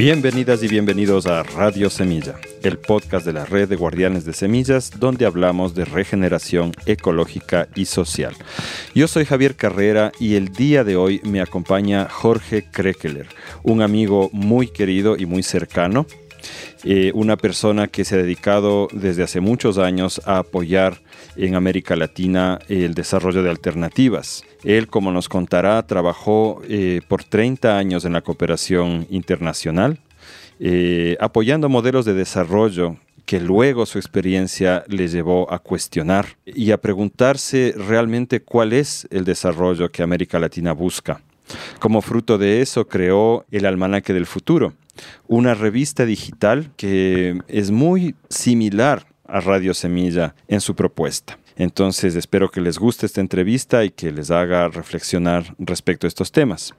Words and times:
Bienvenidas 0.00 0.62
y 0.62 0.68
bienvenidos 0.68 1.26
a 1.26 1.42
Radio 1.42 1.90
Semilla, 1.90 2.36
el 2.62 2.78
podcast 2.78 3.26
de 3.26 3.34
la 3.34 3.44
red 3.44 3.68
de 3.68 3.76
guardianes 3.76 4.24
de 4.24 4.32
semillas 4.32 4.98
donde 4.98 5.26
hablamos 5.26 5.74
de 5.74 5.84
regeneración 5.84 6.72
ecológica 6.86 7.68
y 7.74 7.84
social. 7.84 8.34
Yo 8.94 9.08
soy 9.08 9.26
Javier 9.26 9.56
Carrera 9.56 10.10
y 10.18 10.36
el 10.36 10.54
día 10.54 10.84
de 10.84 10.96
hoy 10.96 11.20
me 11.24 11.42
acompaña 11.42 12.08
Jorge 12.08 12.64
Krekeler, 12.70 13.26
un 13.62 13.82
amigo 13.82 14.30
muy 14.32 14.68
querido 14.68 15.18
y 15.18 15.26
muy 15.26 15.42
cercano, 15.42 16.06
eh, 16.84 17.12
una 17.14 17.36
persona 17.36 17.88
que 17.88 18.04
se 18.04 18.14
ha 18.14 18.18
dedicado 18.18 18.88
desde 18.92 19.22
hace 19.22 19.40
muchos 19.40 19.78
años 19.78 20.20
a 20.24 20.38
apoyar 20.38 21.00
en 21.36 21.54
América 21.54 21.96
Latina 21.96 22.58
el 22.68 22.94
desarrollo 22.94 23.42
de 23.42 23.50
alternativas. 23.50 24.44
Él, 24.64 24.88
como 24.88 25.12
nos 25.12 25.28
contará, 25.28 25.86
trabajó 25.86 26.60
eh, 26.68 27.00
por 27.08 27.24
30 27.24 27.76
años 27.76 28.04
en 28.04 28.12
la 28.12 28.22
cooperación 28.22 29.06
internacional, 29.10 29.98
eh, 30.58 31.16
apoyando 31.20 31.68
modelos 31.68 32.04
de 32.04 32.14
desarrollo 32.14 32.96
que 33.24 33.40
luego 33.40 33.86
su 33.86 33.98
experiencia 33.98 34.84
le 34.88 35.06
llevó 35.06 35.52
a 35.52 35.60
cuestionar 35.60 36.36
y 36.44 36.72
a 36.72 36.80
preguntarse 36.80 37.74
realmente 37.76 38.40
cuál 38.40 38.72
es 38.72 39.06
el 39.10 39.24
desarrollo 39.24 39.90
que 39.90 40.02
América 40.02 40.40
Latina 40.40 40.72
busca. 40.72 41.20
Como 41.78 42.02
fruto 42.02 42.38
de 42.38 42.60
eso 42.60 42.88
creó 42.88 43.44
el 43.50 43.66
Almanaque 43.66 44.12
del 44.12 44.26
Futuro, 44.26 44.72
una 45.28 45.54
revista 45.54 46.04
digital 46.04 46.70
que 46.76 47.38
es 47.48 47.70
muy 47.70 48.14
similar 48.28 49.06
a 49.26 49.40
Radio 49.40 49.74
Semilla 49.74 50.34
en 50.48 50.60
su 50.60 50.74
propuesta. 50.74 51.38
Entonces 51.56 52.16
espero 52.16 52.50
que 52.50 52.60
les 52.60 52.78
guste 52.78 53.04
esta 53.06 53.20
entrevista 53.20 53.84
y 53.84 53.90
que 53.90 54.10
les 54.10 54.30
haga 54.30 54.68
reflexionar 54.68 55.54
respecto 55.58 56.06
a 56.06 56.08
estos 56.08 56.32
temas. 56.32 56.74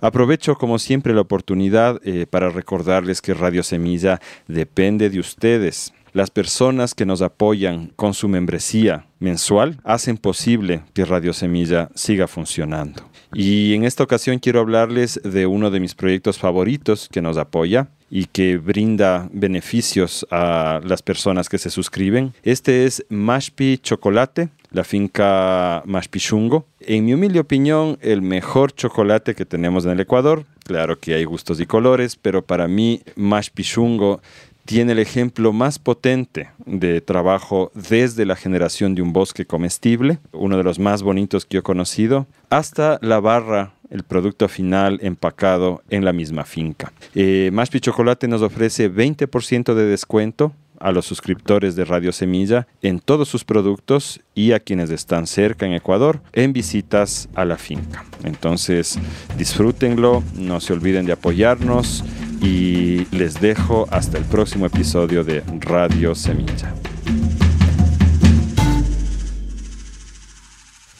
Aprovecho 0.00 0.56
como 0.56 0.78
siempre 0.78 1.14
la 1.14 1.22
oportunidad 1.22 1.98
eh, 2.04 2.26
para 2.26 2.50
recordarles 2.50 3.22
que 3.22 3.34
Radio 3.34 3.62
Semilla 3.62 4.20
depende 4.46 5.08
de 5.08 5.18
ustedes. 5.18 5.94
Las 6.12 6.30
personas 6.30 6.94
que 6.94 7.06
nos 7.06 7.22
apoyan 7.22 7.92
con 7.96 8.12
su 8.12 8.28
membresía 8.28 9.07
mensual 9.18 9.80
hacen 9.84 10.16
posible 10.16 10.82
que 10.94 11.04
Radio 11.04 11.32
Semilla 11.32 11.90
siga 11.94 12.26
funcionando. 12.26 13.02
Y 13.34 13.74
en 13.74 13.84
esta 13.84 14.04
ocasión 14.04 14.38
quiero 14.38 14.60
hablarles 14.60 15.20
de 15.22 15.46
uno 15.46 15.70
de 15.70 15.80
mis 15.80 15.94
proyectos 15.94 16.38
favoritos 16.38 17.08
que 17.10 17.20
nos 17.20 17.36
apoya 17.36 17.88
y 18.10 18.24
que 18.24 18.56
brinda 18.56 19.28
beneficios 19.32 20.26
a 20.30 20.80
las 20.82 21.02
personas 21.02 21.48
que 21.48 21.58
se 21.58 21.70
suscriben. 21.70 22.32
Este 22.42 22.86
es 22.86 23.04
Mashpi 23.10 23.78
Chocolate, 23.78 24.48
la 24.70 24.84
finca 24.84 25.82
Mashpichungo. 25.84 26.66
En 26.80 27.04
mi 27.04 27.14
humilde 27.14 27.40
opinión, 27.40 27.98
el 28.00 28.22
mejor 28.22 28.72
chocolate 28.72 29.34
que 29.34 29.44
tenemos 29.44 29.84
en 29.84 29.92
el 29.92 30.00
Ecuador. 30.00 30.46
Claro 30.64 30.98
que 30.98 31.14
hay 31.14 31.24
gustos 31.24 31.60
y 31.60 31.66
colores, 31.66 32.16
pero 32.16 32.42
para 32.42 32.68
mí 32.68 33.02
Mashpichungo 33.16 34.20
tiene 34.68 34.92
el 34.92 34.98
ejemplo 34.98 35.54
más 35.54 35.78
potente 35.78 36.50
de 36.66 37.00
trabajo 37.00 37.72
desde 37.74 38.26
la 38.26 38.36
generación 38.36 38.94
de 38.94 39.00
un 39.00 39.14
bosque 39.14 39.46
comestible, 39.46 40.18
uno 40.30 40.58
de 40.58 40.62
los 40.62 40.78
más 40.78 41.02
bonitos 41.02 41.46
que 41.46 41.56
he 41.56 41.62
conocido, 41.62 42.26
hasta 42.50 42.98
la 43.00 43.18
barra 43.18 43.72
el 43.88 44.02
producto 44.02 44.46
final 44.46 44.98
empacado 45.00 45.82
en 45.88 46.04
la 46.04 46.12
misma 46.12 46.44
finca. 46.44 46.92
Eh, 47.14 47.50
Chocolate 47.80 48.28
nos 48.28 48.42
ofrece 48.42 48.92
20% 48.92 49.72
de 49.72 49.86
descuento 49.86 50.52
a 50.80 50.92
los 50.92 51.06
suscriptores 51.06 51.76
de 51.76 51.84
Radio 51.84 52.12
Semilla 52.12 52.66
en 52.82 53.00
todos 53.00 53.28
sus 53.28 53.44
productos 53.44 54.20
y 54.34 54.52
a 54.52 54.60
quienes 54.60 54.90
están 54.90 55.26
cerca 55.26 55.66
en 55.66 55.72
Ecuador 55.72 56.20
en 56.32 56.52
visitas 56.52 57.28
a 57.34 57.44
la 57.44 57.56
finca. 57.56 58.04
Entonces 58.24 58.98
disfrútenlo, 59.36 60.22
no 60.34 60.60
se 60.60 60.72
olviden 60.72 61.06
de 61.06 61.12
apoyarnos 61.12 62.04
y 62.42 63.06
les 63.14 63.40
dejo 63.40 63.86
hasta 63.90 64.18
el 64.18 64.24
próximo 64.24 64.66
episodio 64.66 65.24
de 65.24 65.42
Radio 65.60 66.14
Semilla. 66.14 66.74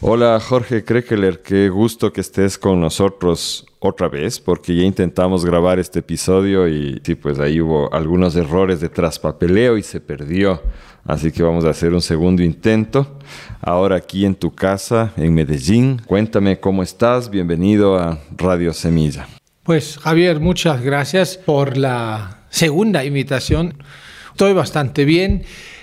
Hola 0.01 0.39
Jorge 0.39 0.85
Krekeler, 0.85 1.43
qué 1.43 1.69
gusto 1.71 2.13
que 2.13 2.21
estés 2.21 2.57
con 2.57 2.81
nosotros 2.81 3.67
otra 3.81 4.09
vez, 4.09 4.39
porque 4.39 4.77
ya 4.77 4.85
intentamos 4.85 5.45
grabar 5.45 5.81
este 5.81 5.99
episodio 5.99 6.69
y 6.69 7.01
sí, 7.03 7.17
pues 7.17 7.41
ahí 7.41 7.61
hubo 7.61 7.93
algunos 7.93 8.37
errores 8.37 8.81
de 8.81 8.91
traspapeleo 8.91 9.77
y 9.77 9.83
se 9.83 10.01
perdió. 10.01 10.63
Así 11.05 11.33
que 11.33 11.43
vamos 11.43 11.65
a 11.65 11.71
hacer 11.71 11.95
un 11.95 12.01
segundo 12.01 12.45
intento. 12.45 13.19
Ahora 13.61 13.97
aquí 13.97 14.25
en 14.25 14.37
tu 14.37 14.55
casa, 14.55 15.13
en 15.17 15.35
Medellín. 15.35 16.01
Cuéntame 16.07 16.61
cómo 16.61 16.85
estás. 16.85 17.29
Bienvenido 17.29 17.99
a 17.99 18.21
Radio 18.37 18.73
Semilla. 18.73 19.27
Pues 19.65 19.99
Javier, 19.99 20.39
muchas 20.39 20.81
gracias 20.81 21.37
por 21.37 21.77
la 21.77 22.45
segunda 22.51 23.05
invitación. 23.05 23.83
Estoy 24.31 24.53
bastante 24.53 25.05
bien, 25.05 25.43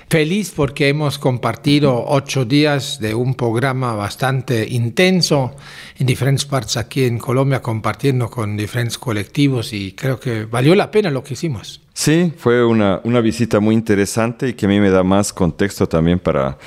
feliz 0.10 0.52
porque 0.56 0.90
hemos 0.90 1.20
compartido 1.20 2.06
ocho 2.08 2.46
días 2.46 3.00
de 3.00 3.16
un 3.16 3.36
programa 3.36 3.94
bastante 3.94 4.68
intenso 4.70 5.56
en 5.98 6.06
diferentes 6.06 6.46
partes 6.46 6.78
aquí 6.78 7.06
en 7.06 7.18
Colombia, 7.18 7.62
compartiendo 7.62 8.30
con 8.30 8.58
diferentes 8.58 8.98
colectivos 8.98 9.74
y 9.74 9.94
creo 9.94 10.20
que 10.20 10.46
valió 10.46 10.76
la 10.76 10.92
pena 10.92 11.10
lo 11.10 11.24
que 11.24 11.34
hicimos. 11.34 11.82
Sí, 11.94 12.34
fue 12.38 12.66
una, 12.66 13.00
una 13.06 13.22
visita 13.22 13.60
muy 13.62 13.74
interesante 13.74 14.50
y 14.50 14.54
que 14.54 14.66
a 14.66 14.70
mí 14.70 14.80
me 14.82 14.90
da 14.90 15.04
más 15.04 15.32
contexto 15.32 15.88
también 15.88 16.20
para 16.20 16.58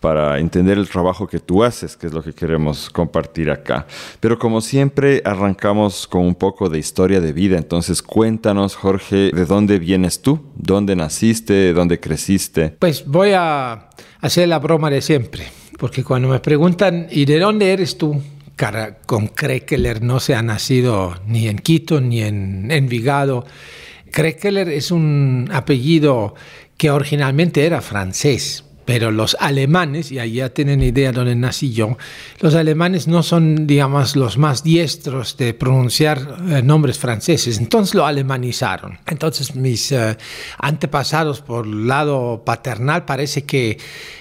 para 0.00 0.38
entender 0.38 0.78
el 0.78 0.88
trabajo 0.88 1.26
que 1.26 1.38
tú 1.38 1.64
haces, 1.64 1.96
que 1.96 2.06
es 2.06 2.12
lo 2.12 2.22
que 2.22 2.32
queremos 2.32 2.90
compartir 2.90 3.50
acá. 3.50 3.86
Pero 4.20 4.38
como 4.38 4.60
siempre, 4.60 5.22
arrancamos 5.24 6.06
con 6.06 6.22
un 6.22 6.34
poco 6.34 6.68
de 6.68 6.78
historia 6.78 7.20
de 7.20 7.32
vida. 7.32 7.58
Entonces, 7.58 8.02
cuéntanos, 8.02 8.76
Jorge, 8.76 9.30
¿de 9.34 9.44
dónde 9.44 9.78
vienes 9.78 10.22
tú? 10.22 10.40
¿Dónde 10.54 10.94
naciste? 10.96 11.72
¿Dónde 11.72 12.00
creciste? 12.00 12.70
Pues 12.78 13.06
voy 13.06 13.32
a 13.34 13.88
hacer 14.20 14.48
la 14.48 14.58
broma 14.58 14.90
de 14.90 15.02
siempre, 15.02 15.46
porque 15.78 16.04
cuando 16.04 16.28
me 16.28 16.40
preguntan, 16.40 17.08
¿y 17.10 17.24
de 17.24 17.38
dónde 17.38 17.72
eres 17.72 17.98
tú? 17.98 18.20
Cara, 18.56 18.98
con 19.06 19.28
Krekeler 19.28 20.02
no 20.02 20.18
se 20.18 20.34
ha 20.34 20.42
nacido 20.42 21.14
ni 21.26 21.48
en 21.48 21.58
Quito 21.58 22.00
ni 22.00 22.22
en 22.22 22.70
Envigado. 22.70 23.46
Krekeler 24.10 24.68
es 24.68 24.90
un 24.90 25.48
apellido 25.52 26.34
que 26.76 26.90
originalmente 26.90 27.66
era 27.66 27.80
francés 27.80 28.64
pero 28.88 29.10
los 29.10 29.36
alemanes, 29.38 30.10
y 30.12 30.18
ahí 30.18 30.36
ya 30.36 30.48
tienen 30.48 30.82
idea 30.82 31.12
de 31.12 31.18
dónde 31.18 31.36
nací 31.36 31.74
yo, 31.74 31.98
los 32.40 32.54
alemanes 32.54 33.06
no 33.06 33.22
son, 33.22 33.66
digamos, 33.66 34.16
los 34.16 34.38
más 34.38 34.64
diestros 34.64 35.36
de 35.36 35.52
pronunciar 35.52 36.38
eh, 36.48 36.62
nombres 36.62 36.98
franceses, 36.98 37.58
entonces 37.58 37.94
lo 37.94 38.06
alemanizaron. 38.06 38.98
Entonces 39.06 39.54
mis 39.54 39.92
eh, 39.92 40.16
antepasados 40.56 41.42
por 41.42 41.66
lado 41.66 42.44
paternal 42.46 43.04
parece 43.04 43.44
que 43.44 43.76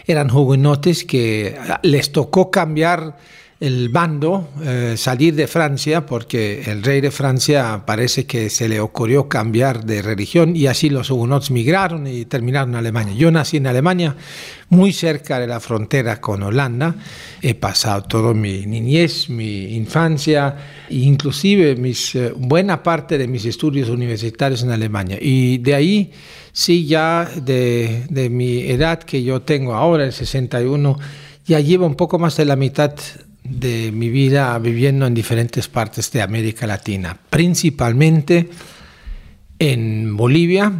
eran 0.05 0.29
hugonotes 0.29 1.05
que 1.05 1.57
les 1.83 2.11
tocó 2.11 2.51
cambiar 2.51 3.15
el 3.59 3.89
bando 3.89 4.49
eh, 4.63 4.93
salir 4.97 5.33
de 5.33 5.47
Francia 5.47 6.05
porque 6.05 6.61
el 6.67 6.83
rey 6.83 7.01
de 7.01 7.09
Francia 7.09 7.83
parece 7.87 8.27
que 8.27 8.51
se 8.51 8.69
le 8.69 8.79
ocurrió 8.79 9.27
cambiar 9.27 9.83
de 9.83 10.03
religión 10.03 10.55
y 10.55 10.67
así 10.67 10.91
los 10.91 11.09
hugonots 11.09 11.49
migraron 11.49 12.05
y 12.05 12.25
terminaron 12.25 12.69
en 12.71 12.75
Alemania. 12.75 13.15
Yo 13.15 13.31
nací 13.31 13.57
en 13.57 13.65
Alemania, 13.65 14.15
muy 14.69 14.93
cerca 14.93 15.39
de 15.39 15.47
la 15.47 15.59
frontera 15.59 16.21
con 16.21 16.43
Holanda. 16.43 16.95
He 17.41 17.55
pasado 17.55 18.03
toda 18.03 18.35
mi 18.35 18.67
niñez, 18.67 19.27
mi 19.29 19.75
infancia, 19.75 20.55
inclusive 20.89 21.75
mis, 21.75 22.13
eh, 22.13 22.33
buena 22.37 22.83
parte 22.83 23.17
de 23.17 23.27
mis 23.27 23.45
estudios 23.45 23.89
universitarios 23.89 24.61
en 24.61 24.69
Alemania. 24.69 25.17
Y 25.19 25.57
de 25.57 25.73
ahí, 25.73 26.11
sí, 26.51 26.85
ya 26.85 27.27
de, 27.41 28.05
de 28.07 28.29
mi 28.29 28.69
edad 28.69 28.99
que 28.99 29.23
yo 29.23 29.41
tengo 29.41 29.73
ahora, 29.73 30.05
el 30.05 30.13
61, 30.13 30.99
ya 31.47 31.59
llevo 31.59 31.87
un 31.87 31.95
poco 31.95 32.19
más 32.19 32.37
de 32.37 32.45
la 32.45 32.55
mitad 32.55 32.93
de 33.49 33.91
mi 33.91 34.09
vida 34.09 34.57
viviendo 34.59 35.05
en 35.05 35.13
diferentes 35.13 35.67
partes 35.67 36.11
de 36.11 36.21
América 36.21 36.67
Latina, 36.67 37.17
principalmente 37.29 38.49
en 39.59 40.15
Bolivia 40.15 40.71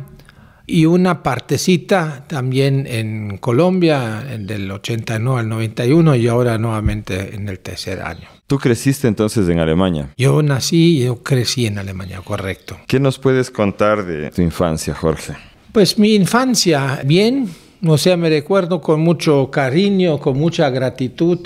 y 0.66 0.86
una 0.86 1.24
partecita 1.24 2.26
también 2.28 2.86
en 2.88 3.38
Colombia, 3.38 4.24
del 4.38 4.70
89 4.70 5.40
al 5.40 5.50
91 5.50 6.16
y 6.16 6.28
ahora 6.28 6.58
nuevamente 6.58 7.34
en 7.34 7.48
el 7.48 7.60
tercer 7.60 8.02
año. 8.02 8.28
¿Tú 8.48 8.58
creciste 8.60 9.08
entonces 9.08 9.48
en 9.50 9.60
Alemania? 9.60 10.14
Yo 10.18 10.42
nací 10.42 11.00
y 11.00 11.06
yo 11.06 11.24
crecí 11.24 11.66
en 11.66 11.78
Alemania, 11.78 12.22
correcto. 12.24 12.78
¿Qué 12.88 13.00
nos 13.00 13.18
puedes 13.18 13.50
contar 13.50 14.06
de 14.06 14.30
tu 14.32 14.42
infancia, 14.42 14.94
Jorge? 14.94 15.34
Pues 15.72 15.98
mi 15.98 16.16
infancia, 16.16 17.02
bien, 17.06 17.50
o 17.86 17.98
sea, 17.98 18.18
me 18.18 18.30
recuerdo 18.30 18.82
con 18.82 19.02
mucho 19.02 19.52
cariño, 19.52 20.20
con 20.20 20.38
mucha 20.38 20.70
gratitud, 20.70 21.40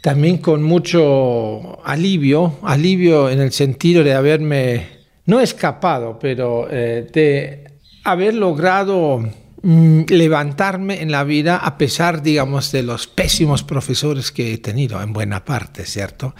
también 0.00 0.38
con 0.38 0.62
mucho 0.62 1.84
alivio, 1.84 2.58
alivio 2.62 3.28
en 3.30 3.40
el 3.40 3.52
sentido 3.52 4.04
de 4.04 4.14
haberme, 4.14 4.86
no 5.26 5.40
escapado, 5.40 6.18
pero 6.20 6.68
eh, 6.70 7.08
de 7.12 7.64
haber 8.04 8.34
logrado 8.34 9.24
mm, 9.62 10.02
levantarme 10.08 11.02
en 11.02 11.10
la 11.10 11.24
vida 11.24 11.56
a 11.56 11.78
pesar, 11.78 12.22
digamos, 12.22 12.70
de 12.72 12.82
los 12.82 13.06
pésimos 13.06 13.62
profesores 13.62 14.30
que 14.30 14.54
he 14.54 14.58
tenido, 14.58 15.02
en 15.02 15.12
buena 15.12 15.44
parte, 15.44 15.84
¿cierto? 15.84 16.34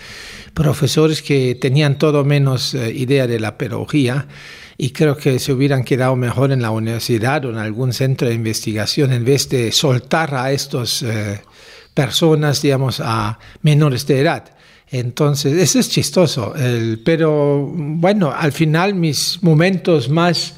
Profesores 0.55 1.23
que 1.23 1.55
tenían 1.57 1.99
todo 1.99 2.25
menos 2.25 2.75
eh, 2.75 2.93
idea 2.93 3.27
de 3.27 3.41
la 3.41 3.59
pedagogía 3.59 4.27
y 4.83 4.91
creo 4.91 5.17
que 5.17 5.39
se 5.39 5.53
hubieran 5.53 5.85
quedado 5.85 6.17
mejor 6.17 6.51
en 6.51 6.61
la 6.61 6.73
universidad 6.73 7.45
o 7.45 7.51
en 7.51 7.57
algún 7.57 7.93
centro 7.93 8.27
de 8.27 8.35
investigación 8.35 9.13
en 9.13 9.25
vez 9.25 9.49
de 9.49 9.71
soltar 9.71 10.35
a 10.35 10.51
estas 10.51 11.05
eh, 11.05 11.41
personas, 11.95 12.63
digamos, 12.63 12.99
a 12.99 13.39
menores 13.61 14.09
de 14.09 14.19
edad. 14.19 14.57
Entonces, 14.91 15.57
eso 15.57 15.79
es 15.79 15.89
chistoso, 15.89 16.53
pero 17.05 17.65
bueno, 17.73 18.33
al 18.37 18.51
final 18.51 18.97
mis 18.97 19.41
momentos 19.41 20.09
más 20.09 20.57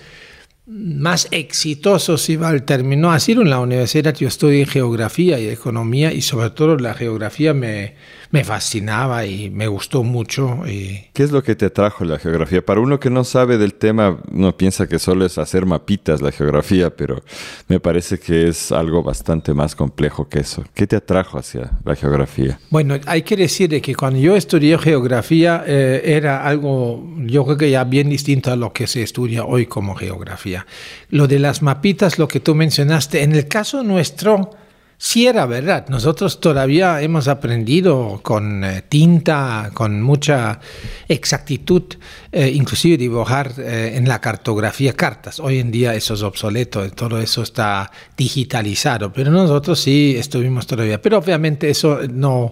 más 0.67 1.29
exitosos, 1.31 2.29
iba 2.31 2.49
al 2.49 2.63
término, 2.63 3.13
ha 3.13 3.21
sido 3.21 3.43
en 3.43 3.51
la 3.51 3.61
universidad. 3.61 4.15
Yo 4.15 4.29
estudié 4.29 4.65
geografía 4.65 5.39
y 5.39 5.49
economía 5.49 6.13
y 6.13 6.23
sobre 6.23 6.51
todo 6.51 6.79
la 6.79 6.95
geografía 6.95 7.53
me, 7.53 7.97
me 8.35 8.43
fascinaba 8.43 9.25
y 9.27 9.49
me 9.49 9.69
gustó 9.69 10.03
mucho. 10.03 10.67
Y... 10.67 11.05
¿Qué 11.13 11.23
es 11.23 11.31
lo 11.31 11.45
que 11.45 11.55
te 11.55 11.67
atrajo 11.67 12.05
la 12.05 12.19
geografía? 12.19 12.67
Para 12.67 12.81
uno 12.81 12.99
que 12.99 13.09
no 13.09 13.23
sabe 13.23 13.59
del 13.59 13.75
tema, 13.75 14.19
uno 14.29 14.57
piensa 14.57 14.89
que 14.89 14.99
solo 14.99 15.25
es 15.25 15.39
hacer 15.39 15.67
mapitas 15.67 16.21
la 16.21 16.33
geografía, 16.33 16.91
pero 16.91 17.23
me 17.69 17.79
parece 17.79 18.19
que 18.19 18.49
es 18.49 18.73
algo 18.73 19.05
bastante 19.05 19.55
más 19.55 19.77
complejo 19.77 20.29
que 20.29 20.41
eso. 20.41 20.65
¿Qué 20.75 20.89
te 20.89 20.97
atrajo 20.97 21.39
hacia 21.39 21.71
la 21.85 21.95
geografía? 21.95 22.59
Bueno, 22.71 22.97
hay 23.07 23.23
que 23.23 23.37
decir 23.37 23.81
que 23.81 23.95
cuando 23.95 24.19
yo 24.19 24.35
estudié 24.35 24.79
geografía 24.79 25.63
eh, 25.65 26.03
era 26.05 26.45
algo, 26.45 27.07
yo 27.19 27.45
creo 27.45 27.57
que 27.57 27.71
ya 27.71 27.85
bien 27.85 28.11
distinto 28.11 28.51
a 28.51 28.57
lo 28.57 28.73
que 28.73 28.89
se 28.89 29.05
estudia 29.05 29.45
hoy 29.45 29.67
como 29.67 29.95
geografía. 29.95 30.67
Lo 31.09 31.29
de 31.29 31.39
las 31.39 31.63
mapitas, 31.63 32.19
lo 32.19 32.27
que 32.27 32.41
tú 32.41 32.57
mencionaste, 32.57 33.23
en 33.23 33.33
el 33.37 33.47
caso 33.47 33.85
nuestro, 33.85 34.51
Sí 34.97 35.27
era 35.27 35.45
verdad, 35.47 35.87
nosotros 35.89 36.41
todavía 36.41 37.03
hemos 37.03 37.27
aprendido 37.27 38.21
con 38.23 38.65
eh, 38.65 38.83
tinta, 38.89 39.71
con 39.75 40.01
mucha 40.01 40.61
exactitud, 41.09 41.83
eh, 42.31 42.49
inclusive 42.49 42.97
dibujar 42.97 43.53
eh, 43.59 43.95
en 43.97 44.09
la 44.09 44.21
cartografía 44.21 44.93
cartas. 44.93 45.41
Hoy 45.41 45.59
en 45.59 45.71
día 45.71 45.95
eso 45.95 46.15
es 46.15 46.23
obsoleto, 46.23 46.89
todo 46.93 47.21
eso 47.21 47.43
está 47.43 47.91
digitalizado, 48.17 49.13
pero 49.13 49.31
nosotros 49.31 49.81
sí 49.81 50.15
estuvimos 50.17 50.67
todavía. 50.67 51.03
Pero 51.03 51.19
obviamente 51.19 51.69
eso 51.69 52.01
no, 52.11 52.51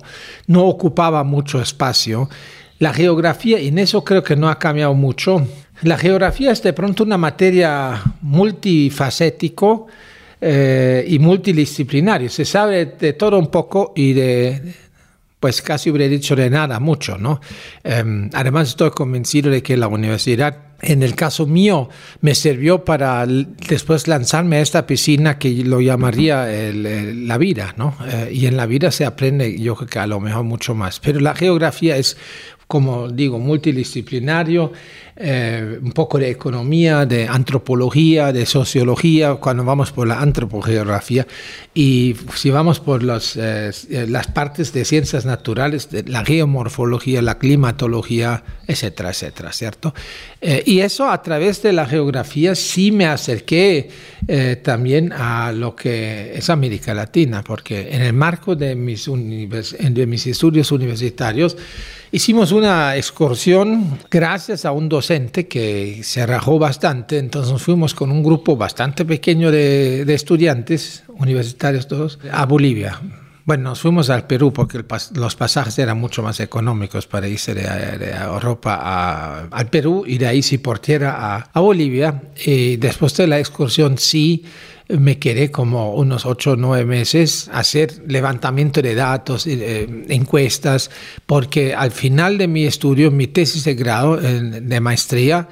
no 0.48 0.64
ocupaba 0.64 1.22
mucho 1.22 1.60
espacio. 1.60 2.28
La 2.80 2.92
geografía, 2.92 3.60
en 3.60 3.78
eso 3.78 4.02
creo 4.02 4.24
que 4.24 4.34
no 4.34 4.48
ha 4.48 4.58
cambiado 4.58 4.94
mucho, 4.94 5.46
la 5.82 5.96
geografía 5.96 6.50
es 6.50 6.62
de 6.62 6.72
pronto 6.72 7.02
una 7.02 7.18
materia 7.18 8.02
multifacético, 8.20 9.86
eh, 10.44 11.04
y 11.06 11.20
multidisciplinario. 11.20 12.28
Se 12.28 12.44
sabe 12.44 12.96
de 12.98 13.12
todo 13.12 13.38
un 13.38 13.46
poco 13.46 13.92
y 13.94 14.12
de, 14.12 14.74
pues 15.38 15.62
casi 15.62 15.88
hubiera 15.88 16.10
dicho 16.10 16.34
de 16.34 16.50
nada 16.50 16.80
mucho, 16.80 17.16
¿no? 17.16 17.40
Em, 17.84 18.28
además 18.32 18.70
estoy 18.70 18.90
convencido 18.90 19.52
de 19.52 19.62
que 19.62 19.76
la 19.76 19.86
universidad, 19.86 20.56
en 20.80 21.04
el 21.04 21.14
caso 21.14 21.46
mío, 21.46 21.88
me 22.22 22.34
sirvió 22.34 22.84
para 22.84 23.24
después 23.24 24.08
lanzarme 24.08 24.56
a 24.56 24.62
esta 24.62 24.84
piscina 24.84 25.38
que 25.38 25.50
lo 25.64 25.80
llamaría 25.80 26.48
la 26.72 27.38
vida, 27.38 27.74
¿no? 27.76 27.96
Eh, 28.04 28.30
y 28.32 28.46
en 28.46 28.56
la 28.56 28.66
vida 28.66 28.90
se 28.90 29.04
aprende, 29.04 29.56
yo 29.60 29.76
creo 29.76 29.88
que 29.88 30.00
a 30.00 30.08
lo 30.08 30.18
mejor 30.18 30.42
mucho 30.42 30.74
más. 30.74 30.98
Pero 30.98 31.20
la 31.20 31.36
geografía 31.36 31.96
es 31.96 32.16
como 32.72 33.10
digo, 33.10 33.38
multidisciplinario, 33.38 34.72
eh, 35.14 35.78
un 35.82 35.92
poco 35.92 36.18
de 36.18 36.30
economía, 36.30 37.04
de 37.04 37.28
antropología, 37.28 38.32
de 38.32 38.46
sociología, 38.46 39.34
cuando 39.34 39.62
vamos 39.62 39.92
por 39.92 40.08
la 40.08 40.20
antropogeografía, 40.20 41.26
y 41.74 42.16
si 42.34 42.50
vamos 42.50 42.80
por 42.80 43.02
los, 43.02 43.36
eh, 43.36 43.70
las 44.08 44.28
partes 44.28 44.72
de 44.72 44.86
ciencias 44.86 45.26
naturales, 45.26 45.90
de 45.90 46.04
la 46.04 46.24
geomorfología, 46.24 47.20
la 47.20 47.36
climatología, 47.36 48.42
etcétera, 48.66 49.10
etcétera, 49.10 49.52
¿cierto? 49.52 49.94
Eh, 50.40 50.62
y 50.64 50.80
eso 50.80 51.10
a 51.10 51.22
través 51.22 51.62
de 51.62 51.74
la 51.74 51.84
geografía 51.84 52.54
sí 52.54 52.90
me 52.90 53.04
acerqué 53.04 53.90
también 54.62 55.12
a 55.12 55.52
lo 55.52 55.74
que 55.74 56.32
es 56.36 56.48
América 56.48 56.94
Latina, 56.94 57.42
porque 57.42 57.94
en 57.94 58.02
el 58.02 58.12
marco 58.12 58.54
de 58.54 58.74
mis, 58.74 59.06
de 59.06 60.06
mis 60.06 60.26
estudios 60.26 60.72
universitarios, 60.72 61.56
Hicimos 62.14 62.52
una 62.52 62.94
excursión 62.94 63.98
gracias 64.10 64.66
a 64.66 64.72
un 64.72 64.90
docente 64.90 65.48
que 65.48 66.02
se 66.02 66.26
rajó 66.26 66.58
bastante, 66.58 67.16
entonces 67.16 67.62
fuimos 67.62 67.94
con 67.94 68.10
un 68.10 68.22
grupo 68.22 68.54
bastante 68.54 69.06
pequeño 69.06 69.50
de, 69.50 70.02
estudiantes, 70.12 71.04
universitarios 71.08 71.88
todos, 71.88 72.18
a 72.30 72.44
Bolivia. 72.44 73.00
Bueno, 73.44 73.70
nos 73.70 73.80
fuimos 73.80 74.08
al 74.08 74.26
Perú 74.26 74.52
porque 74.52 74.84
los 75.14 75.36
pasajes 75.36 75.78
eran 75.78 75.98
mucho 75.98 76.22
más 76.22 76.38
económicos 76.38 77.06
para 77.06 77.26
irse 77.26 77.54
de, 77.54 77.62
Europa 78.12 79.48
al 79.50 79.68
Perú 79.68 80.04
y 80.06 80.18
de 80.18 80.26
ahí 80.28 80.42
sí 80.42 80.58
por 80.58 80.78
tierra 80.78 81.16
a, 81.18 81.50
a 81.52 81.60
Bolivia. 81.60 82.22
Y 82.44 82.76
después 82.76 83.16
de 83.16 83.26
la 83.26 83.38
excursión 83.40 83.98
sí 83.98 84.44
me 84.88 85.18
quedé 85.18 85.50
como 85.50 85.94
unos 85.94 86.26
ocho 86.26 86.52
o 86.52 86.56
nueve 86.56 86.84
meses 86.84 87.48
a 87.52 87.60
hacer 87.60 88.02
levantamiento 88.06 88.82
de 88.82 88.94
datos, 88.94 89.46
eh, 89.46 90.04
encuestas, 90.08 90.90
porque 91.26 91.74
al 91.74 91.90
final 91.90 92.38
de 92.38 92.48
mi 92.48 92.64
estudio, 92.64 93.10
mi 93.10 93.26
tesis 93.26 93.64
de 93.64 93.74
grado 93.74 94.16
de 94.16 94.80
maestría, 94.80 95.48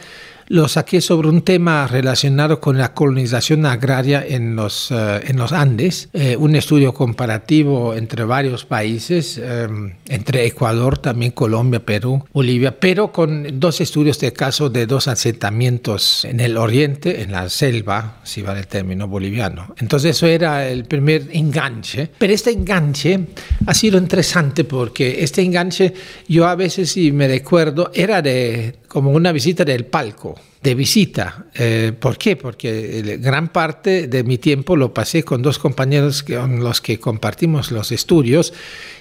lo 0.50 0.66
saqué 0.66 1.00
sobre 1.00 1.28
un 1.28 1.42
tema 1.42 1.86
relacionado 1.86 2.60
con 2.60 2.76
la 2.76 2.92
colonización 2.92 3.66
agraria 3.66 4.26
en 4.26 4.56
los, 4.56 4.90
eh, 4.90 5.20
en 5.28 5.36
los 5.36 5.52
Andes, 5.52 6.08
eh, 6.12 6.36
un 6.36 6.56
estudio 6.56 6.92
comparativo 6.92 7.94
entre 7.94 8.24
varios 8.24 8.64
países, 8.64 9.40
eh, 9.40 9.68
entre 10.08 10.46
Ecuador, 10.46 10.98
también 10.98 11.30
Colombia, 11.30 11.78
Perú, 11.78 12.24
Bolivia, 12.32 12.80
pero 12.80 13.12
con 13.12 13.60
dos 13.60 13.80
estudios 13.80 14.18
de 14.18 14.32
caso 14.32 14.68
de 14.68 14.86
dos 14.86 15.06
asentamientos 15.06 16.24
en 16.24 16.40
el 16.40 16.56
oriente, 16.56 17.22
en 17.22 17.30
la 17.30 17.48
selva, 17.48 18.16
si 18.24 18.42
vale 18.42 18.58
el 18.58 18.66
término 18.66 19.06
boliviano. 19.06 19.72
Entonces 19.78 20.16
eso 20.16 20.26
era 20.26 20.66
el 20.66 20.84
primer 20.84 21.28
enganche, 21.30 22.10
pero 22.18 22.32
este 22.32 22.50
enganche 22.50 23.20
ha 23.66 23.72
sido 23.72 23.98
interesante 23.98 24.64
porque 24.64 25.22
este 25.22 25.42
enganche 25.42 25.94
yo 26.26 26.48
a 26.48 26.56
veces, 26.56 26.90
si 26.90 27.12
me 27.12 27.28
recuerdo, 27.28 27.92
era 27.94 28.20
de 28.20 28.80
como 28.90 29.12
una 29.12 29.30
visita 29.30 29.64
del 29.64 29.86
palco 29.86 30.34
de 30.62 30.74
visita. 30.74 31.46
Eh, 31.54 31.92
¿Por 31.98 32.18
qué? 32.18 32.36
Porque 32.36 33.18
gran 33.18 33.48
parte 33.48 34.08
de 34.08 34.24
mi 34.24 34.36
tiempo 34.36 34.76
lo 34.76 34.92
pasé 34.92 35.22
con 35.22 35.40
dos 35.40 35.58
compañeros 35.58 36.22
con 36.22 36.60
los 36.60 36.82
que 36.82 37.00
compartimos 37.00 37.70
los 37.70 37.92
estudios 37.92 38.52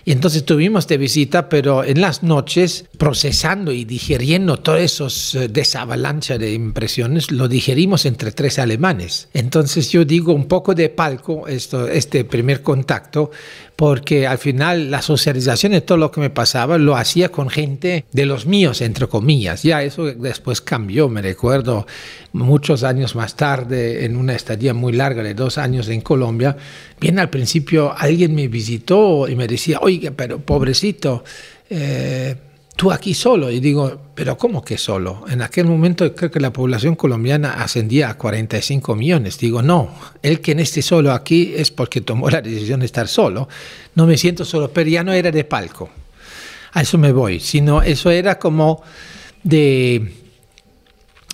y 0.05 0.13
entonces 0.13 0.45
tuvimos 0.45 0.87
de 0.87 0.97
visita, 0.97 1.49
pero 1.49 1.83
en 1.83 1.99
las 1.99 2.23
noches 2.23 2.85
procesando 2.97 3.73
y 3.73 3.83
digiriendo 3.83 4.57
todos 4.57 4.79
esos 4.79 5.35
eh, 5.35 5.49
desavalancha 5.49 6.37
de 6.37 6.53
impresiones, 6.53 7.29
lo 7.31 7.49
digerimos 7.49 8.05
entre 8.05 8.31
tres 8.31 8.57
alemanes. 8.57 9.27
Entonces 9.33 9.91
yo 9.91 10.05
digo 10.05 10.33
un 10.33 10.47
poco 10.47 10.75
de 10.75 10.89
palco 10.89 11.47
este 11.47 12.23
primer 12.23 12.61
contacto, 12.61 13.31
porque 13.79 14.27
al 14.27 14.39
final 14.39 14.91
la 14.91 15.01
socialización 15.01 15.71
de 15.71 15.79
todo 15.79 15.97
lo 15.97 16.11
que 16.11 16.19
me 16.19 16.29
pasaba 16.29 16.77
lo 16.77 16.97
hacía 16.97 17.29
con 17.29 17.49
gente 17.49 18.03
de 18.11 18.25
los 18.25 18.45
míos, 18.45 18.81
entre 18.81 19.07
comillas. 19.07 19.63
Ya 19.63 19.83
eso 19.83 20.03
después 20.03 20.59
cambió, 20.59 21.07
me 21.07 21.21
recuerdo 21.21 21.87
muchos 22.33 22.83
años 22.83 23.15
más 23.15 23.37
tarde, 23.37 24.03
en 24.03 24.17
una 24.17 24.35
estadía 24.35 24.73
muy 24.73 24.91
larga 24.91 25.23
de 25.23 25.33
dos 25.33 25.57
años 25.57 25.87
en 25.87 26.01
Colombia, 26.01 26.57
bien 26.99 27.19
al 27.19 27.29
principio 27.29 27.93
alguien 27.97 28.35
me 28.35 28.49
visitó 28.49 29.29
y 29.29 29.37
me 29.37 29.47
decía, 29.47 29.79
oiga, 29.81 30.11
pero 30.13 30.39
pobrecito, 30.39 31.23
eh, 31.69 32.35
tú 32.79 32.93
aquí 32.93 33.13
solo. 33.13 33.51
Y 33.51 33.59
digo, 33.59 33.99
pero 34.15 34.37
¿cómo 34.37 34.63
que 34.63 34.77
solo? 34.77 35.25
En 35.29 35.41
aquel 35.41 35.65
momento 35.65 36.15
creo 36.15 36.31
que 36.31 36.39
la 36.39 36.53
población 36.53 36.95
colombiana 36.95 37.61
ascendía 37.61 38.09
a 38.09 38.13
45 38.13 38.95
millones. 38.95 39.37
Digo, 39.37 39.61
no, 39.61 39.93
el 40.23 40.39
que 40.39 40.55
no 40.55 40.61
esté 40.61 40.81
solo 40.81 41.11
aquí 41.11 41.53
es 41.57 41.71
porque 41.71 41.99
tomó 41.99 42.29
la 42.29 42.41
decisión 42.41 42.79
de 42.79 42.85
estar 42.85 43.09
solo. 43.09 43.49
No 43.95 44.07
me 44.07 44.15
siento 44.15 44.45
solo, 44.45 44.71
pero 44.71 44.89
ya 44.89 45.03
no 45.03 45.11
era 45.11 45.29
de 45.29 45.43
palco. 45.43 45.89
A 46.71 46.81
eso 46.81 46.97
me 46.97 47.11
voy, 47.11 47.41
sino 47.41 47.81
eso 47.81 48.11
era 48.11 48.39
como 48.39 48.81
de, 49.43 50.13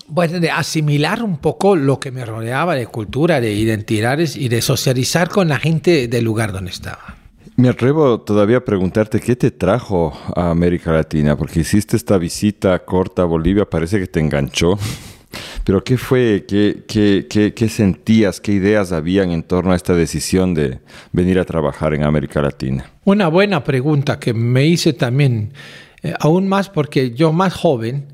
bueno, 0.07 0.39
de 0.39 0.49
asimilar 0.49 1.21
un 1.21 1.37
poco 1.37 1.75
lo 1.75 1.99
que 1.99 2.09
me 2.09 2.25
rodeaba 2.25 2.73
de 2.73 2.87
cultura, 2.87 3.39
de 3.39 3.53
identidades 3.53 4.35
y 4.35 4.49
de 4.49 4.63
socializar 4.63 5.29
con 5.29 5.49
la 5.49 5.59
gente 5.59 6.07
del 6.07 6.25
lugar 6.25 6.51
donde 6.51 6.71
estaba. 6.71 7.24
Me 7.57 7.69
atrevo 7.69 8.19
todavía 8.19 8.57
a 8.57 8.65
preguntarte 8.65 9.21
qué 9.21 9.37
te 9.37 9.49
trajo 9.49 10.11
a 10.35 10.49
América 10.49 10.91
Latina, 10.91 11.37
porque 11.37 11.61
hiciste 11.61 11.95
esta 11.95 12.17
visita 12.17 12.77
corta 12.83 13.21
a 13.21 13.25
Bolivia, 13.25 13.63
parece 13.63 13.97
que 13.97 14.07
te 14.07 14.19
enganchó. 14.19 14.77
Pero 15.63 15.81
¿qué 15.81 15.97
fue? 15.97 16.43
¿Qué, 16.45 16.83
qué, 16.85 17.53
qué, 17.55 17.69
sentías? 17.69 18.41
¿Qué 18.41 18.51
ideas 18.51 18.91
habían 18.91 19.31
en 19.31 19.41
torno 19.41 19.71
a 19.71 19.77
esta 19.77 19.95
decisión 19.95 20.53
de 20.53 20.79
venir 21.13 21.39
a 21.39 21.45
trabajar 21.45 21.93
en 21.93 22.03
América 22.03 22.41
Latina? 22.41 22.91
Una 23.05 23.29
buena 23.29 23.63
pregunta 23.63 24.19
que 24.19 24.33
me 24.33 24.65
hice 24.65 24.91
también, 24.91 25.53
eh, 26.03 26.13
aún 26.19 26.49
más 26.49 26.69
porque 26.69 27.11
yo 27.11 27.31
más 27.31 27.53
joven, 27.53 28.07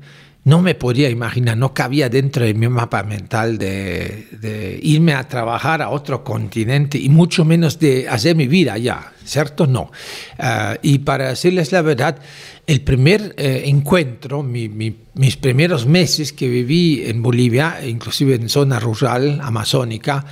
no 0.44 0.60
me 0.60 0.74
podía 0.74 1.08
imaginar, 1.08 1.56
no 1.56 1.72
cabía 1.72 2.08
dentro 2.08 2.44
de 2.44 2.52
mi 2.54 2.68
mapa 2.68 3.04
mental 3.04 3.58
de, 3.58 4.80
irme 4.82 5.14
a 5.14 5.28
trabajar 5.28 5.82
a 5.82 5.90
otro 5.90 6.24
continente 6.24 6.98
y 6.98 7.08
mucho 7.08 7.44
menos 7.44 7.78
de 7.78 8.08
hacer 8.08 8.34
mi 8.34 8.48
vida 8.48 8.72
allá, 8.72 9.12
¿cierto? 9.24 9.66
No. 9.66 9.92
Ah, 10.38 10.76
y 10.82 10.98
para 10.98 11.28
decirles 11.28 11.70
la 11.70 11.82
verdad, 11.82 12.18
el 12.66 12.80
primer 12.80 13.34
eh, 13.36 13.62
encuentro, 13.66 14.42
mis 14.42 15.36
primeros 15.36 15.86
meses 15.86 16.32
que 16.32 16.48
viví 16.48 17.04
en 17.06 17.22
Bolivia, 17.22 17.78
inclusive 17.86 18.34
en 18.34 18.48
zona 18.48 18.80
rural 18.80 19.40
amazónica, 19.42 20.24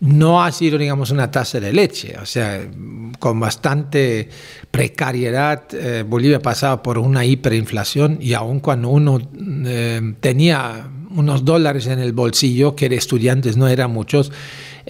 no 0.00 0.42
ha 0.42 0.52
sido, 0.52 0.78
digamos, 0.78 1.10
una 1.10 1.30
tasa 1.30 1.60
de 1.60 1.72
leche. 1.72 2.16
O 2.22 2.26
sea, 2.26 2.60
con 3.18 3.40
bastante 3.40 4.28
precariedad, 4.70 5.64
eh, 5.72 6.04
Bolivia 6.06 6.40
pasaba 6.40 6.82
por 6.82 6.98
una 6.98 7.24
hiperinflación 7.24 8.18
y 8.20 8.34
aun 8.34 8.60
cuando 8.60 8.90
uno 8.90 9.20
eh, 9.66 10.14
tenía 10.20 10.88
unos 11.10 11.44
dólares 11.44 11.86
en 11.86 11.98
el 11.98 12.12
bolsillo, 12.12 12.76
que 12.76 12.88
de 12.88 12.96
estudiantes 12.96 13.56
no 13.56 13.66
eran 13.66 13.90
muchos, 13.90 14.30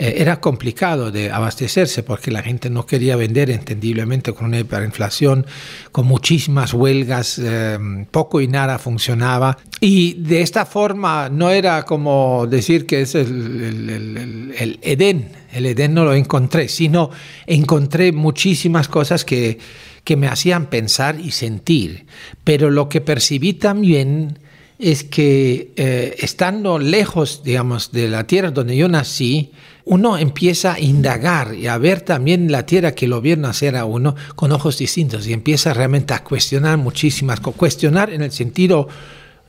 eh, 0.00 0.23
era 0.23 0.40
complicado 0.40 1.11
de 1.11 1.33
abastecerse 1.33 2.05
porque 2.05 2.31
la 2.31 2.40
gente 2.40 2.71
no 2.71 2.87
quería 2.87 3.17
vender 3.17 3.50
entendiblemente 3.50 4.33
con 4.33 4.47
una 4.47 4.61
hiperinflación, 4.61 5.45
con 5.90 6.07
muchísimas 6.07 6.73
huelgas, 6.73 7.40
eh, 7.43 7.76
poco 8.12 8.40
y 8.40 8.47
nada 8.47 8.78
funcionaba. 8.78 9.59
Y 9.81 10.14
de 10.14 10.43
esta 10.43 10.67
forma 10.67 11.28
no 11.28 11.50
era 11.50 11.83
como 11.83 12.47
decir 12.49 12.87
que 12.87 13.00
es 13.00 13.17
el, 13.17 14.55
el 14.57 14.78
Edén, 14.83 15.33
el 15.52 15.67
Edén 15.67 15.95
no 15.95 16.05
lo 16.05 16.14
encontré, 16.14 16.69
sino 16.69 17.11
encontré 17.49 18.12
muchísimas 18.12 18.87
cosas 18.87 19.25
que, 19.25 19.59
que 20.05 20.17
me 20.17 20.28
hacían 20.28 20.67
pensar 20.67 21.19
y 21.19 21.33
sentir. 21.33 22.07
Pero 22.45 22.71
lo 22.71 22.88
que 22.88 23.00
percibí 23.00 23.55
también 23.55 24.38
es 24.78 25.02
que 25.02 25.73
eh, 25.76 26.17
estando 26.19 26.78
lejos, 26.78 27.43
digamos, 27.45 27.90
de 27.90 28.09
la 28.09 28.26
tierra 28.26 28.50
donde 28.50 28.76
yo 28.76 28.88
nací, 28.88 29.52
uno 29.88 30.18
empieza 30.18 30.75
a 30.75 30.80
indagar 30.80 31.54
y 31.54 31.66
a 31.66 31.78
ver 31.78 32.02
también 32.02 32.52
la 32.52 32.66
tierra 32.66 32.92
que 32.92 33.09
lo 33.09 33.23
vio 33.23 33.38
nacer 33.38 33.75
a 33.75 33.87
uno 33.87 34.14
con 34.35 34.52
ojos 34.52 34.76
distintos 34.76 35.26
y 35.26 35.33
empieza 35.33 35.73
realmente 35.73 36.12
a 36.12 36.23
cuestionar 36.23 36.76
muchísimas 36.76 37.40
cuestionar 37.40 38.11
en 38.11 38.21
el 38.21 38.30
sentido 38.30 38.88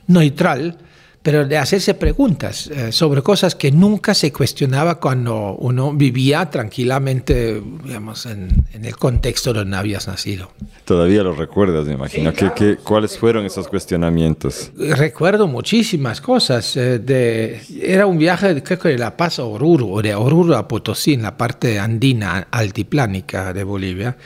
neutral, 0.06 0.78
pero 1.22 1.46
de 1.46 1.58
hacerse 1.58 1.92
preguntas 1.94 2.68
eh, 2.68 2.92
sobre 2.92 3.20
cosas 3.20 3.54
que 3.54 3.70
nunca 3.70 4.14
se 4.14 4.32
cuestionaba 4.32 4.98
cuando 4.98 5.54
uno 5.58 5.92
vivía 5.92 6.48
tranquilamente, 6.48 7.62
digamos, 7.84 8.24
en, 8.24 8.64
el 8.72 8.96
contexto 8.96 9.52
donde 9.52 9.76
habías 9.76 10.08
nacido. 10.08 10.50
Todavía 10.86 11.22
lo 11.22 11.34
recuerdas, 11.34 11.86
me 11.86 11.92
imagino. 11.92 12.32
¿Qué, 12.32 12.76
cuáles 12.82 13.18
fueron 13.18 13.44
esos 13.44 13.68
cuestionamientos? 13.68 14.72
Recuerdo 14.76 15.46
muchísimas 15.46 16.22
cosas. 16.22 16.74
Eh, 16.78 16.98
de, 16.98 17.60
era 17.82 18.06
un 18.06 18.16
viaje, 18.16 18.62
creo 18.62 18.78
que 18.78 18.88
de 18.88 18.98
La 18.98 19.14
Paz 19.14 19.38
a 19.38 19.44
Oruro, 19.44 19.88
o 19.88 20.00
de 20.00 20.14
Oruro 20.14 20.56
a 20.56 20.66
Potosí, 20.66 21.12
en 21.12 21.22
la 21.22 21.36
parte 21.36 21.78
andina, 21.78 22.48
altiplánica 22.50 23.52
de 23.52 23.62
Bolivia, 23.62 24.16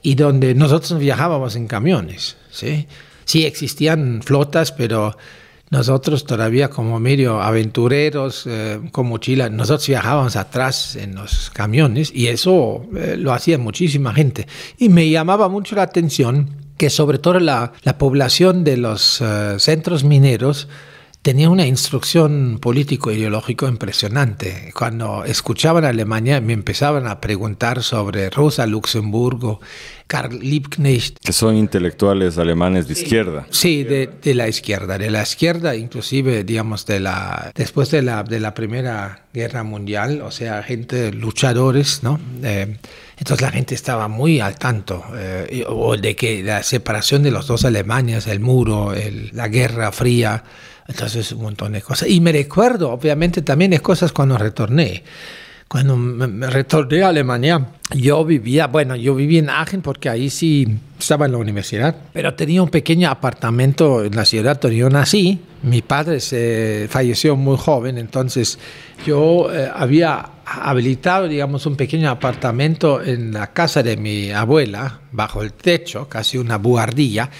y 0.00 0.14
donde 0.14 0.54
nosotros 0.54 0.98
viajábamos 0.98 1.54
en 1.54 1.66
camiones, 1.66 2.38
¿sí? 2.50 2.86
Sí 3.26 3.44
existían 3.44 4.22
flotas, 4.24 4.72
pero 4.72 5.16
nosotros 5.70 6.24
todavía 6.24 6.68
como 6.68 6.98
medio 6.98 7.40
aventureros 7.40 8.44
eh, 8.46 8.80
con 8.90 9.06
mochila, 9.06 9.48
nosotros 9.48 9.86
viajábamos 9.86 10.34
atrás 10.34 10.96
en 10.96 11.14
los 11.14 11.50
camiones 11.50 12.10
y 12.12 12.26
eso 12.26 12.84
eh, 12.96 13.14
lo 13.16 13.32
hacía 13.32 13.56
muchísima 13.56 14.12
gente. 14.12 14.48
Y 14.78 14.88
me 14.88 15.08
llamaba 15.08 15.48
mucho 15.48 15.76
la 15.76 15.82
atención 15.82 16.56
que 16.76 16.90
sobre 16.90 17.18
todo 17.18 17.38
la, 17.38 17.72
población 17.98 18.64
de 18.64 18.78
los 18.78 19.20
eh, 19.20 19.56
centros 19.58 20.02
mineros 20.02 20.66
tenía 21.22 21.50
una 21.50 21.66
instrucción 21.66 22.58
político-ideológico 22.60 23.68
impresionante. 23.68 24.72
Cuando 24.74 25.24
escuchaban 25.24 25.84
Alemania 25.84 26.40
me 26.40 26.54
empezaban 26.54 27.06
a 27.06 27.20
preguntar 27.20 27.82
sobre 27.82 28.30
Rosa 28.30 28.66
Luxemburgo, 28.66 29.60
Karl 30.06 30.38
Liebknecht. 30.40 31.18
Que 31.22 31.32
son 31.32 31.56
intelectuales 31.56 32.38
alemanes 32.38 32.88
de 32.88 32.94
izquierda. 32.94 33.46
Sí, 33.50 33.84
de, 33.84 34.10
la 34.34 34.48
izquierda, 34.48 34.96
de 34.96 35.10
la 35.10 35.22
izquierda 35.22 35.76
inclusive, 35.76 36.42
digamos, 36.42 36.86
de 36.86 37.00
la, 37.00 37.52
después 37.54 37.90
de 37.90 38.00
la, 38.02 38.22
de 38.22 38.40
la 38.40 38.54
Primera 38.54 39.26
Guerra 39.34 39.62
Mundial, 39.62 40.22
o 40.22 40.30
sea, 40.30 40.62
gente, 40.62 41.12
luchadores, 41.12 42.02
¿no? 42.02 42.18
Eh, 42.42 42.78
entonces 43.18 43.42
la 43.42 43.50
gente 43.50 43.74
estaba 43.74 44.08
muy 44.08 44.40
al 44.40 44.58
tanto, 44.58 45.04
eh, 45.14 45.64
o 45.68 45.94
de 45.96 46.16
que 46.16 46.42
la 46.42 46.62
separación 46.62 47.22
de 47.22 47.30
los 47.30 47.46
dos 47.46 47.66
Alemanias, 47.66 48.26
el 48.26 48.40
muro, 48.40 48.94
la 49.32 49.48
Guerra 49.48 49.92
Fría, 49.92 50.42
entonces 50.90 51.32
un 51.32 51.42
montón 51.42 51.72
de 51.72 51.82
cosas. 51.82 52.08
Y 52.08 52.20
me 52.20 52.32
recuerdo, 52.32 52.90
obviamente, 52.90 53.42
también 53.42 53.70
de 53.70 53.80
cosas 53.80 54.12
cuando 54.12 54.36
retorné. 54.36 55.04
Cuando 55.68 55.96
me 55.96 56.50
retorné 56.50 57.04
a 57.04 57.08
Alemania, 57.08 57.64
yo 57.94 58.24
vivía, 58.24 58.66
bueno, 58.66 58.96
yo 58.96 59.14
vivía 59.14 59.40
en 59.40 59.50
Aachen 59.50 59.82
porque 59.82 60.08
ahí 60.08 60.30
sí 60.30 60.78
estaba 60.98 61.26
en 61.26 61.32
la 61.32 61.38
universidad, 61.38 61.96
pero 62.12 62.34
tenía 62.34 62.62
un 62.62 62.68
pequeño 62.68 63.10
apartamento 63.10 64.04
en 64.04 64.14
la 64.14 64.24
ciudad 64.24 64.60
donde 64.60 64.76
yo 64.76 64.90
nací. 64.90 65.40
Mi 65.62 65.82
padre 65.82 66.20
se 66.20 66.86
falleció 66.88 67.36
muy 67.36 67.56
joven, 67.58 67.98
entonces 67.98 68.58
yo 69.06 69.52
eh, 69.52 69.68
había 69.74 70.30
habilitado, 70.44 71.28
digamos, 71.28 71.66
un 71.66 71.76
pequeño 71.76 72.10
apartamento 72.10 73.02
en 73.02 73.32
la 73.32 73.52
casa 73.52 73.82
de 73.82 73.96
mi 73.96 74.30
abuela, 74.30 75.00
bajo 75.12 75.42
el 75.42 75.52
techo, 75.52 76.08
casi 76.08 76.38
una 76.38 76.58
buhardilla, 76.58 77.30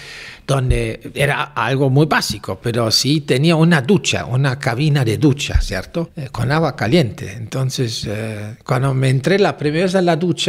donde 0.46 1.12
era 1.14 1.44
algo 1.54 1.90
muy 1.90 2.06
básico, 2.06 2.58
pero 2.60 2.90
sí 2.90 3.20
tenía 3.20 3.54
una 3.54 3.82
ducha, 3.82 4.24
una 4.24 4.58
cabina 4.58 5.04
de 5.04 5.16
ducha, 5.16 5.60
¿cierto? 5.60 6.10
Eh, 6.16 6.28
con 6.32 6.50
agua 6.50 6.74
caliente. 6.74 7.32
Entonces, 7.32 8.04
eh, 8.08 8.56
cuando 8.64 8.92
me 8.92 9.10
entré 9.10 9.38
la 9.38 9.56
primera 9.56 9.84
vez 9.84 9.94
a 9.94 10.02
la 10.02 10.16
ducha, 10.16 10.39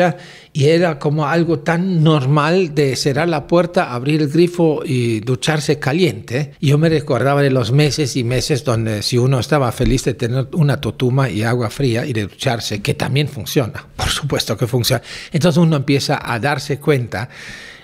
y 0.53 0.65
era 0.65 0.99
como 0.99 1.25
algo 1.25 1.59
tan 1.59 2.03
normal 2.03 2.75
de 2.75 2.95
cerrar 2.95 3.29
la 3.29 3.47
puerta, 3.47 3.93
abrir 3.93 4.21
el 4.21 4.29
grifo 4.29 4.81
y 4.85 5.21
ducharse 5.21 5.79
caliente, 5.79 6.53
yo 6.59 6.77
me 6.77 6.89
recordaba 6.89 7.41
de 7.41 7.49
los 7.49 7.71
meses 7.71 8.15
y 8.15 8.23
meses 8.23 8.63
donde 8.63 9.01
si 9.01 9.17
uno 9.17 9.39
estaba 9.39 9.71
feliz 9.71 10.03
de 10.03 10.13
tener 10.13 10.47
una 10.53 10.79
totuma 10.79 11.29
y 11.29 11.43
agua 11.43 11.69
fría 11.69 12.05
y 12.05 12.13
de 12.13 12.23
ducharse, 12.23 12.81
que 12.81 12.93
también 12.93 13.27
funciona, 13.27 13.85
por 13.95 14.09
supuesto 14.09 14.57
que 14.57 14.67
funciona. 14.67 15.01
Entonces 15.31 15.57
uno 15.57 15.77
empieza 15.77 16.19
a 16.21 16.39
darse 16.39 16.79
cuenta 16.79 17.29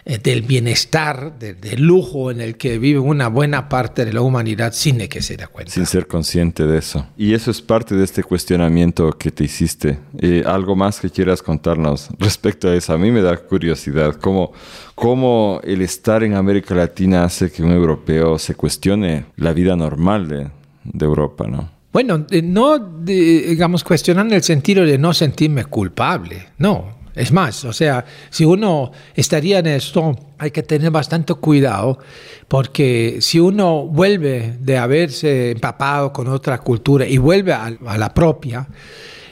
eh, 0.09 0.19
del 0.23 0.41
bienestar, 0.41 1.37
del 1.37 1.81
lujo 1.81 2.31
en 2.31 2.39
el 2.39 2.55
que 2.55 2.79
vive 2.79 2.97
una 2.97 3.27
buena 3.27 3.67
parte 3.67 4.05
de 4.05 4.13
la 4.13 4.21
humanidad 4.21 4.71
sin 4.71 5.05
que 5.09 5.21
se 5.21 5.35
dé 5.35 5.47
cuenta. 5.47 5.73
Sin 5.73 5.85
ser 5.85 6.07
consciente 6.07 6.65
de 6.65 6.77
eso. 6.77 7.05
Y 7.17 7.33
eso 7.33 7.51
es 7.51 7.61
parte 7.61 7.93
de 7.93 8.05
este 8.05 8.23
cuestionamiento 8.23 9.11
que 9.17 9.31
te 9.31 9.43
hiciste. 9.43 9.99
Eh, 10.17 10.43
¿Algo 10.45 10.77
más 10.77 11.01
que 11.01 11.09
quieras 11.09 11.41
contarnos 11.41 12.07
respecto 12.19 12.69
a 12.69 12.75
eso? 12.75 12.93
A 12.93 12.97
mí 12.97 13.11
me 13.11 13.21
da 13.21 13.35
curiosidad. 13.35 14.15
¿Cómo, 14.15 14.53
cómo 14.95 15.59
el 15.65 15.81
estar 15.81 16.23
en 16.23 16.35
América 16.35 16.73
Latina 16.73 17.25
hace 17.25 17.51
que 17.51 17.61
un 17.61 17.71
europeo 17.71 18.39
se 18.39 18.55
cuestione 18.55 19.25
la 19.35 19.51
vida 19.51 19.75
normal 19.75 20.29
de, 20.29 20.47
de 20.85 21.05
Europa, 21.05 21.47
¿no? 21.47 21.69
Bueno, 21.91 22.25
no, 22.43 22.79
digamos, 22.79 23.83
cuestionando 23.83 24.35
el 24.35 24.43
sentido 24.43 24.85
de 24.85 24.97
no 24.97 25.13
sentirme 25.13 25.65
culpable, 25.65 26.47
no, 26.59 26.96
es 27.17 27.31
más, 27.31 27.65
o 27.65 27.73
sea, 27.73 28.05
si 28.29 28.45
uno 28.45 28.91
estaría 29.15 29.59
en 29.59 29.67
esto, 29.67 30.15
hay 30.37 30.51
que 30.51 30.63
tener 30.63 30.91
bastante 30.91 31.33
cuidado, 31.33 31.99
porque 32.47 33.17
si 33.21 33.39
uno 33.39 33.85
vuelve 33.85 34.57
de 34.59 34.77
haberse 34.77 35.51
empapado 35.51 36.13
con 36.13 36.27
otra 36.27 36.59
cultura 36.59 37.05
y 37.05 37.17
vuelve 37.17 37.53
a, 37.53 37.71
la 37.97 38.13
propia, 38.13 38.67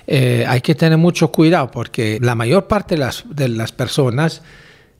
eh, 0.07 0.45
hay 0.47 0.61
que 0.61 0.75
tener 0.75 0.97
mucho 0.97 1.31
cuidado, 1.31 1.71
porque 1.71 2.19
la 2.21 2.35
mayor 2.35 2.67
parte 2.67 2.95
de 2.95 2.99
las, 2.99 3.23
de 3.29 3.49
las 3.49 3.71
personas 3.71 4.41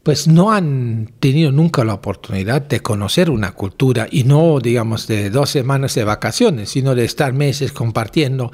pues 0.05 0.27
no 0.27 0.51
han 0.51 1.09
tenido 1.19 1.51
nunca 1.51 1.83
la 1.83 1.95
oportunidad 1.95 2.61
de 2.61 2.79
conocer 2.79 3.31
una 3.31 3.53
cultura 3.53 4.07
y 4.11 4.23
no, 4.23 4.59
digamos, 4.59 5.07
de 5.07 5.31
dos 5.31 5.49
semanas 5.49 5.95
de 5.95 6.03
vacaciones, 6.03 6.69
sino 6.69 6.93
de 6.93 7.05
estar 7.05 7.33
meses 7.33 7.71
compartiendo 7.71 8.51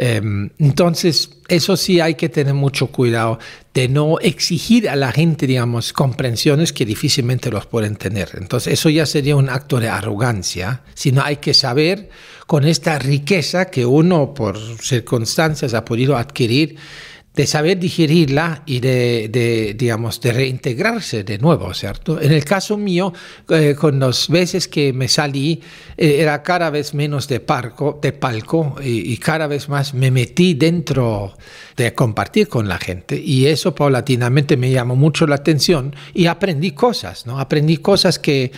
entonces, 0.00 1.30
eso 1.48 1.76
sí 1.76 1.98
hay 1.98 2.14
que 2.14 2.28
tener 2.28 2.54
mucho 2.54 2.86
cuidado 2.86 3.40
de 3.74 3.88
no 3.88 4.20
exigir 4.20 4.88
a 4.88 4.94
la 4.94 5.10
gente, 5.10 5.44
digamos, 5.44 5.92
comprensiones 5.92 6.72
que 6.72 6.84
difícilmente 6.84 7.50
los 7.50 7.66
pueden 7.66 7.96
tener. 7.96 8.30
Entonces, 8.40 8.74
eso 8.74 8.90
ya 8.90 9.06
sería 9.06 9.34
un 9.34 9.48
acto 9.48 9.80
de 9.80 9.88
arrogancia, 9.88 10.82
sino 10.94 11.22
hay 11.22 11.38
que 11.38 11.52
saber 11.52 12.10
con 12.46 12.64
esta 12.64 12.98
riqueza 13.00 13.70
que 13.70 13.86
uno 13.86 14.34
por 14.34 14.56
circunstancias 14.80 15.74
ha 15.74 15.84
podido 15.84 16.16
adquirir, 16.16 16.76
de 17.38 17.46
saber 17.46 17.78
digerirla 17.78 18.64
y 18.66 18.80
de, 18.80 19.76
digamos, 19.78 20.20
de 20.20 20.32
reintegrarse 20.32 21.22
de 21.22 21.38
nuevo, 21.38 21.72
¿cierto? 21.72 22.20
En 22.20 22.32
el 22.32 22.44
caso 22.44 22.76
mío, 22.76 23.12
eh, 23.48 23.76
con 23.78 24.00
las 24.00 24.26
veces 24.28 24.66
que 24.66 24.92
me 24.92 25.06
salí, 25.06 25.62
eh, 25.96 26.16
era 26.18 26.42
cada 26.42 26.68
vez 26.70 26.94
menos 26.94 27.28
de, 27.28 27.38
parco, 27.38 28.00
de 28.02 28.12
palco 28.12 28.74
y, 28.82 29.16
cada 29.18 29.46
vez 29.46 29.68
más 29.68 29.94
me 29.94 30.10
metí 30.10 30.54
dentro 30.54 31.36
de 31.76 31.94
compartir 31.94 32.48
con 32.48 32.66
la 32.66 32.78
gente 32.78 33.16
y 33.16 33.46
eso 33.46 33.72
paulatinamente 33.72 34.56
me 34.56 34.72
llamó 34.72 34.96
mucho 34.96 35.24
la 35.24 35.36
atención 35.36 35.94
y 36.14 36.26
aprendí 36.26 36.72
cosas, 36.72 37.24
¿no? 37.24 37.38
Aprendí 37.38 37.76
cosas 37.76 38.18
que 38.18 38.50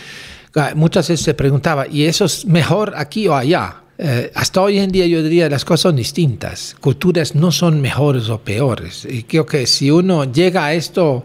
Ah, 0.55 0.73
muchas 0.75 1.07
veces 1.07 1.23
se 1.23 1.33
preguntaba, 1.33 1.87
¿y 1.87 2.05
eso 2.05 2.25
es 2.25 2.45
mejor 2.45 2.93
aquí 2.97 3.25
o 3.27 3.35
allá? 3.35 3.83
Eh, 4.03 4.31
hasta 4.33 4.63
hoy 4.63 4.79
en 4.79 4.91
día 4.91 5.05
yo 5.05 5.21
diría 5.21 5.47
las 5.47 5.63
cosas 5.63 5.81
son 5.81 5.95
distintas. 5.95 6.75
Culturas 6.79 7.35
no 7.35 7.51
son 7.51 7.81
mejores 7.81 8.29
o 8.29 8.39
peores. 8.39 9.05
Y 9.05 9.23
creo 9.23 9.45
que 9.45 9.67
si 9.67 9.91
uno 9.91 10.23
llega 10.23 10.65
a 10.65 10.73
esto, 10.73 11.23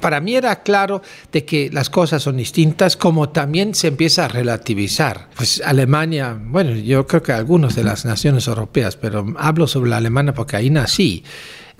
para 0.00 0.20
mí 0.20 0.34
era 0.34 0.64
claro 0.64 1.00
de 1.30 1.44
que 1.44 1.70
las 1.72 1.88
cosas 1.90 2.20
son 2.20 2.36
distintas, 2.36 2.96
como 2.96 3.28
también 3.28 3.72
se 3.72 3.86
empieza 3.86 4.24
a 4.24 4.28
relativizar. 4.28 5.28
Pues 5.36 5.62
Alemania, 5.64 6.36
bueno, 6.40 6.74
yo 6.74 7.06
creo 7.06 7.22
que 7.22 7.30
algunas 7.30 7.76
de 7.76 7.84
las 7.84 8.04
naciones 8.04 8.48
europeas, 8.48 8.96
pero 8.96 9.24
hablo 9.38 9.68
sobre 9.68 9.90
la 9.90 9.98
Alemania 9.98 10.34
porque 10.34 10.56
ahí 10.56 10.70
nací. 10.70 11.22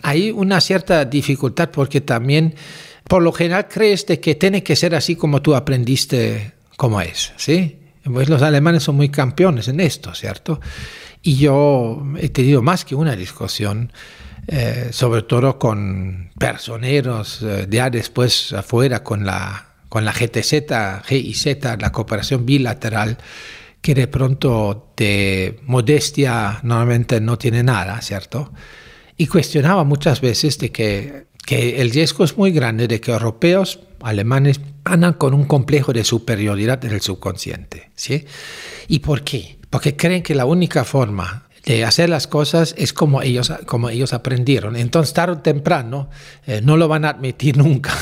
Hay 0.03 0.31
una 0.31 0.61
cierta 0.61 1.05
dificultad 1.05 1.71
porque 1.71 2.01
también, 2.01 2.55
por 3.09 3.25
lo 3.25 3.33
general, 3.33 3.67
crees 3.67 4.07
de 4.07 4.21
que 4.21 4.37
tiene 4.37 4.63
que 4.63 4.77
ser 4.77 4.95
así 4.95 5.17
como 5.17 5.43
tú 5.43 5.57
aprendiste 5.57 6.53
como 6.77 7.01
es, 7.01 7.33
¿sí? 7.37 7.78
Pues 8.13 8.29
los 8.29 8.43
alemanes 8.43 8.83
son 8.83 8.97
muy 8.97 9.09
campeones 9.09 9.69
en 9.69 9.81
esto, 9.81 10.15
¿cierto? 10.15 10.61
Y 11.23 11.37
yo 11.37 12.03
he 12.19 12.29
tenido 12.29 12.63
más 12.63 12.85
que 12.85 12.95
una 12.95 13.17
discusión, 13.17 13.93
eh, 14.47 14.89
sobre 14.93 15.23
todo 15.23 15.59
con 15.59 16.31
personeros, 16.39 17.43
eh, 17.43 17.67
ya 17.69 17.91
después 17.91 18.53
afuera 18.53 19.03
con 19.03 19.27
la, 19.27 19.75
con 19.89 20.05
la 20.05 20.13
GTZ, 20.13 21.05
GIZ, 21.07 21.47
la 21.79 21.93
cooperación 21.93 22.47
bilateral, 22.47 23.19
que 23.81 23.95
de 23.95 24.09
pronto 24.09 24.93
de 24.97 25.61
modestia 25.65 26.61
normalmente 26.63 27.21
no 27.21 27.39
tiene 27.39 27.63
nada, 27.63 28.01
¿cierto? 28.01 28.53
Y 29.17 29.27
cuestionaba 29.27 29.85
muchas 29.85 30.21
veces 30.21 30.59
de 30.59 30.71
que, 30.71 31.27
que 31.45 31.81
el 31.81 31.91
riesgo 31.91 32.25
es 32.25 32.37
muy 32.37 32.53
grande 32.53 32.89
de 32.89 33.01
que 33.01 33.13
europeos, 33.13 33.81
alemanes, 34.03 34.61
andan 34.85 35.15
con 35.15 35.35
un 35.35 35.45
complejo 35.45 35.93
de 35.93 36.05
superioridad 36.05 36.85
en 36.85 36.93
el 36.93 37.01
subconsciente. 37.01 37.91
¿sí? 37.95 38.25
¿Y 38.89 39.01
por 39.01 39.23
qué? 39.23 39.59
Porque 39.71 39.97
creen 39.97 40.23
que 40.23 40.35
la 40.35 40.45
única 40.45 40.85
forma 40.85 41.49
de 41.65 41.85
hacer 41.85 42.09
las 42.09 42.27
cosas 42.27 42.75
es 42.79 42.93
como 42.93 43.21
ellos, 43.23 43.53
como 43.67 43.91
ellos 43.91 44.13
aprendieron. 44.15 44.77
Entonces, 44.77 45.13
tarde 45.13 45.35
o 45.35 45.39
temprano, 45.39 46.09
eh, 46.47 46.61
no 46.63 46.77
lo 46.77 46.89
van 46.89 47.05
a 47.05 47.11
admitir 47.11 47.57
nunca 47.59 47.93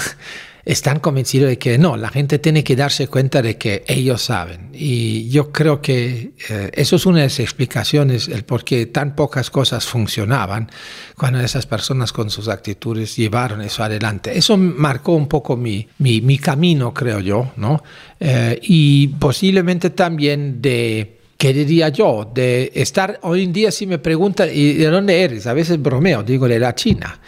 están 0.66 0.98
convencidos 0.98 1.48
de 1.48 1.58
que 1.58 1.78
no, 1.78 1.96
la 1.96 2.08
gente 2.08 2.40
tiene 2.40 2.64
que 2.64 2.74
darse 2.74 3.06
cuenta 3.06 3.40
de 3.40 3.56
que 3.56 3.84
ellos 3.86 4.20
saben. 4.20 4.70
Y 4.72 5.28
yo 5.28 5.52
creo 5.52 5.80
que 5.80 6.32
eh, 6.50 6.70
eso 6.74 6.96
es 6.96 7.06
una 7.06 7.18
de 7.18 7.26
las 7.26 7.38
explicaciones, 7.38 8.26
el 8.26 8.44
por 8.44 8.64
qué 8.64 8.86
tan 8.86 9.14
pocas 9.14 9.48
cosas 9.48 9.86
funcionaban 9.86 10.68
cuando 11.16 11.38
esas 11.38 11.66
personas 11.66 12.12
con 12.12 12.30
sus 12.30 12.48
actitudes 12.48 13.14
llevaron 13.14 13.62
eso 13.62 13.84
adelante. 13.84 14.36
Eso 14.36 14.56
marcó 14.56 15.12
un 15.12 15.28
poco 15.28 15.56
mi, 15.56 15.86
mi, 15.98 16.20
mi 16.20 16.36
camino, 16.36 16.92
creo 16.92 17.20
yo, 17.20 17.52
¿no? 17.56 17.84
Eh, 18.18 18.58
y 18.60 19.06
posiblemente 19.06 19.90
también 19.90 20.60
de 20.60 21.20
¿qué 21.38 21.52
diría 21.52 21.90
yo? 21.90 22.28
De 22.34 22.72
estar, 22.74 23.20
hoy 23.22 23.44
en 23.44 23.52
día 23.52 23.70
si 23.70 23.86
me 23.86 23.98
preguntan, 23.98 24.48
¿y 24.52 24.72
de 24.72 24.86
dónde 24.86 25.22
eres? 25.22 25.46
A 25.46 25.52
veces 25.52 25.80
bromeo, 25.80 26.24
digo 26.24 26.48
de 26.48 26.58
la 26.58 26.74
China. 26.74 27.20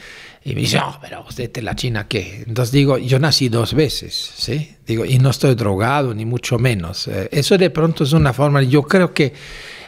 Y 0.44 0.54
me 0.54 0.60
dice, 0.62 0.78
oh, 0.78 0.96
pero 1.00 1.24
usted 1.28 1.52
de 1.52 1.62
la 1.62 1.74
China, 1.74 2.06
¿qué? 2.08 2.44
Entonces 2.46 2.72
digo, 2.72 2.96
yo 2.96 3.18
nací 3.18 3.48
dos 3.48 3.74
veces, 3.74 4.32
¿sí? 4.36 4.76
Digo, 4.86 5.04
y 5.04 5.18
no 5.18 5.30
estoy 5.30 5.54
drogado, 5.54 6.14
ni 6.14 6.24
mucho 6.24 6.58
menos. 6.58 7.08
Eh, 7.08 7.28
eso 7.32 7.58
de 7.58 7.70
pronto 7.70 8.04
es 8.04 8.12
una 8.12 8.32
forma, 8.32 8.62
yo 8.62 8.82
creo 8.82 9.12
que 9.12 9.32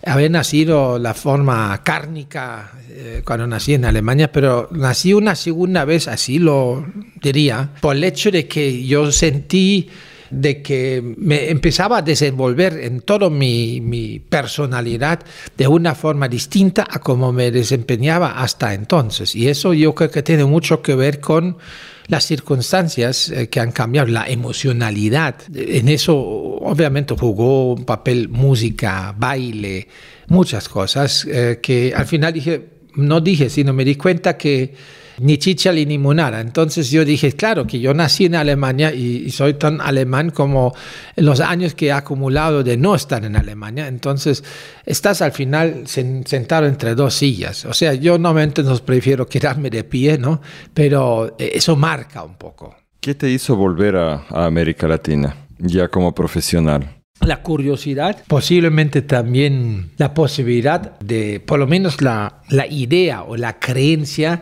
haber 0.05 0.31
nacido 0.31 0.99
la 0.99 1.15
forma 1.15 1.81
cárnica 1.85 2.73
eh, 2.89 3.23
cuando 3.25 3.47
nací 3.47 3.75
en 3.75 3.85
Alemania, 3.85 4.33
pero 4.33 4.69
nací 4.73 5.13
una 5.13 5.35
segunda 5.35 5.85
vez, 5.85 6.09
así 6.09 6.39
lo 6.39 6.85
diría, 7.23 7.71
por 7.81 7.97
el 7.97 8.05
hecho 8.05 8.31
de 8.31 8.47
que 8.47 8.85
yo 8.85 9.11
sentí 9.13 9.89
de 10.31 10.63
que 10.63 11.03
me 11.17 11.51
empezaba 11.51 11.99
a 11.99 12.03
desenvolver 12.03 12.79
en 12.83 13.01
toda 13.01 13.31
mi, 13.31 14.21
personalidad 14.29 15.21
de 15.57 15.67
una 15.67 15.95
forma 15.95 16.29
distinta 16.29 16.87
a 16.89 17.01
como 17.01 17.33
me 17.33 17.51
desempeñaba 17.51 18.41
hasta 18.41 18.75
entonces. 18.75 19.35
Y 19.35 19.49
eso 19.49 19.75
yo 19.75 19.95
creo 19.95 20.11
que 20.11 20.23
tiene 20.23 20.45
mucho 20.45 20.83
que 20.83 20.95
ver 20.95 21.21
con 21.21 21.59
las 22.07 22.25
circunstancias 22.25 23.31
eh, 23.31 23.49
que 23.49 23.61
han 23.61 23.73
cambiado, 23.73 24.09
la 24.09 24.29
emocionalidad. 24.29 25.37
En 25.55 25.89
eso 25.89 26.17
obviamente 26.17 27.15
jugó 27.19 27.75
un 27.75 27.85
papel 27.85 28.29
música, 28.29 29.15
baile, 29.17 29.89
muchas 30.29 30.69
cosas 30.69 31.25
eh, 31.25 31.61
que 31.63 31.93
al 31.95 32.07
final 32.07 32.33
dije, 32.33 32.69
no 32.95 33.21
dije, 33.21 33.51
sino 33.51 33.73
me 33.73 33.85
di 33.85 33.95
cuenta 33.95 34.37
que 34.37 34.75
ni 35.21 35.39
chicha 35.39 35.73
ni 35.73 35.85
limonada. 35.85 36.41
Entonces 36.41 36.91
yo 36.91 37.05
dije, 37.05 37.33
claro, 37.33 37.67
que 37.67 37.79
yo 37.79 37.95
nací 37.95 38.25
en 38.25 38.35
Alemania 38.35 38.93
y, 38.93 39.31
soy 39.31 39.55
tan 39.55 39.81
alemán 39.81 40.31
como 40.31 40.75
los 41.17 41.41
años 41.41 41.75
que 41.75 41.87
he 41.87 41.93
acumulado 41.93 42.63
de 42.63 42.77
no 42.77 42.95
estar 42.95 43.25
en 43.25 43.37
Alemania. 43.37 43.87
Entonces 43.87 44.43
estás 44.85 45.23
al 45.23 45.33
final 45.33 45.85
sentado 45.87 46.67
entre 46.67 46.95
dos 46.95 47.15
sillas. 47.15 47.65
O 47.67 47.75
sea, 47.75 47.95
yo 47.95 48.19
normalmente 48.19 48.63
no 48.63 48.77
prefiero 48.79 49.27
quedarme 49.27 49.71
de 49.71 49.85
pie, 49.85 50.19
¿no? 50.19 50.41
Pero 50.73 51.37
eh, 51.39 51.53
eso 51.55 51.77
marca 51.77 52.23
un 52.23 52.37
poco. 52.37 52.75
¿Qué 53.01 53.15
te 53.15 53.31
hizo 53.31 53.57
volver 53.57 53.97
a, 53.97 54.25
América 54.31 54.89
Latina 54.89 55.37
ya 55.59 55.89
como 55.89 56.15
profesional? 56.15 56.97
la 57.21 57.43
curiosidad, 57.43 58.23
posiblemente 58.27 59.03
también 59.03 59.91
la 59.99 60.15
posibilidad 60.15 60.99
de, 61.01 61.39
por 61.39 61.59
lo 61.59 61.67
menos 61.67 62.01
la, 62.01 62.41
la 62.49 62.67
idea 62.67 63.25
o 63.25 63.37
la 63.37 63.59
creencia 63.59 64.41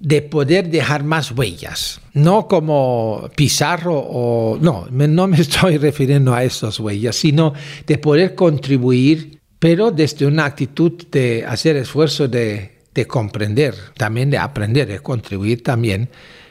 de 0.00 0.22
poder 0.22 0.70
dejar 0.70 1.02
más 1.02 1.32
huellas, 1.32 2.00
no 2.12 2.46
como 2.46 3.28
Pizarro 3.34 3.98
o 3.98 4.58
no, 4.60 4.86
no 4.90 5.26
me 5.26 5.36
estoy 5.40 5.78
refiriendo 5.78 6.34
a 6.34 6.44
esas 6.44 6.78
huellas, 6.78 7.16
sino 7.16 7.52
de 7.86 7.98
poder 7.98 8.34
contribuir, 8.34 9.40
pero 9.58 9.90
desde 9.90 10.26
una 10.26 10.44
actitud 10.44 10.92
de 11.10 11.44
hacer 11.46 11.76
esfuerzo 11.76 12.28
de, 12.28 12.78
de 12.94 13.06
comprender, 13.06 13.74
también 13.96 14.30
de 14.30 14.38
aprender, 14.38 14.86
de 14.86 15.00
contribuir 15.00 15.62
también, 15.62 16.08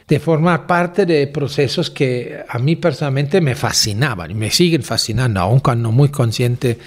de 0.07 0.19
formar 0.19 0.67
parte 0.67 1.05
de 1.05 1.27
procesos 1.27 1.89
que 1.89 2.39
a 2.47 2.59
mí 2.59 2.77
personalmente 2.77 3.41
me 3.41 3.55
fascinaban 3.55 4.31
y 4.31 4.35
me 4.35 4.51
siguen 4.51 4.83
fascinando, 4.83 5.39
aun 5.41 5.59
cuando 5.59 5.91
muy 5.91 6.09
consciente 6.09 6.77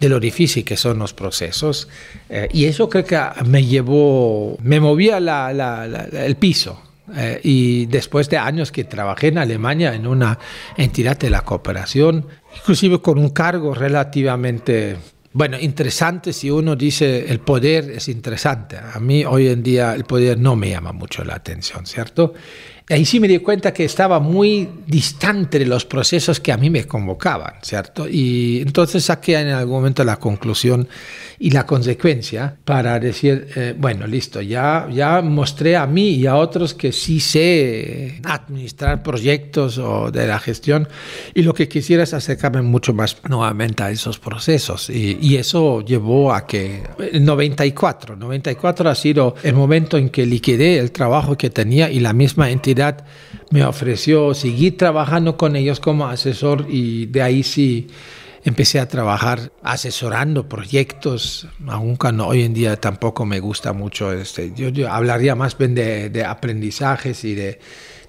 de 0.00 0.08
lo 0.08 0.18
difícil 0.18 0.64
que 0.64 0.76
son 0.76 0.98
los 0.98 1.12
procesos. 1.12 1.88
Eh, 2.28 2.48
y 2.52 2.64
eso 2.64 2.88
creo 2.88 3.04
que 3.04 3.20
me 3.44 3.64
llevó, 3.64 4.56
me 4.62 4.80
movía 4.80 5.18
el 5.18 6.36
piso. 6.36 6.82
Eh, 7.16 7.40
y 7.42 7.86
después 7.86 8.28
de 8.30 8.38
años 8.38 8.70
que 8.70 8.84
trabajé 8.84 9.28
en 9.28 9.38
Alemania 9.38 9.94
en 9.94 10.06
una 10.06 10.38
entidad 10.76 11.18
de 11.18 11.28
la 11.28 11.42
cooperación, 11.42 12.26
inclusive 12.56 13.00
con 13.00 13.18
un 13.18 13.30
cargo 13.30 13.74
relativamente, 13.74 14.96
bueno, 15.32 15.58
interesante 15.58 16.32
si 16.32 16.50
uno 16.50 16.76
dice 16.76 17.26
el 17.28 17.40
poder 17.40 17.90
es 17.90 18.08
interesante. 18.08 18.76
A 18.78 19.00
mí 19.00 19.24
hoy 19.24 19.48
en 19.48 19.62
día 19.62 19.94
el 19.94 20.04
poder 20.04 20.38
no 20.38 20.56
me 20.56 20.70
llama 20.70 20.92
mucho 20.92 21.24
la 21.24 21.34
atención, 21.34 21.84
¿cierto? 21.84 22.32
Ahí 22.90 23.04
sí 23.04 23.20
me 23.20 23.28
di 23.28 23.38
cuenta 23.38 23.72
que 23.72 23.84
estaba 23.84 24.18
muy 24.18 24.68
distante 24.86 25.58
de 25.58 25.66
los 25.66 25.84
procesos 25.84 26.40
que 26.40 26.52
a 26.52 26.56
mí 26.56 26.70
me 26.70 26.84
convocaban, 26.84 27.54
¿cierto? 27.62 28.08
Y 28.08 28.60
entonces 28.60 29.04
saqué 29.04 29.38
en 29.38 29.48
algún 29.48 29.76
momento 29.76 30.02
la 30.02 30.16
conclusión 30.16 30.88
y 31.38 31.50
la 31.50 31.64
consecuencia 31.66 32.56
para 32.64 32.98
decir, 32.98 33.48
eh, 33.54 33.74
bueno, 33.78 34.06
listo, 34.06 34.40
ya, 34.40 34.88
ya 34.92 35.22
mostré 35.22 35.76
a 35.76 35.86
mí 35.86 36.10
y 36.10 36.26
a 36.26 36.36
otros 36.36 36.74
que 36.74 36.92
sí 36.92 37.20
sé 37.20 38.20
administrar 38.24 39.02
proyectos 39.02 39.78
o 39.78 40.10
de 40.10 40.26
la 40.26 40.38
gestión 40.40 40.88
y 41.32 41.42
lo 41.42 41.54
que 41.54 41.68
quisiera 41.68 42.02
es 42.02 42.12
acercarme 42.12 42.62
mucho 42.62 42.92
más 42.92 43.16
nuevamente 43.28 43.84
a 43.84 43.90
esos 43.90 44.18
procesos. 44.18 44.90
Y, 44.90 45.18
y 45.20 45.36
eso 45.36 45.80
llevó 45.82 46.32
a 46.32 46.46
que 46.46 46.82
en 46.98 47.24
94, 47.24 48.16
94 48.16 48.90
ha 48.90 48.94
sido 48.94 49.36
el 49.42 49.54
momento 49.54 49.96
en 49.96 50.10
que 50.10 50.26
liquidé 50.26 50.78
el 50.78 50.90
trabajo 50.90 51.38
que 51.38 51.50
tenía 51.50 51.90
y 51.90 52.00
la 52.00 52.12
misma 52.12 52.50
entidad 52.50 52.79
me 53.50 53.64
ofreció 53.64 54.34
seguir 54.34 54.76
trabajando 54.76 55.36
con 55.36 55.56
ellos 55.56 55.80
como 55.80 56.06
asesor 56.06 56.66
y 56.68 57.06
de 57.06 57.22
ahí 57.22 57.42
sí 57.42 57.88
empecé 58.44 58.80
a 58.80 58.88
trabajar 58.88 59.52
asesorando 59.62 60.48
proyectos, 60.48 61.46
aun 61.66 61.96
cuando 61.96 62.26
hoy 62.26 62.42
en 62.42 62.54
día 62.54 62.80
tampoco 62.80 63.26
me 63.26 63.40
gusta 63.40 63.72
mucho. 63.72 64.12
Este, 64.12 64.52
yo, 64.54 64.90
hablaría 64.90 65.34
más 65.34 65.56
bien 65.58 65.74
de, 65.74 66.24
aprendizajes 66.24 67.24
y 67.24 67.34
de 67.34 67.58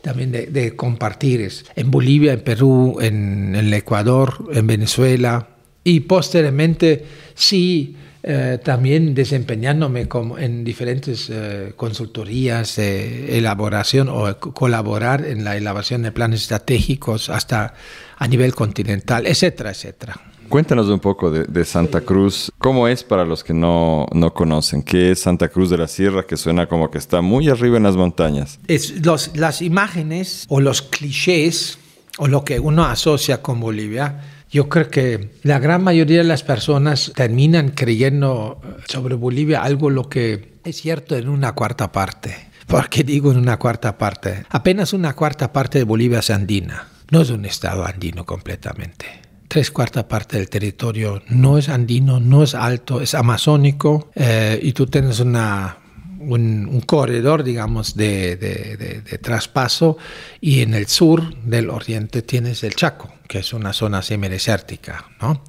también 0.01 0.31
de, 0.31 0.75
compartir 0.75 1.51
en 1.75 1.91
Bolivia, 1.91 2.34
en 2.34 2.41
Perú, 2.41 2.97
en, 3.01 3.55
el 3.55 3.73
Ecuador, 3.73 4.49
en 4.53 4.67
Venezuela 4.67 5.47
y 5.84 6.01
posteriormente 6.01 7.05
sí. 7.34 7.97
Eh, 8.23 8.60
también 8.63 9.15
desempeñándome 9.15 10.07
como 10.07 10.38
en 10.38 10.63
diferentes 10.63 11.27
eh, 11.31 11.73
consultorías 11.75 12.75
de 12.75 13.38
elaboración 13.39 14.10
o 14.10 14.38
colaborar 14.38 15.25
en 15.25 15.43
la 15.43 15.57
elaboración 15.57 16.03
de 16.03 16.12
planes 16.12 16.43
estratégicos 16.43 17.29
hasta 17.29 17.73
a 18.17 18.27
nivel 18.27 18.53
continental, 18.53 19.25
etcétera, 19.25 19.71
etcétera. 19.71 20.21
Cuéntanos 20.49 20.88
un 20.89 20.99
poco 20.99 21.31
de, 21.31 21.65
Santa 21.65 22.01
Cruz. 22.01 22.51
¿Cómo 22.57 22.88
es 22.88 23.03
para 23.03 23.25
los 23.25 23.43
que 23.43 23.53
no, 23.53 24.05
no, 24.12 24.34
conocen? 24.34 24.84
¿Qué 24.84 25.12
es 25.12 25.21
Santa 25.21 25.47
Cruz 25.47 25.69
de 25.69 25.77
la 25.77 25.88
Sierra 25.88 26.27
que 26.27 26.36
suena 26.36 26.67
como 26.67 26.91
que 26.91 26.97
está 26.97 27.21
muy 27.21 27.49
arriba 27.49 27.77
en 27.77 27.84
las 27.84 27.95
montañas? 27.95 28.60
Es 28.67 28.93
las 29.36 29.62
imágenes 29.62 30.45
o 30.49 30.60
los 30.60 30.81
clichés 30.81 31.79
o 32.17 32.27
lo 32.27 32.43
que 32.43 32.60
uno 32.60 32.84
asocia 32.84 33.41
con 33.41 33.62
Bolivia 33.62 34.19
Yo 34.51 34.67
creo 34.67 34.89
que 34.89 35.29
la 35.43 35.59
gran 35.59 35.81
mayoría 35.81 36.17
de 36.17 36.23
las 36.25 36.43
personas 36.43 37.13
terminan 37.15 37.69
creyendo 37.69 38.59
sobre 38.85 39.15
Bolivia 39.15 39.63
algo 39.63 39.89
lo 39.89 40.09
que 40.09 40.55
es 40.65 40.75
cierto 40.75 41.15
en 41.15 41.29
una 41.29 41.53
cuarta 41.53 41.93
parte. 41.93 42.35
¿Por 42.67 42.89
qué 42.89 43.03
digo 43.05 43.31
en 43.31 43.37
una 43.37 43.57
cuarta 43.57 43.97
parte? 43.97 44.45
Apenas 44.49 44.91
una 44.91 45.13
cuarta 45.13 45.53
parte 45.53 45.77
de 45.77 45.85
Bolivia 45.85 46.19
es 46.19 46.29
andina. 46.29 46.87
No 47.11 47.21
es 47.21 47.29
un 47.29 47.45
estado 47.45 47.85
andino 47.85 48.25
completamente. 48.25 49.05
Tres 49.47 49.71
cuartas 49.71 50.05
partes 50.05 50.39
del 50.39 50.49
territorio 50.49 51.21
no 51.29 51.57
es 51.57 51.69
andino, 51.69 52.19
no 52.19 52.43
es 52.43 52.53
alto, 52.53 53.01
es 53.01 53.13
amazónico 53.15 54.11
eh, 54.15 54.59
y 54.61 54.73
tú 54.73 54.85
tienes 54.87 55.19
una 55.21 55.77
un, 56.21 56.81
corredor, 56.86 57.43
digamos, 57.43 57.95
de, 57.95 58.36
de, 58.38 59.17
traspaso 59.19 59.97
y 60.39 60.62
en 60.62 60.73
el 60.73 60.88
sur 60.88 61.36
del 61.43 61.69
oriente 61.69 62.21
tienes 62.21 62.63
el 62.63 62.75
Chaco, 62.75 63.13
que 63.27 63.39
es 63.39 63.53
una 63.53 63.73
zona 63.73 64.01
semidesértica, 64.01 65.05
¿no? 65.21 65.43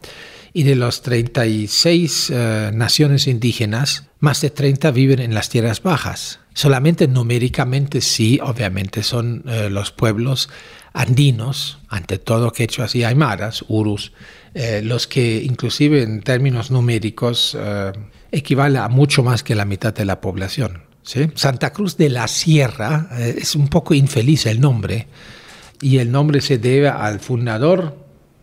Y 0.54 0.64
de 0.64 0.76
los 0.76 1.00
36 1.02 2.30
eh, 2.30 2.70
naciones 2.74 3.26
indígenas, 3.26 4.08
más 4.20 4.40
de 4.42 4.50
30 4.50 4.90
viven 4.90 5.20
en 5.20 5.34
las 5.34 5.48
tierras 5.48 5.82
bajas. 5.82 6.40
Solamente 6.52 7.08
numéricamente 7.08 8.02
sí, 8.02 8.38
obviamente 8.42 9.02
son 9.02 9.44
eh, 9.46 9.70
los 9.70 9.92
pueblos 9.92 10.50
andinos, 10.92 11.78
ante 11.88 12.18
todo 12.18 12.52
quechuas 12.52 12.94
y 12.94 13.04
aymaras, 13.04 13.64
urus, 13.68 14.12
eh, 14.52 14.82
los 14.84 15.06
que 15.06 15.42
inclusive 15.42 16.02
en 16.02 16.20
términos 16.20 16.70
numéricos 16.70 17.56
equivale 18.32 18.78
a 18.78 18.88
mucho 18.88 19.22
más 19.22 19.44
que 19.44 19.54
la 19.54 19.64
mitad 19.64 19.94
de 19.94 20.04
la 20.04 20.20
población. 20.20 20.82
Santa 21.34 21.72
Cruz 21.72 21.96
de 21.96 22.08
la 22.08 22.28
Sierra 22.28 23.08
eh, 23.12 23.36
es 23.38 23.54
un 23.54 23.68
poco 23.68 23.94
infeliz 23.94 24.46
el 24.46 24.60
nombre 24.60 25.08
y 25.80 25.98
el 25.98 26.10
nombre 26.10 26.40
se 26.40 26.58
debe 26.58 26.88
al 26.88 27.20
fundador 27.20 27.96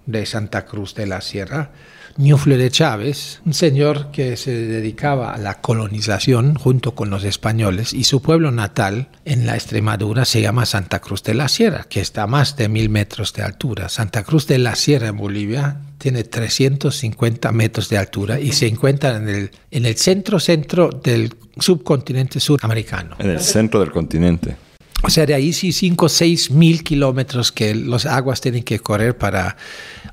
de 0.06 0.26
Santa 0.26 0.66
Cruz 0.66 0.94
de 0.94 1.08
la 1.08 1.22
Sierra, 1.22 1.72
Ñufle 2.18 2.58
de 2.58 2.70
Chávez, 2.70 3.42
un 3.46 3.54
señor 3.54 4.12
que 4.12 4.38
se 4.38 4.52
dedicaba 4.52 5.34
a 5.34 5.38
la 5.38 5.62
colonización 5.62 6.56
junto 6.56 6.96
con 6.96 7.10
los 7.10 7.24
españoles 7.24 7.94
y 7.94 8.04
su 8.04 8.22
pueblo 8.22 8.52
natal 8.52 9.10
en 9.26 9.46
la 9.46 9.56
Extremadura 9.56 10.26
se 10.26 10.42
llama 10.42 10.66
Santa 10.66 11.00
Cruz 11.00 11.24
de 11.24 11.34
la 11.34 11.48
Sierra, 11.48 11.86
que 11.90 12.02
está 12.02 12.24
a 12.24 12.28
más 12.28 12.56
de 12.56 12.70
mil 12.70 12.90
metros 12.90 13.34
de 13.34 13.44
altura. 13.44 13.90
Santa 13.90 14.24
Cruz 14.24 14.48
de 14.48 14.58
la 14.58 14.76
Sierra 14.76 15.08
en 15.08 15.18
Bolivia 15.18 15.78
tiene 15.98 16.24
350 16.24 17.52
metros 17.52 17.90
de 17.90 17.98
altura 17.98 18.40
y 18.40 18.52
se 18.54 18.68
encuentra 18.68 19.18
en 19.18 19.30
el, 19.30 19.52
en 19.72 19.86
el 19.86 19.96
centro-centro 19.96 20.90
del 20.90 21.34
subcontinente 21.58 22.40
suramericano. 22.40 23.16
En 23.20 23.32
el 23.32 23.40
centro 23.42 23.80
del 23.82 23.92
continente. 23.92 24.69
O 25.02 25.10
sea, 25.10 25.26
de 25.26 25.34
ahí 25.34 25.54
sí 25.54 25.72
5 25.72 26.06
o 26.06 26.10
6 26.10 26.52
mil 26.52 26.84
kilómetros 26.84 27.52
que 27.52 27.74
las 27.74 28.06
aguas 28.06 28.42
tienen 28.42 28.64
que 28.64 28.80
correr 28.80 29.18
para 29.18 29.56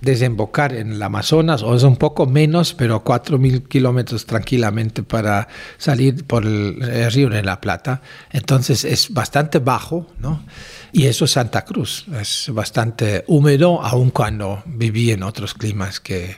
desembocar 0.00 0.74
en 0.74 0.92
el 0.92 1.02
Amazonas, 1.02 1.62
o 1.62 1.74
es 1.74 1.82
un 1.82 1.96
poco 1.96 2.26
menos, 2.26 2.74
pero 2.74 3.02
4 3.02 3.38
mil 3.38 3.64
kilómetros 3.64 4.26
tranquilamente 4.26 5.02
para 5.02 5.48
salir 5.78 6.24
por 6.24 6.44
el, 6.44 7.10
río 7.12 7.28
de 7.28 7.42
la 7.42 7.60
Plata. 7.60 8.02
Entonces 8.30 8.84
es 8.84 9.12
bastante 9.12 9.58
bajo, 9.58 10.06
¿no? 10.20 10.44
Y 10.92 11.06
eso 11.06 11.24
es 11.24 11.32
Santa 11.32 11.64
Cruz, 11.64 12.06
es 12.20 12.50
bastante 12.52 13.24
húmedo, 13.26 13.82
aun 13.82 14.10
cuando 14.10 14.62
viví 14.66 15.10
en 15.10 15.24
otros 15.24 15.54
climas 15.54 15.98
que 15.98 16.36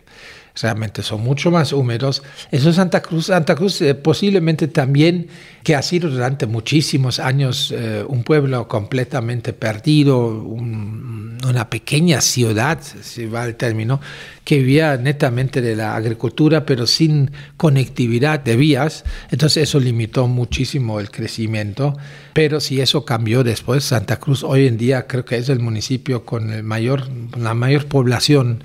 realmente 0.61 1.03
son 1.03 1.23
mucho 1.23 1.51
más 1.51 1.73
húmedos. 1.73 2.23
Eso 2.51 2.71
es 2.71 2.77
Santa 2.77 3.03
Cruz. 3.03 3.27
Santa 3.27 3.55
Cruz 3.55 3.81
eh, 3.81 3.95
posiblemente 3.95 4.69
también, 4.69 5.29
que 5.63 5.75
ha 5.75 5.83
sido 5.83 6.11
durante 6.11 6.47
muchísimos 6.47 7.19
años 7.19 7.73
eh, 7.77 8.05
un 8.07 8.25
pueblo 8.25 8.69
completamente 8.69 9.53
perdido, 9.53 10.29
una 10.29 11.71
pequeña 11.71 12.21
ciudad, 12.21 12.81
si 13.03 13.27
va 13.27 13.45
el 13.45 13.57
término, 13.57 14.01
que 14.45 14.59
vivía 14.59 14.97
netamente 14.97 15.61
de 15.61 15.77
la 15.77 15.95
agricultura, 15.95 16.65
pero 16.65 16.87
sin 16.87 17.31
conectividad 17.57 18.41
de 18.41 18.57
vías. 18.57 19.05
Entonces 19.31 19.65
eso 19.65 19.79
limitó 19.79 20.27
muchísimo 20.27 21.01
el 21.01 21.11
crecimiento. 21.11 21.97
Pero 22.33 22.61
si 22.61 22.81
eso 22.81 23.05
cambió 23.05 23.45
después, 23.45 23.85
Santa 23.85 24.19
Cruz 24.19 24.43
hoy 24.43 24.67
en 24.67 24.79
día 24.79 25.07
creo 25.07 25.25
que 25.25 25.37
es 25.37 25.49
el 25.49 25.61
municipio 25.61 26.25
con 26.25 26.53
el 26.53 26.63
mayor, 26.63 27.09
la 27.37 27.55
mayor 27.55 27.87
población 27.87 28.63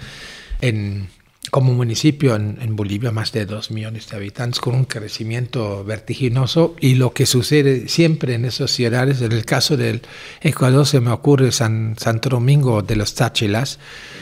en 0.61 1.07
como 1.53 1.71
municipio 1.71 2.35
en, 2.35 2.75
Bolivia, 2.75 3.11
más 3.11 3.31
de 3.31 3.45
dos 3.45 3.69
millones 3.69 4.09
de 4.09 4.17
habitantes, 4.17 4.59
con 4.59 4.73
un 4.73 4.85
crecimiento 4.85 5.83
vertiginoso. 5.83 6.75
Y 6.79 6.95
lo 6.95 7.13
que 7.13 7.27
sucede 7.27 7.87
siempre 7.89 8.33
en 8.33 8.45
esas 8.45 8.71
ciudades, 8.71 9.21
en 9.21 9.31
el 9.33 9.45
caso 9.45 9.77
del 9.77 10.01
Ecuador 10.41 10.87
se 10.87 10.99
me 10.99 11.11
ocurre 11.11 11.51
San, 11.51 11.93
Santo 11.99 12.29
Domingo 12.29 12.81
de 12.81 12.95
los 12.95 13.13
Táchilas, 13.13 13.77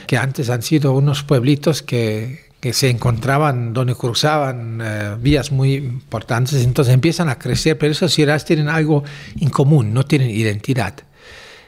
que 0.07 0.17
antes 0.17 0.49
han 0.49 0.61
sido 0.61 0.91
unos 0.91 1.23
pueblitos 1.23 1.81
que, 1.81 2.51
que 2.59 2.73
se 2.73 2.89
encontraban 2.89 3.71
donde 3.71 3.95
cruzaban 3.95 4.81
eh, 4.83 5.15
vías 5.17 5.53
muy 5.53 5.75
importantes, 5.75 6.61
entonces 6.61 6.93
empiezan 6.93 7.29
a 7.29 7.39
crecer, 7.39 7.77
pero 7.77 7.93
esas 7.93 8.11
ciudades 8.11 8.43
tienen 8.43 8.67
algo 8.67 9.05
en 9.39 9.49
común, 9.49 9.93
no 9.93 10.05
tienen 10.05 10.31
identidad. 10.31 10.95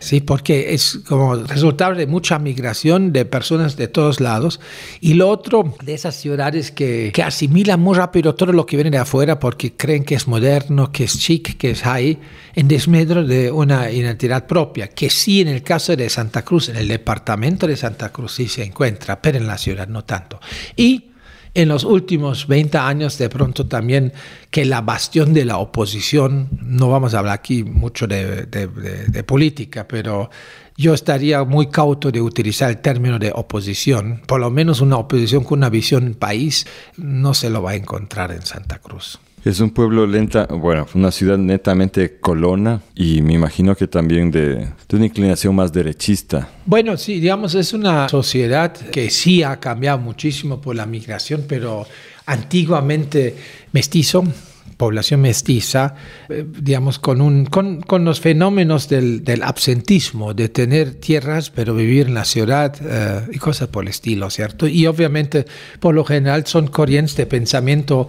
¿Sí? 0.03 0.21
porque 0.21 0.73
es 0.73 0.99
como 1.07 1.35
resultado 1.35 1.95
de 1.95 2.07
mucha 2.07 2.39
migración 2.39 3.13
de 3.13 3.25
personas 3.25 3.75
de 3.77 3.87
todos 3.87 4.19
lados. 4.19 4.59
Y 5.01 5.15
lo 5.15 5.29
otro 5.29 5.75
de 5.83 5.93
esas 5.93 6.15
ciudades 6.15 6.71
que, 6.71 7.11
que 7.13 7.23
asimilan 7.23 7.79
muy 7.79 7.95
rápido 7.95 8.35
todo 8.35 8.53
lo 8.53 8.65
que 8.65 8.75
viene 8.75 8.91
de 8.91 8.97
afuera 8.97 9.39
porque 9.39 9.73
creen 9.73 10.03
que 10.03 10.15
es 10.15 10.27
moderno, 10.27 10.91
que 10.91 11.05
es 11.05 11.17
chic, 11.17 11.57
que 11.57 11.71
es 11.71 11.81
high, 11.81 12.19
en 12.55 12.67
desmedro 12.67 13.23
de 13.23 13.51
una 13.51 13.89
identidad 13.91 14.45
propia, 14.45 14.87
que 14.87 15.09
sí 15.09 15.41
en 15.41 15.47
el 15.47 15.63
caso 15.63 15.95
de 15.95 16.09
Santa 16.09 16.43
Cruz, 16.43 16.69
en 16.69 16.75
el 16.75 16.87
departamento 16.87 17.67
de 17.67 17.77
Santa 17.77 18.11
Cruz 18.11 18.33
sí 18.33 18.47
se 18.47 18.63
encuentra, 18.63 19.21
pero 19.21 19.37
en 19.37 19.47
la 19.47 19.57
ciudad 19.57 19.87
no 19.87 20.03
tanto. 20.03 20.39
Y 20.75 21.12
en 21.53 21.69
los 21.69 21.83
últimos 21.83 22.47
20 22.47 22.77
años 22.77 23.17
de 23.17 23.29
pronto 23.29 23.67
también 23.67 24.13
que 24.49 24.65
la 24.65 24.81
bastión 24.81 25.33
de 25.33 25.45
la 25.45 25.57
oposición, 25.57 26.49
no 26.61 26.89
vamos 26.89 27.13
a 27.13 27.19
hablar 27.19 27.35
aquí 27.35 27.63
mucho 27.63 28.07
de, 28.07 29.23
política, 29.25 29.87
pero 29.87 30.29
yo 30.75 30.93
estaría 30.93 31.43
muy 31.43 31.67
cauto 31.67 32.11
de 32.11 32.21
utilizar 32.21 32.69
el 32.69 32.77
término 32.77 33.19
de 33.19 33.31
oposición, 33.33 34.21
por 34.25 34.39
lo 34.39 34.49
menos 34.49 34.81
una 34.81 34.97
oposición 34.97 35.43
con 35.43 35.59
una 35.59 35.69
visión 35.69 36.15
país, 36.15 36.65
no 36.97 37.33
se 37.33 37.49
lo 37.49 37.61
va 37.61 37.71
a 37.71 37.75
encontrar 37.75 38.31
en 38.31 38.41
Santa 38.43 38.79
Cruz. 38.79 39.19
Es 39.45 39.59
un 39.59 39.71
pueblo 39.71 40.07
lenta, 40.07 40.45
bueno, 40.45 40.87
una 40.93 41.11
ciudad 41.11 41.37
netamente 41.37 42.17
colona 42.21 42.81
y 42.95 43.21
me 43.21 43.33
imagino 43.33 43.75
que 43.75 43.87
también 43.87 44.31
de, 44.31 44.55
de, 44.87 44.95
una 44.95 45.05
inclinación 45.05 45.53
más 45.53 45.73
derechista. 45.73 46.47
Bueno, 46.65 46.95
sí, 46.95 47.19
digamos, 47.19 47.53
es 47.53 47.73
una 47.73 48.07
sociedad 48.07 48.73
que 48.73 49.09
sí 49.09 49.43
ha 49.43 49.59
cambiado 49.59 49.99
muchísimo 49.99 50.61
por 50.61 50.77
la 50.77 50.85
migración, 50.85 51.43
pero 51.45 51.85
antiguamente 52.25 53.35
mestizo, 53.73 54.23
población 54.77 55.19
mestiza, 55.19 55.95
eh, 56.29 56.45
digamos, 56.61 56.99
con, 56.99 57.19
un, 57.19 57.45
con, 57.45 57.81
con 57.81 58.05
los 58.05 58.21
fenómenos 58.21 58.87
del, 58.87 59.25
del, 59.25 59.43
absentismo, 59.43 60.33
de 60.33 60.47
tener 60.47 60.95
tierras 60.95 61.49
pero 61.49 61.75
vivir 61.75 62.07
en 62.07 62.13
la 62.13 62.23
ciudad 62.23 62.75
eh, 62.81 63.27
y 63.33 63.39
cosas 63.39 63.67
por 63.67 63.83
el 63.83 63.89
estilo, 63.89 64.29
¿cierto? 64.29 64.67
Y 64.67 64.87
obviamente, 64.87 65.45
por 65.81 65.95
lo 65.95 66.05
general, 66.05 66.47
son 66.47 66.67
corrientes 66.67 67.17
de 67.17 67.25
pensamiento 67.25 68.07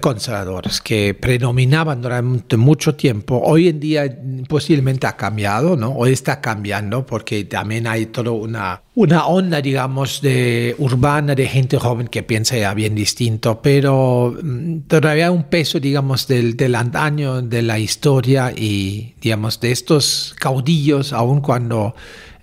conservadores 0.00 0.80
que 0.80 1.14
predominaban 1.14 2.02
durante 2.02 2.56
mucho 2.56 2.94
tiempo. 2.94 3.40
Hoy 3.42 3.68
en 3.68 3.80
día 3.80 4.04
posiblemente 4.48 5.06
ha 5.06 5.16
cambiado, 5.16 5.76
¿no? 5.76 5.92
Hoy 5.92 6.12
está 6.12 6.40
cambiando 6.40 7.06
porque 7.06 7.44
también 7.44 7.86
hay 7.86 8.06
toda 8.06 8.32
una, 8.32 8.82
una 8.94 9.26
onda, 9.26 9.62
digamos, 9.62 10.20
de 10.20 10.74
urbana, 10.78 11.34
de 11.34 11.48
gente 11.48 11.78
joven 11.78 12.08
que 12.08 12.22
piensa 12.22 12.58
ya 12.58 12.74
bien 12.74 12.94
distinto, 12.94 13.60
pero 13.62 14.36
mm, 14.42 14.80
todavía 14.80 15.30
un 15.30 15.44
peso, 15.44 15.80
digamos, 15.80 16.28
del, 16.28 16.56
del 16.56 16.74
antaño, 16.74 17.40
de 17.40 17.62
la 17.62 17.78
historia 17.78 18.52
y, 18.54 19.14
digamos, 19.20 19.60
de 19.60 19.72
estos 19.72 20.34
caudillos, 20.38 21.14
aun 21.14 21.40
cuando 21.40 21.94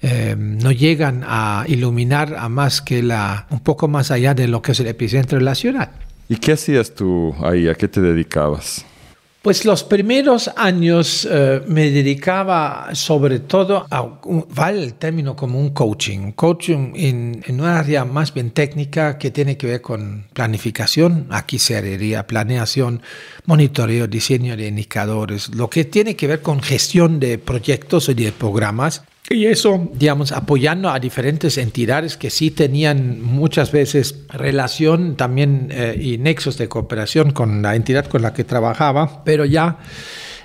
eh, 0.01 0.35
no 0.37 0.71
llegan 0.71 1.23
a 1.25 1.65
iluminar 1.67 2.35
a 2.37 2.49
más 2.49 2.81
que 2.81 3.01
la, 3.01 3.47
un 3.49 3.59
poco 3.59 3.87
más 3.87 4.11
allá 4.11 4.33
de 4.33 4.47
lo 4.47 4.61
que 4.61 4.71
es 4.71 4.79
el 4.79 4.87
epicentro 4.87 5.37
de 5.37 5.43
la 5.43 5.55
ciudad. 5.55 5.91
¿Y 6.29 6.35
qué 6.37 6.53
hacías 6.53 6.93
tú 6.93 7.33
ahí? 7.41 7.67
¿A 7.67 7.75
qué 7.75 7.87
te 7.87 8.01
dedicabas? 8.01 8.85
Pues 9.41 9.63
los 9.63 9.85
primeros 9.85 10.49
años 10.57 11.25
eh, 11.31 11.61
me 11.67 11.89
dedicaba 11.89 12.89
sobre 12.93 13.39
todo 13.39 13.87
a, 13.89 14.19
vale 14.53 14.83
el 14.83 14.95
término 14.95 15.37
como 15.37 15.57
un 15.57 15.69
coaching, 15.69 16.33
coaching 16.33 16.91
en, 16.95 17.43
una 17.47 17.79
área 17.79 18.03
más 18.03 18.33
bien 18.33 18.51
técnica 18.51 19.17
que 19.17 19.31
tiene 19.31 19.55
que 19.55 19.67
ver 19.67 19.81
con 19.81 20.25
planificación, 20.33 21.27
aquí 21.29 21.59
se 21.59 21.77
haría 21.77 22.27
planeación, 22.27 23.01
monitoreo, 23.45 24.07
diseño 24.07 24.57
de 24.57 24.67
indicadores, 24.67 25.55
lo 25.55 25.69
que 25.69 25.85
tiene 25.85 26.17
que 26.17 26.27
ver 26.27 26.41
con 26.41 26.59
gestión 26.59 27.17
de 27.17 27.37
proyectos 27.37 28.09
y 28.09 28.15
de 28.15 28.33
programas 28.33 29.03
y 29.29 29.47
eso, 29.47 29.89
digamos, 29.93 30.31
apoyando 30.31 30.89
a 30.89 30.99
diferentes 30.99 31.57
entidades 31.57 32.15
que 32.15 32.29
sí 32.29 32.49
tenían 32.49 33.21
muchas 33.21 33.71
veces 33.71 34.23
relación 34.29 35.17
también 35.17 35.67
eh, 35.71 35.97
y 35.99 36.17
nexos 36.17 36.57
de 36.57 36.69
cooperación 36.69 37.31
con 37.31 37.61
la 37.61 37.75
entidad 37.75 38.05
con 38.05 38.21
la 38.21 38.33
que 38.33 38.45
trabajaba, 38.45 39.23
pero 39.25 39.43
ya 39.43 39.79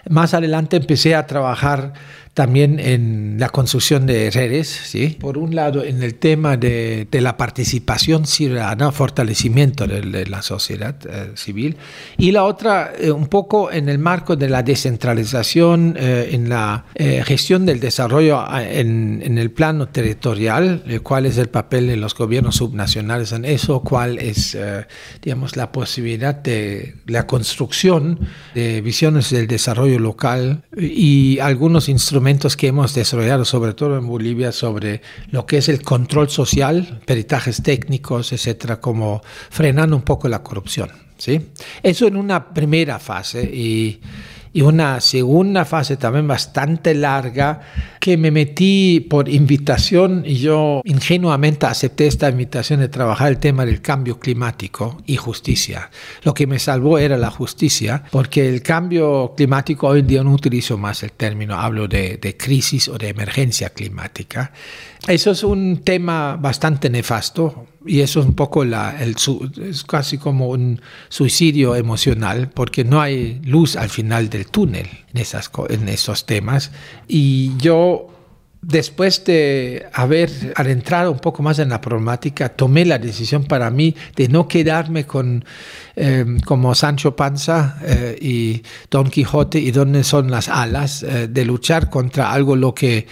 más 0.09 0.35
adelante 0.35 0.77
empecé 0.77 1.15
a 1.15 1.27
trabajar 1.27 1.93
también 2.35 2.81
en 2.81 3.37
la 3.39 3.51
construcción 3.51 4.07
de 4.07 4.31
redes, 4.31 4.69
¿sí? 4.69 5.19
por 5.21 5.37
un 5.37 5.55
lado 5.55 5.85
en 5.85 6.03
el 6.03 6.15
tema 6.15 6.57
de, 6.57 7.07
de 7.11 7.21
la 7.21 7.37
participación 7.37 8.27
ciudadana, 8.27 8.91
fortalecimiento 8.91 9.87
de, 9.87 10.27
la 10.27 10.41
sociedad 10.41 10.97
eh, 11.07 11.33
civil, 11.35 11.77
y 12.17 12.33
la 12.33 12.45
otra 12.45 12.93
eh, 12.99 13.11
un 13.11 13.27
poco 13.27 13.71
en 13.71 13.91
el 13.91 13.99
marco 13.99 14.35
de 14.37 14.49
la 14.49 14.63
descentralización, 14.63 15.95
eh, 15.99 16.31
en 16.33 16.49
la 16.49 16.87
gestión 16.97 17.67
del 17.67 17.81
desarrollo 17.81 18.45
en, 18.57 19.21
en, 19.23 19.39
el 19.39 19.51
plano 19.51 19.89
territorial, 19.89 20.85
cuál 21.03 21.27
es 21.27 21.37
el 21.37 21.49
papel 21.49 21.89
de 21.89 21.97
los 21.97 22.15
gobiernos 22.15 22.57
subnacionales 22.57 23.33
en 23.33 23.45
eso, 23.45 23.81
cuál 23.81 24.19
es 24.19 24.57
digamos, 25.21 25.57
la 25.57 25.73
posibilidad 25.73 26.35
de 26.35 26.97
la 27.07 27.27
construcción 27.27 28.21
de 28.55 28.81
visiones 28.81 29.31
del 29.31 29.47
desarrollo 29.47 29.99
local 29.99 30.65
y 30.77 31.39
algunos 31.41 31.89
instrumentos 31.89 32.22
que 32.57 32.69
hemos 32.69 32.95
desarrollado, 32.95 33.45
sobre 33.45 33.75
todo 33.75 33.99
en 33.99 34.07
Bolivia, 34.07 34.53
sobre 34.53 35.03
lo 35.31 35.45
que 35.45 35.59
es 35.59 35.69
el 35.69 35.83
control 35.83 36.31
social, 36.31 37.01
peritajes 37.05 37.63
técnicos, 37.63 38.33
etcétera, 38.33 38.81
como 38.81 39.23
frenando 39.51 39.97
un 39.97 40.03
poco 40.03 40.29
la 40.29 40.43
corrupción. 40.43 40.91
¿sí? 41.19 41.41
Eso 41.83 42.07
en 42.07 42.17
una 42.17 42.53
primera 42.53 42.99
fase 42.99 43.43
y 43.43 44.01
y 44.53 44.63
una 44.63 45.01
segunda 45.01 45.65
fase 45.65 45.97
también 45.97 46.29
bastante 46.29 46.95
larga 46.95 47.61
que 48.01 48.17
me 48.17 48.31
metí 48.31 49.01
por 49.01 49.29
invitación 49.29 50.25
y 50.27 50.37
yo 50.37 50.83
ingenuamente 50.85 51.67
acepté 51.67 52.07
esta 52.07 52.29
invitación 52.29 52.81
de 52.81 52.89
trabajar 52.89 53.29
el 53.29 53.39
tema 53.39 53.65
del 53.65 53.81
cambio 53.81 54.19
climático 54.19 55.03
y 55.07 55.17
justicia. 55.17 55.91
Lo 56.23 56.35
que 56.35 56.47
me 56.47 56.59
salvó 56.59 56.99
era 56.99 57.17
la 57.17 57.31
justicia 57.31 58.03
porque 58.11 58.49
el 58.49 58.63
cambio 58.63 59.35
climático 59.37 59.89
hoy 59.89 60.01
en 60.01 60.07
día 60.07 60.25
no 60.25 60.33
utilizo 60.33 60.77
más 60.77 61.03
el 61.03 61.13
término, 61.13 61.55
hablo 61.55 61.89
de, 61.89 62.19
de 62.19 62.37
crisis 62.37 62.89
o 62.89 62.99
de 62.99 63.09
emergencia 63.09 63.71
climática. 63.71 64.53
Eso 65.09 65.33
es 65.33 65.43
un 65.43 65.79
tema 65.79 66.37
bastante 66.37 66.89
nefasto 66.89 67.67
y 67.85 68.01
eso 68.01 68.21
es 68.21 68.27
un 68.27 68.35
poco 68.35 68.65
la, 68.65 69.03
el, 69.03 69.17
es 69.61 69.83
casi 69.83 70.17
como 70.17 70.49
un 70.49 70.81
suicidio 71.09 71.75
emocional 71.75 72.49
porque 72.49 72.85
no 72.85 73.01
hay 73.01 73.41
luz 73.45 73.75
al 73.77 73.89
final 73.89 74.31
del 74.31 74.47
túnel 74.47 74.89
en, 75.13 75.21
esas, 75.21 75.51
en 75.71 75.89
esos 75.89 76.25
temas. 76.25 76.71
Y 77.09 77.57
yo, 77.57 78.11
después 78.61 79.25
de 79.25 79.87
haber 79.93 80.31
adentrado 80.55 81.11
un 81.11 81.19
poco 81.19 81.43
más 81.43 81.59
en 81.59 81.71
la 81.71 81.81
problemática, 81.81 82.51
tomé 82.51 82.85
la 82.85 83.01
decisión 83.01 83.43
para 83.43 83.71
mí 83.71 83.97
de 84.15 84.29
no 84.29 84.47
quedarme 84.47 85.05
con 85.05 85.45
em, 85.97 86.39
como 86.39 86.77
Sancho 86.77 87.17
Panza 87.17 87.77
eh, 87.83 88.17
y 88.21 88.63
Don 88.89 89.11
Quijote 89.11 89.59
y 89.59 89.73
dónde 89.73 90.05
son 90.05 90.31
las 90.31 90.49
alas, 90.49 91.03
eh, 91.03 91.27
de 91.27 91.45
luchar 91.45 91.91
contra 91.91 92.33
algo 92.33 92.55
lo 92.55 92.73
que 92.73 93.09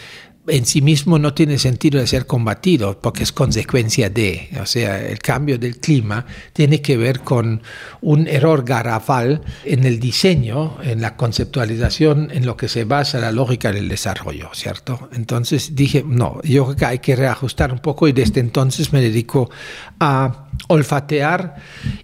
en 0.46 0.64
sí 0.64 0.80
mismo 0.80 1.18
no 1.18 1.34
tiene 1.34 1.58
sentido 1.58 2.00
de 2.00 2.06
ser 2.06 2.26
combatido 2.26 2.98
porque 3.00 3.22
es 3.22 3.32
consecuencia 3.32 4.08
de, 4.08 4.48
o 4.60 4.66
sea, 4.66 5.00
el 5.00 5.18
cambio 5.18 5.58
del 5.58 5.78
clima 5.78 6.26
tiene 6.52 6.80
que 6.80 6.96
ver 6.96 7.20
con 7.20 7.62
un 8.00 8.26
error 8.26 8.64
garrafal 8.64 9.42
en 9.64 9.84
el 9.84 10.00
diseño, 10.00 10.78
en 10.82 11.00
la 11.00 11.16
conceptualización, 11.16 12.30
en 12.32 12.46
lo 12.46 12.56
que 12.56 12.68
se 12.68 12.84
basa 12.84 13.18
la 13.18 13.32
lógica 13.32 13.70
del 13.70 13.88
desarrollo, 13.88 14.50
¿cierto? 14.54 15.08
Entonces 15.12 15.74
dije, 15.74 16.04
no, 16.06 16.40
yo 16.42 16.64
creo 16.64 16.76
que 16.76 16.86
hay 16.86 16.98
que 17.00 17.16
reajustar 17.16 17.72
un 17.72 17.78
poco 17.80 18.08
y 18.08 18.12
desde 18.12 18.40
entonces 18.40 18.92
me 18.92 19.00
dedico 19.00 19.50
a 19.98 20.48
olfatear 20.68 21.56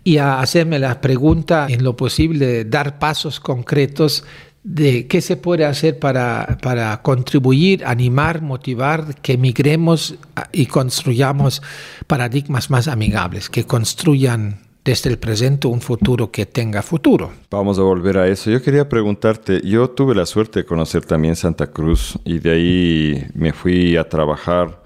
y 0.05 0.19
a 0.19 0.41
hacerme 0.41 0.79
la 0.79 1.01
pregunta 1.01 1.67
en 1.69 1.83
lo 1.83 1.97
posible, 1.97 2.65
dar 2.65 2.99
pasos 2.99 3.41
concretos 3.41 4.25
de 4.67 5.07
qué 5.07 5.21
se 5.21 5.37
puede 5.37 5.65
hacer 5.65 6.01
para, 6.01 6.59
para 6.61 7.01
contribuir, 7.01 7.85
animar, 7.87 8.43
motivar 8.43 9.15
que 9.23 9.39
migremos 9.39 10.17
y 10.53 10.67
construyamos 10.67 11.63
paradigmas 12.09 12.69
más 12.69 12.89
amigables, 12.89 13.49
que 13.49 13.65
construyan 13.65 14.59
desde 14.85 15.11
el 15.11 15.19
presente 15.19 15.69
un 15.69 15.81
futuro 15.81 16.33
que 16.33 16.47
tenga 16.47 16.83
futuro. 16.83 17.31
Vamos 17.49 17.79
a 17.79 17.83
volver 17.83 18.19
a 18.19 18.27
eso. 18.27 18.51
Yo 18.51 18.61
quería 18.61 18.89
preguntarte, 18.89 19.61
yo 19.63 19.89
tuve 19.89 20.17
la 20.17 20.27
suerte 20.27 20.61
de 20.61 20.67
conocer 20.67 21.05
también 21.05 21.37
Santa 21.37 21.69
Cruz 21.69 22.19
y 22.25 22.41
de 22.41 22.51
ahí 22.51 23.27
me 23.35 23.53
fui 23.53 23.97
a 23.97 24.09
trabajar 24.09 24.83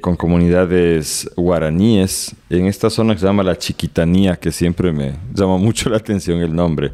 con 0.00 0.14
comunidades 0.14 1.28
guaraníes 1.36 2.32
en 2.48 2.66
esta 2.66 2.90
zona 2.90 3.14
que 3.14 3.20
se 3.20 3.26
llama 3.26 3.42
la 3.42 3.58
Chiquitanía, 3.58 4.36
que 4.36 4.52
siempre 4.52 4.92
me 4.92 5.16
llama 5.34 5.56
mucho 5.58 5.90
la 5.90 5.96
atención 5.96 6.38
el 6.38 6.54
nombre. 6.54 6.92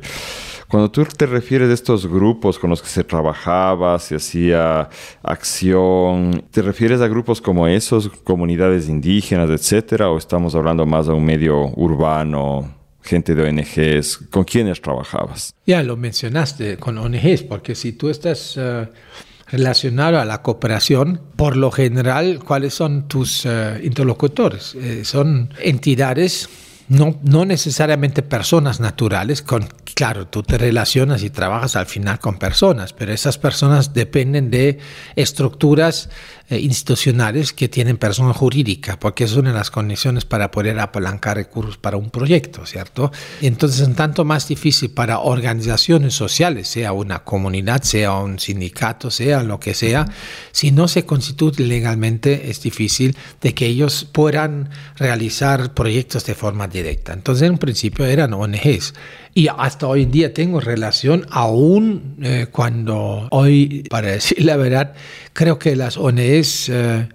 Cuando 0.73 0.91
tú 0.91 1.05
te 1.05 1.27
refieres 1.27 1.69
a 1.69 1.75
estos 1.75 2.07
grupos 2.07 2.59
con 2.59 2.71
los 2.71 2.81
que 2.81 2.89
se 2.89 3.05
trabajaba, 3.05 3.99
se 3.99 4.17
hacía 4.17 4.89
acción, 5.23 6.47
¿te 6.51 6.63
refieres 6.63 7.03
a 7.03 7.09
grupos 7.09 7.43
como 7.43 7.67
esos, 7.69 8.09
comunidades 8.09 8.89
indígenas, 8.89 9.51
etcétera, 9.51 10.09
o 10.09 10.17
estamos 10.17 10.55
hablando 10.55 10.87
más 10.87 11.09
de 11.09 11.13
un 11.13 11.27
medio 11.27 11.67
urbano? 11.77 12.75
gente 13.03 13.35
de 13.35 13.51
ONGs, 13.51 14.29
¿con 14.31 14.45
quiénes 14.45 14.81
trabajabas? 14.81 15.55
Ya 15.67 15.83
lo 15.83 15.99
mencionaste, 15.99 16.79
con 16.79 16.97
ONGs, 16.97 17.43
porque 17.43 17.75
si 17.75 17.93
tú 17.93 18.09
estás 18.09 18.55
eh, 18.57 18.89
relacionado 19.49 20.21
a 20.21 20.25
la 20.25 20.41
cooperación, 20.41 21.21
por 21.37 21.57
lo 21.57 21.71
general, 21.71 22.39
¿cuáles 22.43 22.73
son 22.73 23.09
tus 23.09 23.45
eh, 23.45 23.79
interlocutores? 23.83 24.75
Eh, 24.77 25.05
son 25.05 25.53
entidades 25.61 26.49
no, 26.89 27.19
no 27.23 27.45
necesariamente 27.45 28.23
personas 28.23 28.81
naturales, 28.81 29.43
con, 29.43 29.69
claro, 29.95 30.27
tú 30.27 30.43
te 30.43 30.59
relacionas 30.59 31.23
y 31.23 31.31
trabajas 31.31 31.77
al 31.77 31.87
final 31.87 32.19
con 32.19 32.39
personas, 32.39 32.93
pero 32.93 33.13
esas 33.13 33.39
personas 33.39 33.95
dependen 33.95 34.51
de 34.51 34.79
estructuras 35.17 36.11
eh, 36.53 36.61
institucionales 36.61 37.55
que 37.55 37.67
tienen 37.67 37.97
persona 37.97 38.35
jurídica, 38.35 38.99
porque 39.01 39.25
es 39.25 39.33
una 39.33 39.53
de 39.53 39.57
las 39.57 39.71
condiciones 39.71 40.27
para 40.27 40.51
poder 40.51 40.79
apalancar 40.81 41.39
recursos 41.39 41.79
para 41.79 41.97
un 41.97 42.11
proyecto, 42.11 42.67
¿cierto? 42.67 43.11
Entonces 43.41 43.81
es 43.81 43.89
un 43.89 43.95
tanto 43.95 44.27
más 44.27 44.49
difícil 44.49 44.91
para 44.91 45.21
organizaciones 45.21 46.13
sociales, 46.13 46.69
sea 46.69 46.93
una 46.93 47.21
comunidad, 47.21 47.83
sea 47.85 48.13
un 48.19 48.39
sindicato, 48.39 49.11
sea 49.11 49.43
lo 49.43 49.59
que 49.59 49.73
sea, 49.73 50.05
si 50.51 50.73
no 50.73 50.89
se 50.89 51.07
constituye 51.07 51.65
legalmente, 51.65 52.51
es 52.51 52.61
difícil 52.61 53.17
de 53.41 53.55
que 53.55 53.65
ellos 53.65 54.07
puedan 54.13 54.69
realizar 54.97 55.73
proyectos 55.73 56.27
de 56.27 56.35
forma 56.35 56.69
directa. 56.69 57.15
Entonces 57.15 57.47
en 57.47 57.53
un 57.53 57.59
principio 57.59 58.05
eran 58.05 58.35
ONGs. 58.35 58.93
Y 59.35 59.49
hasta 59.49 59.87
hoy 59.87 60.03
en 60.03 60.11
día 60.11 60.35
tengo 60.35 60.61
relación, 60.61 61.27
aún 61.31 62.17
eh, 62.23 62.47
cuando 62.53 63.29
hoy, 63.31 63.85
para 63.89 64.09
decir 64.09 64.45
la 64.45 64.57
verdad, 64.57 64.95
creo 65.33 65.59
que 65.59 65.75
las 65.75 65.97
ONGs, 65.97 66.69
eh, 66.69 67.09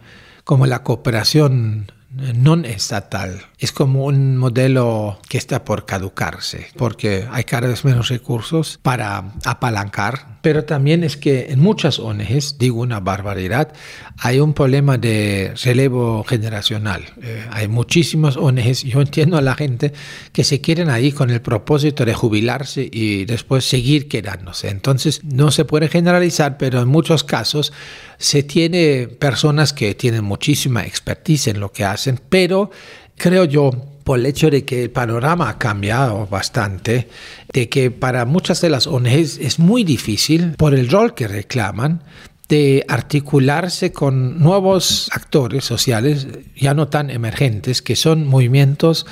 como 0.44 0.66
la 0.66 0.82
cooperación 0.84 1.92
no 2.36 2.56
estatal. 2.56 3.42
Es 3.60 3.72
como 3.72 4.06
un 4.06 4.38
modelo 4.38 5.20
que 5.30 5.38
está 5.38 5.64
por 5.64 5.86
caducarse, 5.86 6.68
porque 6.78 7.28
hay 7.32 7.44
cada 7.44 7.68
vez 7.68 7.86
menos 7.86 8.10
recursos 8.10 8.80
para 8.82 9.34
apalancar, 9.46 10.37
pero 10.48 10.64
también 10.64 11.04
es 11.04 11.18
que 11.18 11.48
en 11.50 11.60
muchas 11.60 12.00
ONGs, 12.00 12.58
digo 12.58 12.80
una 12.80 13.02
barbaridad, 13.02 13.74
hay 14.18 14.40
un 14.40 14.54
problema 14.54 14.98
de 14.98 15.52
relevo 15.62 16.24
generacional. 16.24 17.04
Eh, 17.22 17.46
hay 17.52 17.68
muchísimas 17.68 18.38
ONGs, 18.38 18.84
yo 18.84 19.02
entiendo 19.02 19.36
a 19.36 19.42
la 19.42 19.56
gente 19.56 19.92
que 20.32 20.46
se 20.46 20.62
quieren 20.62 20.90
ahí 20.90 21.12
con 21.12 21.32
el 21.32 21.42
propósito 21.42 22.06
de 22.06 22.14
jubilarse 22.14 22.90
y 22.90 23.26
después 23.26 23.66
seguir 23.66 24.08
quedándose. 24.08 24.70
Entonces, 24.70 25.22
no 25.26 25.52
se 25.52 25.66
puede 25.66 25.90
generalizar, 25.90 26.58
pero 26.58 26.80
en 26.80 26.88
muchos 26.88 27.26
casos 27.26 27.74
se 28.18 28.42
tiene 28.42 29.10
personas 29.10 29.74
que 29.74 29.96
tienen 29.96 30.24
muchísima 30.24 30.86
expertise 30.86 31.48
en 31.48 31.60
lo 31.60 31.74
que 31.74 31.84
hacen, 31.84 32.22
pero 32.30 32.72
creo 33.18 33.44
yo, 33.44 33.97
por 34.08 34.20
el 34.20 34.26
hecho 34.26 34.50
de 34.50 34.64
que 34.64 34.84
el 34.84 34.90
panorama 34.90 35.50
ha 35.50 35.58
cambiado 35.58 36.28
bastante, 36.28 37.10
de 37.52 37.68
que 37.68 37.92
para 37.92 38.24
muchas 38.24 38.62
de 38.62 38.70
las 38.70 38.88
ONGs 38.88 39.38
es 39.38 39.60
muy 39.60 39.84
difícil, 39.84 40.54
por 40.58 40.74
el 40.74 40.90
rol 40.90 41.14
que 41.14 41.28
reclaman, 41.28 42.04
de 42.48 42.86
articularse 42.88 43.92
con 43.92 44.40
nuevos 44.40 45.10
actores 45.12 45.66
sociales, 45.66 46.26
ya 46.56 46.74
no 46.74 46.88
tan 46.88 47.10
emergentes, 47.10 47.82
que 47.82 47.98
son 47.98 48.26
movimientos 48.26 49.06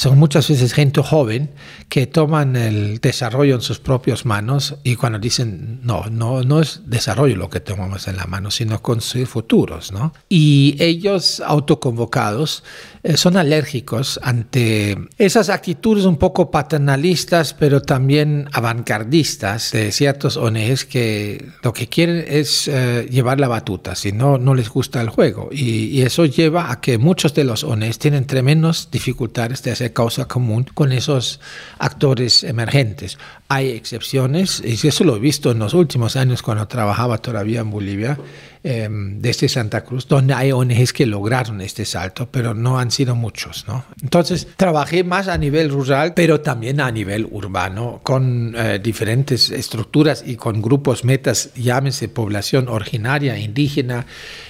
son 0.00 0.18
muchas 0.18 0.48
veces 0.48 0.72
gente 0.72 1.02
joven 1.02 1.50
que 1.90 2.06
toman 2.06 2.56
el 2.56 3.00
desarrollo 3.00 3.56
en 3.56 3.60
sus 3.60 3.80
propias 3.80 4.24
manos 4.24 4.76
y 4.82 4.96
cuando 4.96 5.18
dicen, 5.18 5.80
no, 5.82 6.06
no, 6.10 6.42
no 6.42 6.62
es 6.62 6.80
desarrollo 6.86 7.36
lo 7.36 7.50
que 7.50 7.60
tomamos 7.60 8.08
en 8.08 8.16
la 8.16 8.24
mano, 8.24 8.50
sino 8.50 8.80
construir 8.80 9.26
futuros, 9.26 9.92
¿no? 9.92 10.14
Y 10.30 10.74
ellos 10.78 11.42
autoconvocados 11.44 12.64
eh, 13.02 13.16
son 13.16 13.38
alérgicos 13.38 14.20
ante 14.22 14.96
esas 15.16 15.48
actitudes 15.48 16.04
un 16.04 16.18
poco 16.18 16.50
paternalistas, 16.50 17.54
pero 17.54 17.80
también 17.80 18.48
avantgardistas 18.52 19.72
de 19.72 19.90
ciertos 19.90 20.36
ONGs 20.36 20.84
que 20.84 21.46
lo 21.62 21.72
que 21.72 21.88
quieren 21.88 22.24
es 22.28 22.68
eh, 22.68 23.08
llevar 23.10 23.40
la 23.40 23.48
batuta, 23.48 23.94
si 23.94 24.12
no, 24.12 24.36
no 24.36 24.54
les 24.54 24.68
gusta 24.68 25.00
el 25.00 25.08
juego. 25.08 25.48
Y, 25.50 25.86
y, 25.86 26.02
eso 26.02 26.26
lleva 26.26 26.70
a 26.70 26.80
que 26.80 26.98
muchos 26.98 27.32
de 27.32 27.44
los 27.44 27.64
ONGs 27.64 27.98
tienen 27.98 28.26
tremendas 28.26 28.90
dificultades 28.90 29.62
de 29.62 29.70
hacer 29.70 29.94
causa 29.94 30.26
común 30.26 30.64
con 30.74 30.92
esos 30.92 31.40
actores 31.78 32.44
emergentes. 32.44 33.18
Hay 33.48 33.70
excepciones, 33.70 34.62
y 34.64 34.86
eso 34.86 35.04
lo 35.04 35.16
he 35.16 35.20
visto 35.20 35.50
en 35.50 35.58
los 35.58 35.72
últimos 35.72 36.16
años 36.16 36.42
cuando 36.42 36.68
trabajaba 36.68 37.18
todavía 37.18 37.60
en 37.60 37.70
Bolivia, 37.70 38.18
em, 38.62 39.20
desde 39.20 39.48
Santa 39.48 39.82
Cruz, 39.84 40.06
donde 40.06 40.34
hay 40.34 40.52
ONGs 40.52 40.92
que 40.92 41.06
lograron 41.06 41.60
este 41.60 41.84
salto, 41.84 42.28
pero 42.30 42.54
no 42.54 42.78
han 42.78 42.90
sido 42.90 43.14
muchos. 43.14 43.64
¿no? 43.66 43.84
Entonces, 44.02 44.48
trabajé 44.56 45.04
más 45.04 45.28
a 45.28 45.38
nivel 45.38 45.70
rural, 45.70 46.12
pero 46.14 46.40
también 46.40 46.80
a 46.80 46.90
nivel 46.90 47.26
urbano, 47.30 48.00
con 48.02 48.54
eh, 48.56 48.78
diferentes 48.82 49.50
estructuras 49.50 50.22
y 50.26 50.36
con 50.36 50.60
grupos 50.60 51.04
metas, 51.04 51.54
llámese 51.54 52.08
población 52.08 52.68
originaria, 52.68 53.38
indígena, 53.38 54.06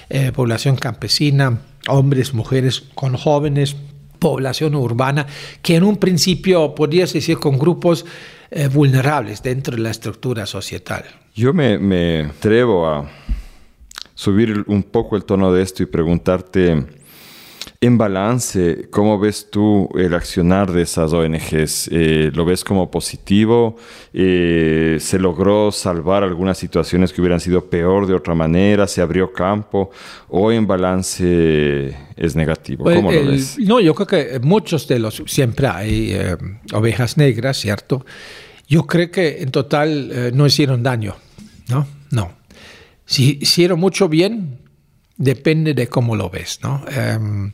eh, 0.09 0.31
población 0.31 0.75
campesina, 0.75 1.61
hombres, 1.87 2.33
mujeres, 2.33 2.83
con 2.95 3.15
jóvenes, 3.15 3.75
población 4.19 4.75
urbana, 4.75 5.25
que 5.63 5.75
en 5.75 5.83
un 5.83 5.97
principio 5.97 6.75
podrías 6.75 7.11
decir 7.11 7.39
con 7.39 7.57
grupos 7.57 8.05
eh, 8.51 8.67
vulnerables 8.67 9.41
dentro 9.41 9.75
de 9.75 9.81
la 9.81 9.89
estructura 9.89 10.45
societal. 10.45 11.05
Yo 11.33 11.53
me, 11.53 11.79
me 11.79 12.25
atrevo 12.25 12.87
a 12.87 13.09
subir 14.21 14.65
un 14.67 14.83
poco 14.83 15.15
el 15.15 15.25
tono 15.25 15.51
de 15.51 15.63
esto 15.63 15.81
y 15.81 15.87
preguntarte 15.87 16.85
en 17.83 17.97
balance, 17.97 18.87
¿cómo 18.91 19.17
ves 19.17 19.47
tú 19.49 19.89
el 19.95 20.13
accionar 20.13 20.71
de 20.71 20.83
esas 20.83 21.11
ONGs? 21.11 21.89
Eh, 21.91 22.29
¿Lo 22.35 22.45
ves 22.45 22.63
como 22.63 22.91
positivo? 22.91 23.77
Eh, 24.13 24.97
¿Se 24.99 25.17
logró 25.17 25.71
salvar 25.71 26.23
algunas 26.23 26.59
situaciones 26.59 27.11
que 27.11 27.21
hubieran 27.21 27.39
sido 27.39 27.65
peor 27.65 28.05
de 28.05 28.13
otra 28.13 28.35
manera? 28.35 28.85
¿Se 28.85 29.01
abrió 29.01 29.33
campo? 29.33 29.89
¿O 30.29 30.51
en 30.51 30.67
balance 30.67 31.97
es 32.15 32.35
negativo? 32.35 32.83
¿Cómo 32.83 33.11
lo 33.11 33.25
ves? 33.25 33.57
No, 33.57 33.79
yo 33.79 33.95
creo 33.95 34.05
que 34.05 34.39
muchos 34.39 34.87
de 34.87 34.99
los, 34.99 35.23
siempre 35.25 35.65
hay 35.65 36.11
eh, 36.13 36.37
ovejas 36.73 37.17
negras, 37.17 37.57
¿cierto? 37.57 38.05
Yo 38.67 38.85
creo 38.85 39.09
que 39.09 39.41
en 39.41 39.49
total 39.49 40.31
no 40.35 40.45
hicieron 40.45 40.83
daño, 40.83 41.15
¿no? 41.69 41.87
No. 42.11 42.40
Si 43.11 43.39
hicieron 43.41 43.77
mucho 43.77 44.07
bien, 44.07 44.61
depende 45.17 45.73
de 45.73 45.89
cómo 45.89 46.15
lo 46.15 46.29
ves, 46.29 46.59
¿no? 46.63 46.85
Em, 46.87 47.51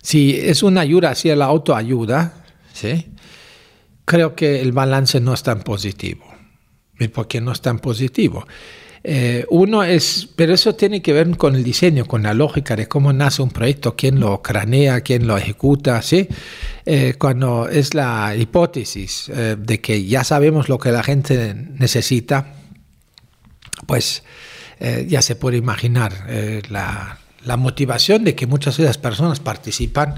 si 0.00 0.38
es 0.38 0.62
una 0.62 0.82
ayuda 0.82 1.10
hacia 1.10 1.34
la 1.34 1.46
autoayuda, 1.46 2.44
¿sí? 2.72 3.08
creo 4.04 4.36
que 4.36 4.60
el 4.60 4.70
balance 4.70 5.18
no 5.18 5.34
es 5.34 5.42
tan 5.42 5.62
positivo. 5.62 6.24
¿Y 7.00 7.08
por 7.08 7.26
qué 7.26 7.40
no 7.40 7.50
es 7.50 7.60
tan 7.60 7.80
positivo? 7.80 8.46
Eh, 9.02 9.44
uno 9.50 9.82
es, 9.82 10.28
pero 10.36 10.54
eso 10.54 10.76
tiene 10.76 11.02
que 11.02 11.12
ver 11.12 11.36
con 11.36 11.56
el 11.56 11.64
diseño, 11.64 12.06
con 12.06 12.22
la 12.22 12.32
lógica 12.32 12.76
de 12.76 12.86
cómo 12.86 13.12
nace 13.12 13.42
un 13.42 13.50
proyecto, 13.50 13.96
quién 13.96 14.20
lo 14.20 14.40
cranea, 14.40 15.00
quién 15.00 15.26
lo 15.26 15.36
ejecuta, 15.36 16.00
¿sí? 16.00 16.28
Eh, 16.86 17.14
cuando 17.18 17.68
es 17.68 17.92
la 17.94 18.36
hipótesis 18.36 19.28
eh, 19.34 19.56
de 19.58 19.80
que 19.80 20.04
ya 20.04 20.22
sabemos 20.22 20.68
lo 20.68 20.78
que 20.78 20.92
la 20.92 21.02
gente 21.02 21.56
necesita, 21.56 22.54
pues 23.88 24.22
ya 25.06 25.22
se 25.22 25.36
puede 25.36 25.56
imaginar 25.56 26.12
la, 26.68 27.18
la 27.44 27.56
motivación 27.56 28.24
de 28.24 28.34
que 28.34 28.46
muchas 28.46 28.76
de 28.76 28.84
las 28.84 28.98
personas 28.98 29.40
participan 29.40 30.16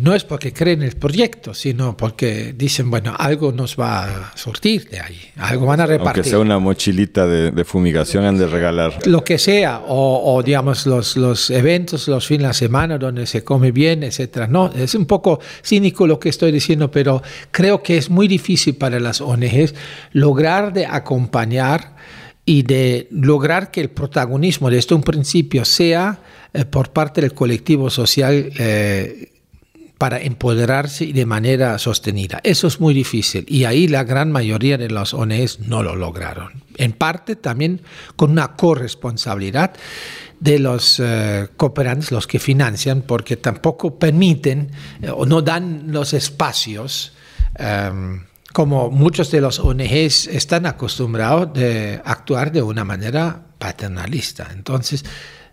no 0.00 0.14
es 0.14 0.24
porque 0.24 0.52
creen 0.52 0.82
en 0.82 0.88
el 0.88 0.96
proyecto, 0.96 1.54
sino 1.54 1.96
porque 1.96 2.54
dicen, 2.56 2.90
bueno, 2.90 3.14
algo 3.18 3.52
nos 3.52 3.76
va 3.78 4.04
a 4.04 4.36
surtir 4.36 4.88
de 4.90 5.00
ahí, 5.00 5.18
algo 5.36 5.66
van 5.66 5.80
a 5.80 5.86
repartir. 5.86 6.18
Aunque 6.18 6.28
sea 6.28 6.38
una 6.38 6.58
mochilita 6.58 7.26
de, 7.26 7.64
fumigación, 7.64 8.24
han 8.24 8.38
de 8.38 8.46
regalar. 8.46 9.06
Lo 9.06 9.24
que 9.24 9.38
sea, 9.38 9.82
o, 9.86 10.42
digamos 10.44 10.86
los, 10.86 11.16
los 11.16 11.50
eventos, 11.50 12.08
los 12.08 12.26
fines 12.26 12.48
de 12.48 12.54
semana 12.54 12.98
donde 12.98 13.26
se 13.26 13.42
come 13.42 13.72
bien, 13.72 14.02
etcétera. 14.02 14.46
No, 14.46 14.70
es 14.72 14.94
un 14.94 15.06
poco 15.06 15.40
cínico 15.62 16.06
lo 16.06 16.20
que 16.20 16.28
estoy 16.28 16.52
diciendo, 16.52 16.90
pero 16.90 17.22
creo 17.50 17.82
que 17.82 17.96
es 17.96 18.10
muy 18.10 18.28
difícil 18.28 18.76
para 18.76 19.00
las 19.00 19.20
ONGs 19.20 19.74
lograr 20.12 20.72
de 20.72 20.86
acompañar 20.86 21.96
y 22.48 22.62
de 22.62 23.08
lograr 23.10 23.72
que 23.72 23.80
el 23.80 23.90
protagonismo 23.90 24.70
desde 24.70 24.94
un 24.94 25.02
principio 25.02 25.64
sea 25.64 26.20
eh, 26.54 26.64
por 26.64 26.90
parte 26.90 27.20
del 27.20 27.34
colectivo 27.34 27.90
social 27.90 28.52
eh, 28.56 29.32
para 29.98 30.20
empoderarse 30.20 31.06
de 31.06 31.26
manera 31.26 31.76
sostenida. 31.78 32.40
Eso 32.44 32.68
es 32.68 32.80
muy 32.80 32.94
difícil 32.94 33.44
y 33.48 33.64
ahí 33.64 33.88
la 33.88 34.04
gran 34.04 34.30
mayoría 34.30 34.78
de 34.78 34.88
los 34.88 35.12
ONGs 35.12 35.60
no 35.60 35.82
lo 35.82 35.96
lograron. 35.96 36.62
En 36.76 36.92
parte 36.92 37.34
también 37.34 37.80
con 38.14 38.30
una 38.30 38.54
corresponsabilidad 38.54 39.72
de 40.38 40.58
los 40.60 41.00
eh, 41.00 41.48
cooperantes, 41.56 42.12
los 42.12 42.28
que 42.28 42.38
financian, 42.38 43.02
porque 43.02 43.36
tampoco 43.36 43.98
permiten 43.98 44.70
o 45.12 45.26
no 45.26 45.42
dan 45.42 45.86
los 45.88 46.12
espacios. 46.14 47.12
Como 48.56 48.90
muchos 48.90 49.30
de 49.30 49.42
los 49.42 49.58
ONGs 49.58 50.28
están 50.28 50.64
acostumbrados 50.64 51.52
de 51.52 52.00
actuar 52.02 52.50
de 52.50 52.62
una 52.62 52.84
manera 52.84 53.48
paternalista. 53.58 54.48
Entonces, 54.50 55.04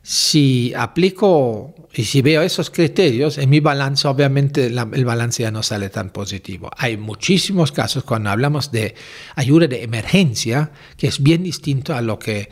si 0.02 0.74
aplico 0.74 1.76
y 1.94 2.06
si 2.06 2.22
veo 2.22 2.42
esos 2.42 2.70
criterios, 2.70 3.38
en 3.38 3.50
mi 3.50 3.60
balance 3.60 4.08
obviamente 4.08 4.68
el 4.68 5.04
balance 5.04 5.44
ya 5.44 5.52
no 5.52 5.64
sale 5.64 5.90
tan 5.90 6.12
positivo. 6.12 6.70
Hay 6.78 6.96
muchísimos 6.96 7.74
casos 7.74 8.06
cuando 8.06 8.30
hablamos 8.30 8.72
de 8.72 8.96
ayuda 9.36 9.68
de 9.68 9.84
emergencia, 9.84 10.72
que 10.96 11.08
es 11.08 11.22
bien 11.22 11.44
distinto 11.44 11.94
a 11.94 12.02
lo 12.02 12.18
que 12.18 12.48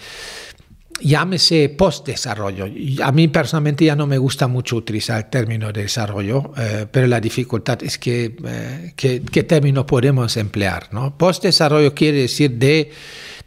llámese 1.01 1.69
post-desarrollo. 1.69 2.65
A 3.03 3.11
mí 3.11 3.27
personalmente 3.27 3.85
ya 3.85 3.95
no 3.95 4.07
me 4.07 4.17
gusta 4.17 4.47
mucho 4.47 4.75
utilizar 4.75 5.17
el 5.17 5.29
término 5.29 5.71
de 5.71 5.83
desarrollo, 5.83 6.53
eh, 6.57 6.85
pero 6.89 7.07
la 7.07 7.19
dificultad 7.19 7.83
es 7.83 7.97
que, 7.97 8.35
eh, 8.45 8.93
qué 8.95 9.43
término 9.43 9.85
podemos 9.85 10.37
emplear. 10.37 10.89
¿no? 10.91 11.17
Post-desarrollo 11.17 11.93
quiere 11.93 12.19
decir 12.19 12.51
de 12.51 12.91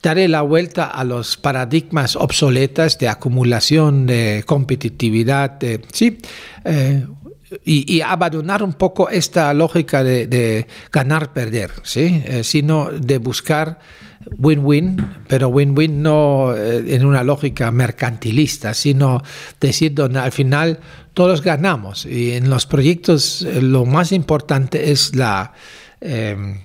darle 0.03 0.29
la 0.29 0.43
vuelta 0.43 0.87
a 0.87 1.05
los 1.05 1.37
paradigmas 1.37 2.17
obsoletas 2.17 2.99
de 2.99 3.09
acumulación, 3.09 4.07
de 4.07 4.43
competitividad, 4.47 5.59
¿sí? 5.93 6.19
Eh, 6.65 7.07
y, 7.65 8.01
abandonar 8.01 8.65
un 8.65 8.73
poco 8.73 9.09
esta 9.09 9.55
lógica 9.55 10.03
de, 10.03 10.67
ganar-perder, 10.91 11.71
¿sí? 11.85 12.25
sino 12.43 12.91
de 12.91 13.19
buscar 13.19 13.79
win-win, 14.39 15.25
pero 15.29 15.49
win-win 15.49 16.03
no 16.03 16.55
eh, 16.55 16.95
en 16.95 17.05
una 17.05 17.23
lógica 17.23 17.71
mercantilista, 17.71 18.75
sino 18.75 19.23
decir 19.61 19.95
donde 19.95 20.21
al 20.21 20.33
final 20.33 20.79
todos 21.13 21.43
ganamos. 21.43 22.07
Y 22.07 22.33
en 22.33 22.51
los 22.51 22.67
proyectos 22.67 23.43
eh, 23.43 23.63
lo 23.63 23.85
más 23.85 24.13
importante 24.13 24.91
es 24.91 25.15
la, 25.15 25.53
em, 26.01 26.61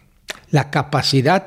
la 0.51 0.69
capacidad 0.71 1.45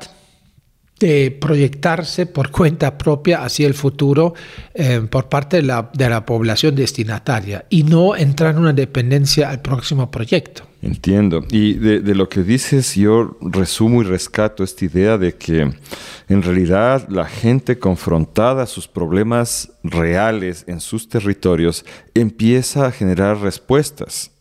de 1.03 1.31
proyectarse 1.31 2.25
por 2.25 2.49
cuenta 2.49 2.97
propia 2.97 3.43
hacia 3.43 3.67
el 3.67 3.73
futuro 3.73 4.33
em, 4.73 5.07
por 5.09 5.27
parte 5.27 5.57
de 5.57 5.63
la, 5.63 5.89
de 5.93 6.09
la 6.09 6.25
población 6.25 6.75
destinataria 6.75 7.65
y 7.69 7.83
no 7.83 8.15
entrar 8.15 8.51
en 8.51 8.61
una 8.61 8.71
dependencia 8.71 9.49
al 9.49 9.61
próximo 9.61 10.09
proyecto. 10.09 10.63
Entiendo. 10.81 11.45
Y 11.49 11.73
de, 11.73 12.15
lo 12.15 12.27
que 12.27 12.43
dices, 12.43 12.95
yo 12.95 13.37
resumo 13.41 14.01
y 14.01 14.05
rescato 14.05 14.63
esta 14.63 14.83
idea 14.83 15.17
de 15.17 15.33
que 15.35 15.73
en 16.29 16.41
realidad 16.41 17.07
la 17.09 17.25
gente 17.25 17.79
confrontada 17.79 18.63
a 18.63 18.67
sus 18.67 18.87
problemas 18.87 19.71
reales 19.83 20.65
en 20.67 20.81
sus 20.81 21.07
territorios 21.07 21.85
empieza 22.13 22.85
a 22.85 22.91
generar 22.91 23.39
respuestas. 23.39 24.32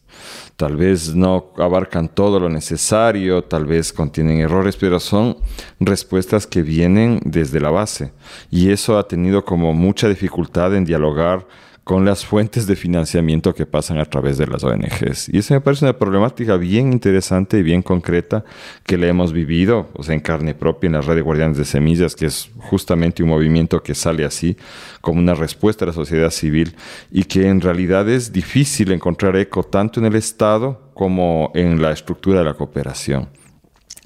Tal 0.63 0.77
vez 0.77 1.13
no 1.13 1.47
abarcan 1.59 2.07
todo 2.07 2.39
lo 2.39 2.49
necesario, 2.49 3.43
tal 3.43 3.67
vez 3.67 3.93
contienen 3.93 4.39
errores, 4.39 4.77
pero 4.77 5.01
son 5.01 5.39
respuestas 5.81 6.47
que 6.47 6.63
vienen 6.63 7.21
desde 7.25 7.59
la 7.59 7.71
base. 7.71 8.13
Y 8.49 8.71
eso 8.71 8.97
ha 8.97 9.09
tenido 9.09 9.45
como 9.45 9.75
mucha 9.75 10.09
dificultad 10.09 10.73
en 10.77 10.85
dialogar 10.85 11.49
con 11.85 12.05
las 12.05 12.25
fuentes 12.25 12.67
de 12.67 12.77
financiamiento 12.77 13.55
que 13.55 13.67
pasan 13.67 13.99
a 13.99 14.05
través 14.05 14.39
de 14.39 14.47
las 14.47 14.63
ONGs. 14.63 15.29
Y 15.31 15.39
eso 15.39 15.55
me 15.55 15.61
parece 15.61 15.85
una 15.85 15.99
problemática 15.99 16.57
bien 16.57 16.93
interesante 16.93 17.59
y 17.59 17.63
bien 17.63 17.83
concreta 17.83 18.45
que 18.85 18.97
la 18.97 19.09
hemos 19.09 19.33
vivido, 19.33 19.89
o 19.95 20.03
sea, 20.03 20.15
en 20.15 20.21
carne 20.21 20.55
propia 20.55 20.87
en 20.87 20.93
la 20.93 21.01
red 21.01 21.17
de 21.17 21.23
guardianes 21.23 21.57
de 21.57 21.65
semillas, 21.65 22.15
que 22.15 22.27
es 22.27 22.51
justamente 22.59 23.23
un 23.23 23.31
movimiento 23.31 23.83
que 23.83 23.95
sale 23.95 24.25
así 24.25 24.57
como 25.01 25.19
una 25.19 25.35
respuesta 25.35 25.85
a 25.85 25.89
la 25.89 25.95
sociedad 25.95 26.31
civil 26.31 26.77
y 27.11 27.25
que 27.25 27.49
en 27.49 27.61
realidad 27.61 28.09
es 28.09 28.33
difícil 28.33 28.93
encontrar 28.93 29.37
eco 29.37 29.65
tanto 29.65 29.99
en 29.99 30.07
el 30.07 30.15
Estado 30.15 30.93
como 30.95 31.51
en 31.55 31.83
la 31.83 31.91
estructura 31.91 32.39
de 32.41 32.45
la 32.45 32.55
cooperación. 32.55 33.29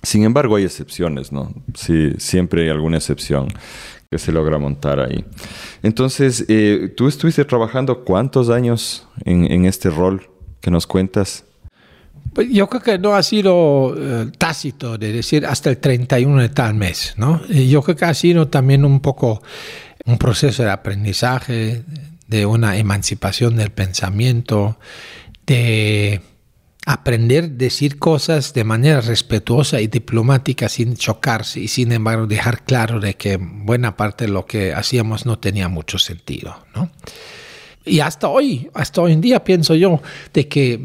Sin 0.03 0.23
embargo, 0.23 0.55
hay 0.55 0.65
excepciones, 0.65 1.33
¿no? 1.33 1.53
Sí, 1.75 2.13
siempre 2.19 2.63
hay 2.63 2.69
alguna 2.69 2.99
excepción 2.99 3.49
se 4.19 4.33
logra 4.33 4.59
montar 4.59 5.01
ahí. 5.01 5.25
Entonces, 5.83 6.45
eh, 6.49 6.93
tú 6.97 7.09
estuviste 7.09 7.45
trabajando 7.45 8.05
cuántos 8.05 8.51
años 8.51 9.07
en, 9.25 9.65
este 9.65 9.91
rol 9.91 10.29
que 10.61 10.71
nos 10.71 10.87
cuentas? 10.87 11.45
Pues 12.33 12.51
yo 12.51 12.69
creo 12.69 12.83
que 12.83 12.99
no 12.99 13.15
ha 13.15 13.23
sido 13.23 13.95
eh, 13.97 14.31
tácito 14.37 14.99
de 14.99 15.13
decir 15.13 15.47
hasta 15.47 15.71
el 15.71 15.79
31 15.79 16.43
de 16.43 16.49
tal 16.49 16.75
mes, 16.75 17.15
¿no? 17.17 17.45
Yo 17.47 17.83
creo 17.83 17.97
que 17.97 18.05
ha 18.05 18.15
sido 18.15 18.49
también 18.49 18.85
un 18.85 19.01
poco 19.01 19.43
un 20.05 20.19
proceso 20.19 20.63
de 20.63 20.71
aprendizaje, 20.71 21.83
de 22.27 22.47
una 22.47 22.77
emancipación 22.77 23.57
del 23.57 23.71
pensamiento, 23.71 24.79
de 25.47 26.21
aprender 26.89 27.45
a 27.45 27.49
decir 27.49 27.99
cosas 27.99 28.55
de 28.55 28.63
manera 28.63 29.01
respetuosa 29.01 29.81
y 29.81 29.89
diplomática 29.89 30.69
sin 30.69 30.97
chocarse 30.97 31.59
y 31.59 31.69
sin 31.69 31.91
embargo 31.91 32.29
dejar 32.29 32.63
claro 32.63 33.01
de 33.01 33.15
que 33.15 33.39
buena 33.39 33.97
parte 33.97 34.27
de 34.27 34.33
lo 34.33 34.47
que 34.47 34.73
hacíamos 34.73 35.27
no 35.27 35.39
tenía 35.41 35.69
mucho 35.69 35.99
sentido, 35.99 36.65
¿no? 36.75 36.91
Y 37.85 38.01
hasta 38.01 38.29
hoy, 38.29 38.71
hasta 38.73 39.01
hoy 39.01 39.13
en 39.13 39.21
día 39.21 39.43
pienso 39.43 39.75
yo 39.75 40.01
de 40.33 40.47
que 40.47 40.79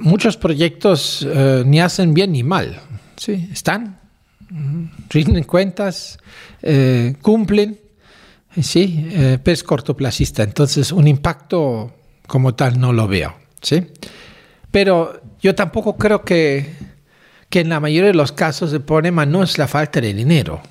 muchos 0.00 0.36
proyectos 0.36 1.26
eh, 1.28 1.62
ni 1.66 1.80
hacen 1.80 2.12
bien 2.12 2.32
ni 2.32 2.42
mal, 2.42 2.80
¿sí? 3.16 3.48
Están, 3.50 4.00
rinden 5.08 5.44
cuentas, 5.44 6.18
eh, 6.60 7.14
cumplen, 7.22 7.80
sí, 8.60 9.06
eh, 9.12 9.38
es 9.42 9.64
cortoplacista, 9.64 10.42
entonces 10.42 10.92
un 10.92 11.08
impacto 11.08 11.94
como 12.26 12.54
tal 12.54 12.78
no 12.78 12.92
lo 12.92 13.08
veo, 13.08 13.34
¿sí? 13.62 13.86
Pero 14.72 15.21
yo 15.42 15.54
tampoco 15.54 15.96
creo 15.96 16.24
que, 16.24 16.72
que 17.50 17.60
en 17.60 17.68
la 17.68 17.80
mayoría 17.80 18.08
de 18.08 18.14
los 18.14 18.32
casos 18.32 18.72
el 18.72 18.82
problema 18.82 19.26
no 19.26 19.42
es 19.42 19.58
la 19.58 19.66
falta 19.66 20.00
de 20.00 20.14
dinero. 20.14 20.62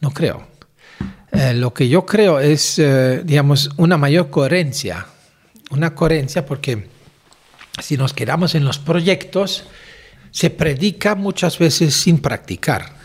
No 0.00 0.10
creo. 0.10 0.48
Eh, 1.32 1.52
lo 1.54 1.74
que 1.74 1.88
yo 1.88 2.06
creo 2.06 2.40
es, 2.40 2.78
eh, 2.78 3.22
digamos, 3.22 3.70
una 3.76 3.98
mayor 3.98 4.30
coherencia. 4.30 5.06
Una 5.70 5.94
coherencia 5.94 6.46
porque 6.46 6.88
si 7.82 7.96
nos 7.98 8.14
quedamos 8.14 8.54
en 8.54 8.64
los 8.64 8.78
proyectos, 8.78 9.64
se 10.30 10.50
predica 10.50 11.14
muchas 11.14 11.58
veces 11.58 11.94
sin 11.94 12.18
practicar. 12.20 12.96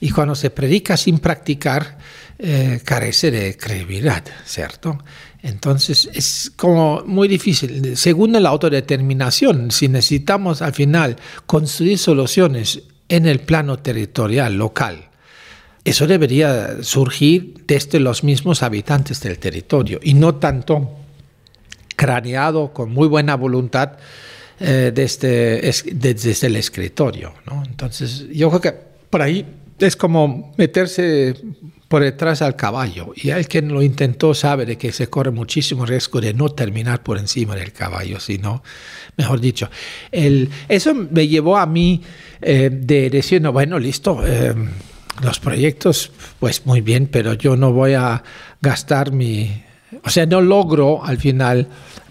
Y 0.00 0.10
cuando 0.10 0.34
se 0.34 0.50
predica 0.50 0.96
sin 0.96 1.18
practicar, 1.18 1.98
eh, 2.38 2.80
carece 2.84 3.30
de 3.30 3.56
credibilidad, 3.56 4.22
¿cierto? 4.44 4.98
Entonces 5.42 6.08
es 6.12 6.52
como 6.56 7.02
muy 7.06 7.28
difícil. 7.28 7.96
Según 7.96 8.32
la 8.32 8.48
autodeterminación, 8.48 9.70
si 9.70 9.88
necesitamos 9.88 10.62
al 10.62 10.72
final 10.72 11.16
construir 11.46 11.98
soluciones 11.98 12.82
en 13.08 13.26
el 13.26 13.40
plano 13.40 13.78
territorial, 13.78 14.54
local, 14.54 15.08
eso 15.84 16.06
debería 16.08 16.82
surgir 16.82 17.62
desde 17.66 18.00
los 18.00 18.24
mismos 18.24 18.64
habitantes 18.64 19.20
del 19.20 19.38
territorio 19.38 20.00
y 20.02 20.14
no 20.14 20.34
tanto 20.34 20.90
craneado 21.94 22.72
con 22.72 22.90
muy 22.90 23.06
buena 23.06 23.36
voluntad 23.36 23.92
eh, 24.58 24.90
desde, 24.92 25.60
desde, 25.92 26.46
el 26.46 26.56
escritorio. 26.56 27.34
Entonces 27.66 28.26
yo 28.32 28.48
creo 28.48 28.60
que 28.60 28.72
por 29.10 29.22
ahí 29.22 29.46
es 29.78 29.94
como 29.94 30.52
meterse 30.56 31.36
por 31.88 32.02
detrás 32.02 32.42
al 32.42 32.56
caballo. 32.56 33.12
Y 33.14 33.30
el 33.30 33.46
que 33.48 33.62
lo 33.62 33.82
intentó 33.82 34.34
sabe 34.34 34.66
de 34.66 34.76
que 34.76 34.92
se 34.92 35.08
corre 35.08 35.30
muchísimo 35.30 35.86
riesgo 35.86 36.20
de 36.20 36.34
no 36.34 36.48
terminar 36.48 37.02
por 37.02 37.18
encima 37.18 37.54
del 37.54 37.72
caballo, 37.72 38.18
sino, 38.20 38.62
mejor 39.16 39.40
dicho. 39.40 39.70
El, 40.10 40.50
eso 40.68 40.94
me 40.94 41.28
llevó 41.28 41.56
a 41.58 41.66
mí 41.66 42.02
eh, 42.40 42.70
de 42.72 43.10
decir, 43.10 43.40
no, 43.40 43.52
bueno, 43.52 43.78
listo, 43.78 44.20
eh, 44.26 44.54
los 45.22 45.38
proyectos, 45.40 46.12
pues 46.40 46.66
muy 46.66 46.80
bien, 46.80 47.06
pero 47.06 47.34
yo 47.34 47.56
no 47.56 47.72
voy 47.72 47.94
a 47.94 48.22
gastar 48.60 49.12
mi... 49.12 49.62
O 50.02 50.10
sea, 50.10 50.26
no 50.26 50.40
logro 50.40 51.04
al 51.04 51.18
final 51.18 51.68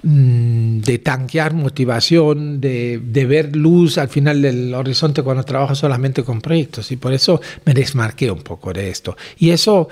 de 0.08 1.00
tanquear 1.00 1.56
motivación, 1.56 2.62
de, 2.62 3.00
ver 3.28 3.56
luz 3.56 3.98
al 3.98 4.08
final 4.08 4.40
del 4.40 4.72
horizonte 4.76 5.24
cuando 5.24 5.44
trabajo 5.44 5.74
solamente 5.74 6.24
con 6.24 6.42
proyectos. 6.42 6.92
Y 6.92 6.98
por 6.98 7.12
eso 7.12 7.42
me 7.66 7.74
desmarqué 7.74 8.30
un 8.30 8.44
poco 8.44 8.72
de 8.72 8.90
esto. 8.90 9.18
Y 9.40 9.50
eso, 9.50 9.90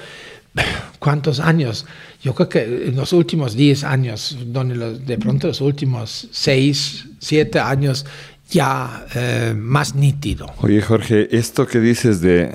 ¿cuántos 0.99 1.39
años? 1.39 1.87
Yo 2.21 2.35
creo 2.35 2.47
que 2.47 2.63
en 2.89 2.95
los 2.95 3.11
últimos 3.11 3.55
10 3.55 3.83
años, 3.85 4.37
donde 4.45 4.99
de 4.99 5.17
pronto 5.17 5.47
los 5.47 5.61
últimos 5.61 6.27
6, 6.31 7.07
7 7.17 7.59
años, 7.59 8.05
ya 8.51 9.07
eh, 9.15 9.55
más 9.57 9.95
nítido. 9.95 10.45
Oye, 10.61 10.79
Jorge, 10.83 11.35
esto 11.35 11.65
que 11.65 11.79
dices 11.79 12.21
de 12.21 12.51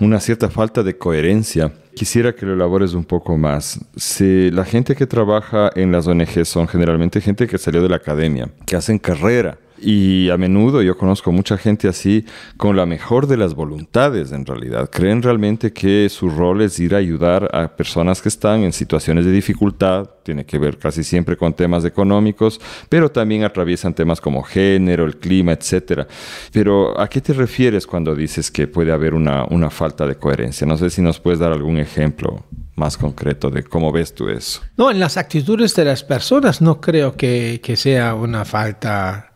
una 0.00 0.18
cierta 0.18 0.48
falta 0.48 0.82
de 0.82 0.96
coherencia, 0.96 1.74
Quisiera 2.00 2.34
que 2.34 2.46
lo 2.46 2.54
elabores 2.54 2.94
un 2.94 3.04
poco 3.04 3.36
más. 3.36 3.78
Si 3.94 4.50
la 4.52 4.64
gente 4.64 4.96
que 4.96 5.06
trabaja 5.06 5.70
en 5.74 5.92
las 5.92 6.06
ONG 6.06 6.46
son 6.46 6.66
generalmente 6.66 7.20
gente 7.20 7.46
que 7.46 7.58
salió 7.58 7.82
de 7.82 7.90
la 7.90 7.96
academia, 7.96 8.48
que 8.64 8.74
hacen 8.74 8.98
carrera, 8.98 9.58
y 9.80 10.30
a 10.30 10.36
menudo 10.36 10.82
yo 10.82 10.96
conozco 10.96 11.32
mucha 11.32 11.56
gente 11.56 11.88
así 11.88 12.24
con 12.56 12.76
la 12.76 12.86
mejor 12.86 13.26
de 13.26 13.36
las 13.36 13.54
voluntades 13.54 14.32
en 14.32 14.46
realidad. 14.46 14.90
Creen 14.90 15.22
realmente 15.22 15.72
que 15.72 16.08
su 16.08 16.28
rol 16.28 16.62
es 16.62 16.78
ir 16.78 16.94
a 16.94 16.98
ayudar 16.98 17.48
a 17.52 17.68
personas 17.76 18.20
que 18.22 18.28
están 18.28 18.62
en 18.62 18.72
situaciones 18.72 19.24
de 19.24 19.32
dificultad. 19.32 20.08
Tiene 20.22 20.44
que 20.44 20.58
ver 20.58 20.78
casi 20.78 21.02
siempre 21.02 21.36
con 21.36 21.54
temas 21.54 21.84
económicos, 21.84 22.60
pero 22.88 23.10
también 23.10 23.44
atraviesan 23.44 23.94
temas 23.94 24.20
como 24.20 24.42
género, 24.42 25.04
el 25.04 25.16
clima, 25.16 25.52
etc. 25.52 26.06
Pero 26.52 26.98
¿a 27.00 27.08
qué 27.08 27.20
te 27.20 27.32
refieres 27.32 27.86
cuando 27.86 28.14
dices 28.14 28.50
que 28.50 28.66
puede 28.66 28.92
haber 28.92 29.14
una, 29.14 29.44
una 29.44 29.70
falta 29.70 30.06
de 30.06 30.16
coherencia? 30.16 30.66
No 30.66 30.76
sé 30.76 30.90
si 30.90 31.02
nos 31.02 31.18
puedes 31.20 31.40
dar 31.40 31.52
algún 31.52 31.78
ejemplo 31.78 32.44
más 32.76 32.96
concreto 32.96 33.50
de 33.50 33.62
cómo 33.62 33.92
ves 33.92 34.14
tú 34.14 34.28
eso. 34.28 34.62
No, 34.76 34.90
en 34.90 34.98
las 34.98 35.16
actitudes 35.16 35.74
de 35.74 35.84
las 35.84 36.02
personas 36.02 36.62
no 36.62 36.80
creo 36.80 37.16
que, 37.16 37.60
que 37.62 37.76
sea 37.76 38.14
una 38.14 38.44
falta 38.44 39.29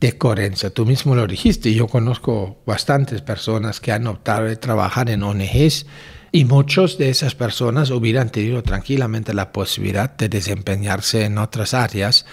de 0.00 0.18
coherencia. 0.18 0.70
Tú 0.70 0.86
mismo 0.86 1.14
lo 1.14 1.26
dijiste, 1.26 1.72
yo 1.72 1.86
conozco 1.86 2.62
bastantes 2.66 3.22
personas 3.22 3.80
que 3.80 3.92
han 3.92 4.06
optado 4.06 4.46
de 4.46 4.56
trabajar 4.56 5.10
en 5.10 5.22
ONGs 5.22 5.86
y 6.32 6.44
muchos 6.44 6.98
de 6.98 7.10
esas 7.10 7.34
personas 7.34 7.90
hubieran 7.90 8.30
tenido 8.30 8.62
tranquilamente 8.62 9.34
la 9.34 9.52
posibilidad 9.52 10.16
de 10.16 10.28
desempeñarse 10.28 11.24
en 11.24 11.38
otras 11.38 11.74
áreas 11.74 12.26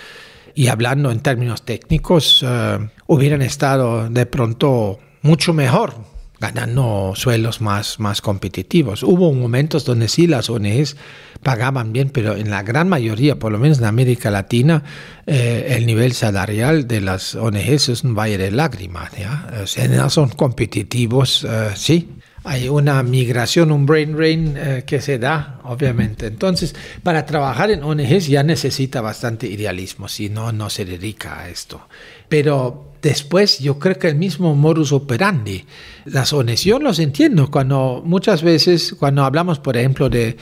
y 0.55 0.68
hablando 0.68 1.12
en 1.12 1.20
términos 1.22 1.64
técnicos, 1.64 2.43
eh, 2.45 2.80
hubieran 3.07 3.41
estado 3.41 4.09
de 4.09 4.26
pronto 4.26 4.99
mucho 5.22 5.53
mejor 5.53 5.93
ganando 6.39 7.14
suelos 7.16 7.62
más, 7.62 7.99
más 7.99 8.20
competitivos. 8.20 9.03
Hubo 9.03 9.32
momentos 9.32 9.86
donde 9.86 10.07
sí 10.07 10.26
las 10.26 10.49
ONGs 10.49 10.97
pagaban 11.42 11.92
bien, 11.92 12.10
pero 12.10 12.36
en 12.36 12.50
la 12.50 12.64
gran 12.64 12.88
mayoría, 12.88 13.38
por 13.38 13.52
lo 13.52 13.60
menos 13.60 13.80
en 13.80 13.86
América 13.86 14.30
Latina, 14.32 14.84
eh, 15.26 15.76
el 15.78 15.86
nivel 15.86 16.14
salarial 16.14 16.88
de 16.88 17.02
las 17.02 17.36
ONGs 17.36 17.89
es 17.89 18.04
un 18.04 18.16
valle 18.16 18.38
de 18.38 18.52
lágrimas. 18.52 19.12
¿ya? 19.18 19.50
No 19.89 20.10
son 20.10 20.30
competitivos, 20.30 21.46
eh, 21.50 21.72
sí. 21.76 22.10
Hay 22.44 22.70
una 22.70 23.04
migración, 23.04 23.72
un 23.72 23.86
brain 23.86 24.16
drain 24.16 24.56
eh, 24.58 24.84
que 24.86 25.00
se 25.00 25.20
da, 25.20 25.60
obviamente. 25.64 26.26
Entonces, 26.26 26.76
para 27.04 27.26
trabajar 27.26 27.70
en 27.70 27.84
ONGs 27.84 28.28
ya 28.28 28.42
necesita 28.42 29.00
bastante 29.00 29.46
idealismo, 29.46 30.08
si 30.08 30.30
no, 30.30 30.52
no 30.52 30.70
se 30.72 30.86
dedica 30.86 31.39
a 31.39 31.50
esto. 31.50 31.88
Pero 32.28 32.91
Después, 33.02 33.60
yo 33.60 33.80
creo 33.80 33.97
que 33.97 34.08
el 34.08 34.16
mismo 34.16 34.56
modus 34.56 34.91
operandi, 34.91 35.66
las 36.06 36.32
yo 36.64 36.80
los 36.80 36.99
entiendo 36.99 37.49
cuando 37.49 38.04
muchas 38.06 38.43
veces, 38.43 38.95
cuando 38.97 39.24
hablamos, 39.24 39.58
por 39.58 39.76
ejemplo, 39.76 40.08
de, 40.08 40.38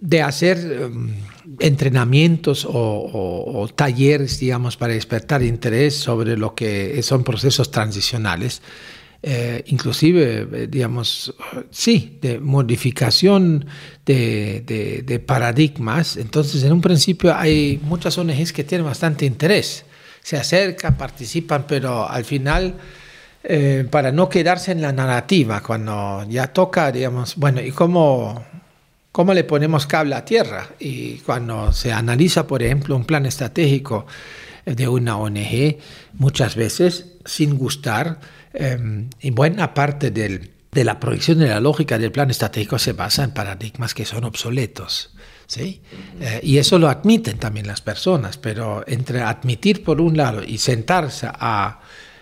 de 0.00 0.22
hacer 0.22 0.58
em, 0.58 1.14
entrenamientos 1.60 2.66
o, 2.68 3.68
talleres, 3.76 4.40
digamos, 4.40 4.76
para 4.76 4.94
despertar 4.94 5.42
interés 5.44 5.94
sobre 5.94 6.36
lo 6.36 6.54
que 6.54 7.00
son 7.04 7.22
procesos 7.22 7.70
transicionales, 7.70 8.60
eh, 9.22 9.62
inclusive, 9.66 10.48
eh, 10.52 10.66
digamos, 10.68 11.34
sí, 11.70 12.18
de 12.20 12.40
modificación 12.40 13.66
de, 14.04 14.64
de, 14.66 15.02
de, 15.02 15.18
paradigmas. 15.20 16.16
Entonces, 16.16 16.64
en 16.64 16.72
un 16.72 16.80
principio 16.80 17.32
hay 17.36 17.78
muchas 17.84 18.18
ONGs 18.18 18.52
que 18.52 18.64
tienen 18.64 18.86
bastante 18.86 19.26
interés 19.26 19.84
se 20.22 20.36
acercan, 20.36 20.96
participan, 20.96 21.64
pero 21.66 22.08
al 22.08 22.24
final, 22.24 22.74
eh, 23.42 23.86
para 23.90 24.12
no 24.12 24.28
quedarse 24.28 24.72
en 24.72 24.82
la 24.82 24.92
narrativa, 24.92 25.62
cuando 25.62 26.24
ya 26.28 26.48
toca, 26.48 26.92
digamos, 26.92 27.36
bueno, 27.36 27.60
¿y 27.60 27.70
cómo, 27.70 28.44
cómo 29.12 29.34
le 29.34 29.44
ponemos 29.44 29.86
cable 29.86 30.14
a 30.14 30.24
tierra? 30.24 30.68
Y 30.78 31.18
cuando 31.18 31.72
se 31.72 31.92
analiza, 31.92 32.46
por 32.46 32.62
ejemplo, 32.62 32.96
un 32.96 33.04
plan 33.04 33.26
estratégico 33.26 34.06
de 34.66 34.88
una 34.88 35.16
ONG, 35.16 35.78
muchas 36.14 36.54
veces, 36.54 37.06
sin 37.24 37.56
gustar, 37.56 38.20
eh, 38.52 39.06
y 39.20 39.30
buena 39.30 39.74
parte 39.74 40.10
del, 40.10 40.50
de 40.72 40.84
la 40.84 41.00
proyección 41.00 41.38
de 41.38 41.48
la 41.48 41.60
lógica 41.60 41.98
del 41.98 42.12
plan 42.12 42.30
estratégico 42.30 42.78
se 42.78 42.92
basa 42.92 43.24
en 43.24 43.32
paradigmas 43.32 43.94
que 43.94 44.04
son 44.04 44.24
obsoletos. 44.24 45.10
¿Sí? 45.50 45.80
Eh, 46.20 46.40
y 46.44 46.58
eso 46.58 46.78
lo 46.78 46.88
admiten 46.88 47.36
también 47.38 47.66
las 47.66 47.80
personas, 47.80 48.38
pero 48.38 48.84
entre 48.86 49.20
admitir 49.20 49.82
por 49.82 50.00
un 50.00 50.16
lado 50.16 50.44
y 50.44 50.58
sentarse 50.58 51.26
a 51.28 51.80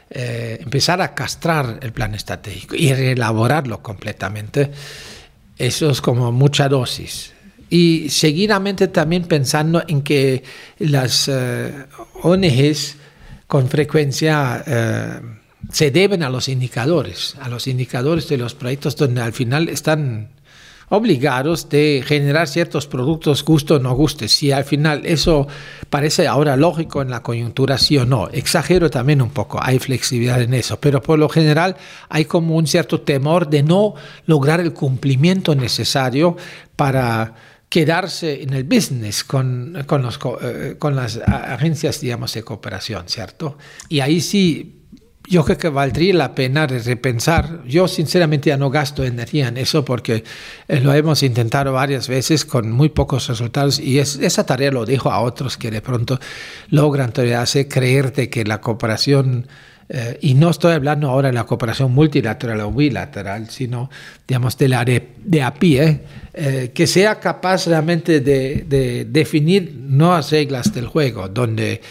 eh, 0.08 0.56
empezar 0.62 1.02
a 1.02 1.14
castrar 1.14 1.78
el 1.82 1.92
plan 1.92 2.14
estratégico 2.14 2.74
y 2.74 2.94
reelaborarlo 2.94 3.82
completamente, 3.82 4.70
eso 5.58 5.90
es 5.90 6.00
como 6.00 6.32
mucha 6.32 6.70
dosis. 6.70 7.34
Y 7.68 8.08
seguidamente 8.08 8.88
también 8.88 9.24
pensando 9.24 9.84
en 9.86 10.00
que 10.00 10.42
las 10.78 11.28
eh, 11.28 11.84
ONGs 12.22 12.96
con 13.46 13.68
frecuencia 13.68 14.64
se 15.70 15.90
deben 15.90 16.22
a 16.22 16.30
los 16.30 16.48
indicadores, 16.48 17.34
a 17.40 17.48
los 17.48 17.66
indicadores 17.66 18.28
de 18.28 18.38
los 18.38 18.54
proyectos 18.54 18.96
donde 18.96 19.20
al 19.20 19.32
final 19.32 19.68
están 19.68 20.30
obligados 20.88 21.68
de 21.68 22.02
generar 22.06 22.48
ciertos 22.48 22.86
productos, 22.86 23.44
gusto 23.44 23.76
o 23.76 23.78
no 23.78 23.94
guste. 23.94 24.28
Si 24.28 24.52
al 24.52 24.64
final 24.64 25.04
eso 25.04 25.46
parece 25.90 26.26
ahora 26.26 26.56
lógico 26.56 27.02
en 27.02 27.10
la 27.10 27.22
coyuntura, 27.22 27.78
sí 27.78 27.98
o 27.98 28.06
no. 28.06 28.28
Exagero 28.28 28.90
también 28.90 29.22
un 29.22 29.30
poco, 29.30 29.58
hay 29.62 29.78
flexibilidad 29.78 30.40
en 30.40 30.54
eso, 30.54 30.80
pero 30.80 31.02
por 31.02 31.18
lo 31.18 31.28
general 31.28 31.76
hay 32.08 32.24
como 32.24 32.56
un 32.56 32.66
cierto 32.66 33.00
temor 33.00 33.48
de 33.48 33.62
no 33.62 33.94
lograr 34.26 34.60
el 34.60 34.72
cumplimiento 34.72 35.54
necesario 35.54 36.36
para 36.76 37.34
quedarse 37.68 38.42
en 38.42 38.54
el 38.54 38.64
business 38.64 39.24
con, 39.24 39.84
con, 39.86 40.08
eh, 40.40 40.76
con 40.78 40.96
las 40.96 41.18
agencias, 41.18 42.00
digamos, 42.00 42.32
de 42.32 42.42
cooperación, 42.42 43.08
¿cierto? 43.08 43.58
Y 43.90 44.00
ahí 44.00 44.20
sí 44.20 44.77
yo 45.28 45.44
creo 45.44 45.58
que 45.58 45.68
valdría 45.68 46.14
la 46.14 46.34
pena 46.34 46.66
repensar. 46.66 47.62
Yo 47.66 47.86
sinceramente 47.86 48.48
ya 48.48 48.56
no 48.56 48.70
gasto 48.70 49.04
energía 49.04 49.48
en 49.48 49.58
eso 49.58 49.84
porque 49.84 50.24
eh, 50.68 50.80
lo 50.80 50.92
hemos 50.94 51.22
intentado 51.22 51.72
varias 51.72 52.08
veces 52.08 52.44
con 52.44 52.70
muy 52.70 52.88
pocos 52.88 53.28
resultados 53.28 53.78
y 53.78 53.98
esa 53.98 54.46
tarea 54.46 54.70
lo 54.70 54.86
dejo 54.86 55.10
a 55.10 55.20
otros 55.20 55.56
que 55.56 55.70
de 55.70 55.82
pronto 55.82 56.18
logran 56.70 57.12
todavía 57.12 57.42
hacer 57.42 57.68
creerte 57.68 58.30
que 58.30 58.44
la 58.44 58.60
cooperación, 58.60 59.46
eh, 59.90 60.18
y 60.22 60.34
no 60.34 60.50
estoy 60.50 60.72
hablando 60.72 61.10
ahora 61.10 61.28
de 61.28 61.34
la 61.34 61.44
cooperación 61.44 61.92
multilateral 61.92 62.60
o 62.60 62.72
bilateral, 62.72 63.50
sino 63.50 63.90
digamos 64.26 64.56
de 64.56 64.68
la 64.68 64.84
de, 64.84 65.42
a 65.42 65.52
pie, 65.52 66.04
eh, 66.32 66.72
que 66.74 66.86
sea 66.86 67.20
capaz 67.20 67.66
realmente 67.66 68.20
de, 68.20 68.64
de 68.66 69.04
definir 69.04 69.74
nuevas 69.74 70.30
reglas 70.30 70.72
del 70.72 70.86
juego, 70.86 71.28
donde 71.28 71.82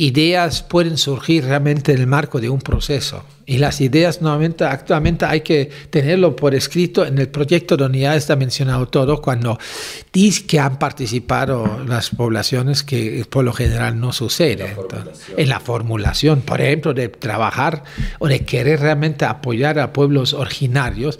ideas 0.00 0.62
pueden 0.62 0.96
surgir 0.96 1.44
realmente 1.44 1.92
en 1.92 1.98
el 1.98 2.06
marco 2.06 2.40
de 2.40 2.48
un 2.48 2.60
proceso. 2.60 3.22
Y 3.44 3.58
las 3.58 3.82
ideas 3.82 4.22
nuevamente, 4.22 4.64
actualmente 4.64 5.26
hay 5.26 5.42
que 5.42 5.68
tenerlo 5.90 6.34
por 6.34 6.54
escrito 6.54 7.04
en 7.04 7.18
el 7.18 7.28
proyecto 7.28 7.76
donde 7.76 7.98
ya 7.98 8.16
está 8.16 8.34
mencionado 8.34 8.88
todo, 8.88 9.20
cuando 9.20 9.58
dice 10.10 10.46
que 10.46 10.58
han 10.58 10.78
participado 10.78 11.84
las 11.86 12.10
poblaciones 12.10 12.82
que 12.82 13.26
por 13.28 13.44
lo 13.44 13.52
general 13.52 14.00
no 14.00 14.12
sucede. 14.12 14.74
en 15.36 15.48
la 15.50 15.60
formulación, 15.60 16.40
por 16.40 16.62
ejemplo, 16.62 16.94
de 16.94 17.10
trabajar 17.10 17.84
o 18.20 18.26
de 18.26 18.40
querer 18.46 18.80
realmente 18.80 19.26
apoyar 19.26 19.78
a 19.78 19.92
pueblos 19.92 20.32
originarios, 20.32 21.18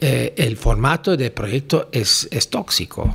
eh, 0.00 0.34
el 0.36 0.56
formato 0.56 1.16
de 1.16 1.30
proyecto 1.30 1.90
es, 1.92 2.26
es 2.32 2.50
tóxico, 2.50 3.14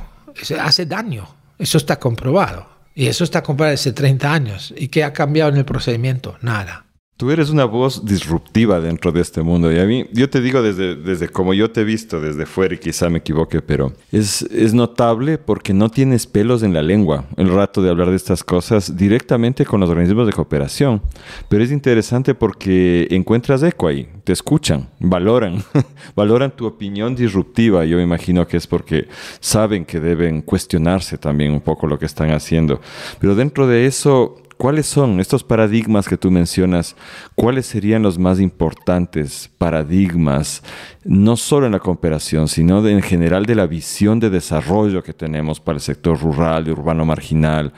hace 0.58 0.86
daño, 0.86 1.28
eso 1.58 1.76
está 1.76 1.98
comprobado. 1.98 2.71
Y 2.94 3.06
eso 3.06 3.24
está 3.24 3.42
comprado 3.42 3.72
hace 3.72 3.92
30 3.92 4.32
años. 4.32 4.74
¿Y 4.76 4.88
qué 4.88 5.04
ha 5.04 5.12
cambiado 5.12 5.50
en 5.50 5.56
el 5.56 5.64
procedimiento? 5.64 6.36
Nada. 6.40 6.86
Tú 7.22 7.30
eres 7.30 7.50
una 7.50 7.66
voz 7.66 8.04
disruptiva 8.04 8.80
dentro 8.80 9.12
de 9.12 9.20
este 9.20 9.42
mundo 9.42 9.72
y 9.72 9.78
a 9.78 9.84
mí, 9.84 10.06
yo 10.12 10.28
te 10.28 10.40
digo 10.40 10.60
desde, 10.60 10.96
desde 10.96 11.28
como 11.28 11.54
yo 11.54 11.70
te 11.70 11.82
he 11.82 11.84
visto 11.84 12.20
desde 12.20 12.46
fuera 12.46 12.74
y 12.74 12.78
quizá 12.78 13.08
me 13.10 13.18
equivoque, 13.18 13.62
pero 13.62 13.92
es, 14.10 14.42
es 14.42 14.74
notable 14.74 15.38
porque 15.38 15.72
no 15.72 15.88
tienes 15.88 16.26
pelos 16.26 16.64
en 16.64 16.74
la 16.74 16.82
lengua 16.82 17.26
el 17.36 17.48
rato 17.48 17.80
de 17.80 17.90
hablar 17.90 18.10
de 18.10 18.16
estas 18.16 18.42
cosas 18.42 18.96
directamente 18.96 19.64
con 19.64 19.78
los 19.78 19.88
organismos 19.88 20.26
de 20.26 20.32
cooperación. 20.32 21.00
Pero 21.48 21.62
es 21.62 21.70
interesante 21.70 22.34
porque 22.34 23.06
encuentras 23.12 23.62
eco 23.62 23.86
ahí, 23.86 24.08
te 24.24 24.32
escuchan, 24.32 24.88
valoran, 24.98 25.62
valoran 26.16 26.50
tu 26.50 26.66
opinión 26.66 27.14
disruptiva. 27.14 27.84
Yo 27.84 28.00
imagino 28.00 28.48
que 28.48 28.56
es 28.56 28.66
porque 28.66 29.06
saben 29.38 29.84
que 29.84 30.00
deben 30.00 30.42
cuestionarse 30.42 31.18
también 31.18 31.52
un 31.52 31.60
poco 31.60 31.86
lo 31.86 32.00
que 32.00 32.06
están 32.06 32.32
haciendo. 32.32 32.80
Pero 33.20 33.36
dentro 33.36 33.68
de 33.68 33.86
eso 33.86 34.42
¿Cuáles 34.62 34.86
son 34.86 35.18
estos 35.18 35.42
paradigmas 35.42 36.06
que 36.06 36.16
tú 36.16 36.30
mencionas? 36.30 36.94
¿Cuáles 37.34 37.66
serían 37.66 38.04
los 38.04 38.16
más 38.16 38.38
importantes 38.38 39.50
paradigmas, 39.58 40.62
no 41.02 41.36
solo 41.36 41.66
en 41.66 41.72
la 41.72 41.80
cooperación, 41.80 42.46
sino 42.46 42.86
en 42.86 43.02
general 43.02 43.44
de 43.44 43.56
la 43.56 43.66
visión 43.66 44.20
de 44.20 44.30
desarrollo 44.30 45.02
que 45.02 45.14
tenemos 45.14 45.58
para 45.58 45.78
el 45.78 45.82
sector 45.82 46.16
rural 46.16 46.68
y 46.68 46.70
urbano 46.70 47.04
marginal? 47.04 47.72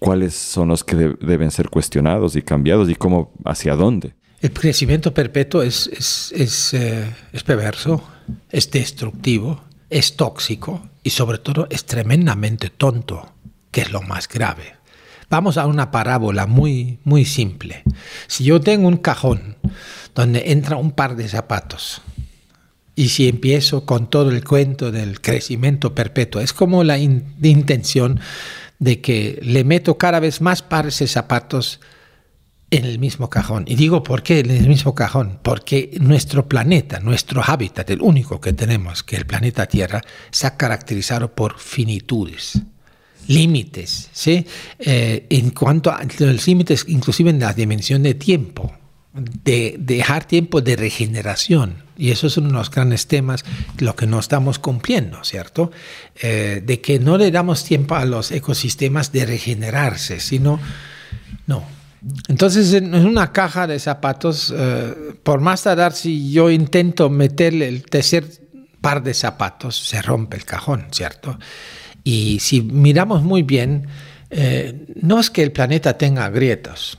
¿Cuáles 0.00 0.34
son 0.34 0.70
los 0.70 0.82
que 0.82 1.14
deben 1.20 1.52
ser 1.52 1.70
cuestionados 1.70 2.34
y 2.34 2.42
cambiados 2.42 2.90
y 2.90 2.96
cómo, 2.96 3.32
hacia 3.44 3.76
dónde? 3.76 4.14
El 4.40 4.52
crecimiento 4.52 5.14
perpetuo 5.14 5.62
es, 5.62 5.86
es, 6.32 6.74
eh, 6.74 7.14
es 7.32 7.44
perverso, 7.44 8.02
es 8.50 8.68
destructivo, 8.72 9.62
es 9.88 10.16
tóxico 10.16 10.82
y 11.04 11.10
sobre 11.10 11.38
todo 11.38 11.68
es 11.70 11.84
tremendamente 11.84 12.70
tonto, 12.70 13.24
que 13.70 13.82
es 13.82 13.92
lo 13.92 14.02
más 14.02 14.26
grave. 14.26 14.83
Vamos 15.30 15.56
a 15.56 15.66
una 15.66 15.90
parábola 15.90 16.46
muy, 16.46 16.98
muy 17.04 17.24
simple. 17.24 17.82
Si 18.26 18.44
yo 18.44 18.60
tengo 18.60 18.88
un 18.88 18.98
cajón 18.98 19.56
donde 20.14 20.52
entra 20.52 20.76
un 20.76 20.92
par 20.92 21.16
de 21.16 21.28
zapatos, 21.28 22.02
y 22.96 23.08
si 23.08 23.28
empiezo 23.28 23.84
con 23.86 24.08
todo 24.08 24.30
el 24.30 24.44
cuento 24.44 24.92
del 24.92 25.20
crecimiento 25.20 25.94
perpetuo, 25.94 26.40
es 26.40 26.52
como 26.52 26.84
la 26.84 26.98
intención 26.98 28.20
de 28.78 29.00
que 29.00 29.40
le 29.42 29.64
meto 29.64 29.98
cada 29.98 30.20
vez 30.20 30.40
más 30.40 30.62
pares 30.62 31.00
de 31.00 31.08
zapatos 31.08 31.80
en 32.70 32.84
el 32.84 32.98
mismo 32.98 33.30
cajón. 33.30 33.64
Y 33.66 33.74
digo, 33.76 34.02
¿por 34.02 34.22
qué 34.22 34.40
en 34.40 34.50
el 34.50 34.68
mismo 34.68 34.94
cajón? 34.94 35.40
Porque 35.42 35.96
nuestro 36.00 36.48
planeta, 36.48 37.00
nuestro 37.00 37.42
hábitat, 37.44 37.90
el 37.90 38.00
único 38.00 38.40
que 38.40 38.52
tenemos, 38.52 39.02
que 39.02 39.16
el 39.16 39.26
planeta 39.26 39.66
Tierra, 39.66 40.02
se 40.30 40.46
ha 40.46 40.56
caracterizado 40.56 41.34
por 41.34 41.58
finitudes 41.58 42.62
límites, 43.26 44.08
¿sí? 44.12 44.46
Eh, 44.78 45.26
en 45.30 45.50
cuanto 45.50 45.90
a 45.90 46.02
los 46.18 46.46
límites, 46.46 46.84
inclusive 46.88 47.30
en 47.30 47.40
la 47.40 47.52
dimensión 47.52 48.02
de 48.02 48.14
tiempo, 48.14 48.72
de, 49.14 49.76
dejar 49.78 50.24
tiempo 50.24 50.60
de 50.60 50.76
regeneración. 50.76 51.84
Y 51.96 52.10
eso 52.10 52.26
es 52.26 52.36
uno 52.36 52.48
de 52.48 52.54
los 52.54 52.70
grandes 52.70 53.06
temas, 53.06 53.44
lo 53.78 53.94
que 53.94 54.06
no 54.06 54.18
estamos 54.18 54.58
cumpliendo, 54.58 55.22
¿cierto? 55.22 55.70
Eh, 56.20 56.62
de 56.64 56.80
que 56.80 56.98
no 56.98 57.16
le 57.16 57.30
damos 57.30 57.64
tiempo 57.64 57.94
a 57.94 58.04
los 58.04 58.32
ecosistemas 58.32 59.12
de 59.12 59.26
regenerarse, 59.26 60.18
sino, 60.18 60.58
no. 61.46 61.64
Entonces, 62.28 62.74
en 62.74 62.94
una 62.94 63.32
caja 63.32 63.66
de 63.66 63.78
zapatos, 63.78 64.52
eh, 64.54 65.14
por 65.22 65.40
más 65.40 65.62
tardar, 65.62 65.92
si 65.92 66.32
yo 66.32 66.50
intento 66.50 67.08
meterle 67.08 67.68
el 67.68 67.84
tercer 67.84 68.26
par 68.80 69.02
de 69.02 69.14
zapatos, 69.14 69.76
se 69.76 70.02
rompe 70.02 70.36
el 70.36 70.44
cajón, 70.44 70.88
¿cierto? 70.90 71.38
Y 72.04 72.38
si 72.40 72.60
miramos 72.60 73.22
muy 73.22 73.42
bien, 73.42 73.88
eh, 74.30 74.86
no 75.00 75.18
es 75.18 75.30
que 75.30 75.42
el 75.42 75.52
planeta 75.52 75.96
tenga 75.96 76.28
grietas. 76.28 76.98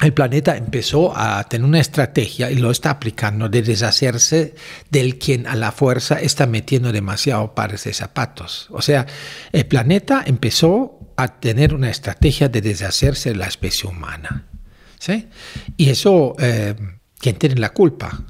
El 0.00 0.12
planeta 0.12 0.56
empezó 0.56 1.16
a 1.16 1.44
tener 1.44 1.64
una 1.64 1.78
estrategia 1.78 2.50
y 2.50 2.56
lo 2.56 2.72
está 2.72 2.90
aplicando 2.90 3.48
de 3.48 3.62
deshacerse 3.62 4.54
del 4.90 5.18
quien 5.18 5.46
a 5.46 5.54
la 5.54 5.70
fuerza 5.70 6.20
está 6.20 6.46
metiendo 6.46 6.90
demasiado 6.90 7.54
pares 7.54 7.84
de 7.84 7.94
zapatos. 7.94 8.66
O 8.70 8.82
sea, 8.82 9.06
el 9.52 9.66
planeta 9.66 10.24
empezó 10.26 10.98
a 11.16 11.38
tener 11.38 11.74
una 11.74 11.90
estrategia 11.90 12.48
de 12.48 12.60
deshacerse 12.60 13.30
de 13.30 13.36
la 13.36 13.46
especie 13.46 13.88
humana. 13.88 14.46
¿sí? 14.98 15.28
Y 15.76 15.90
eso, 15.90 16.34
eh, 16.40 16.74
¿quién 17.18 17.36
tiene 17.36 17.54
la 17.56 17.72
culpa? 17.72 18.24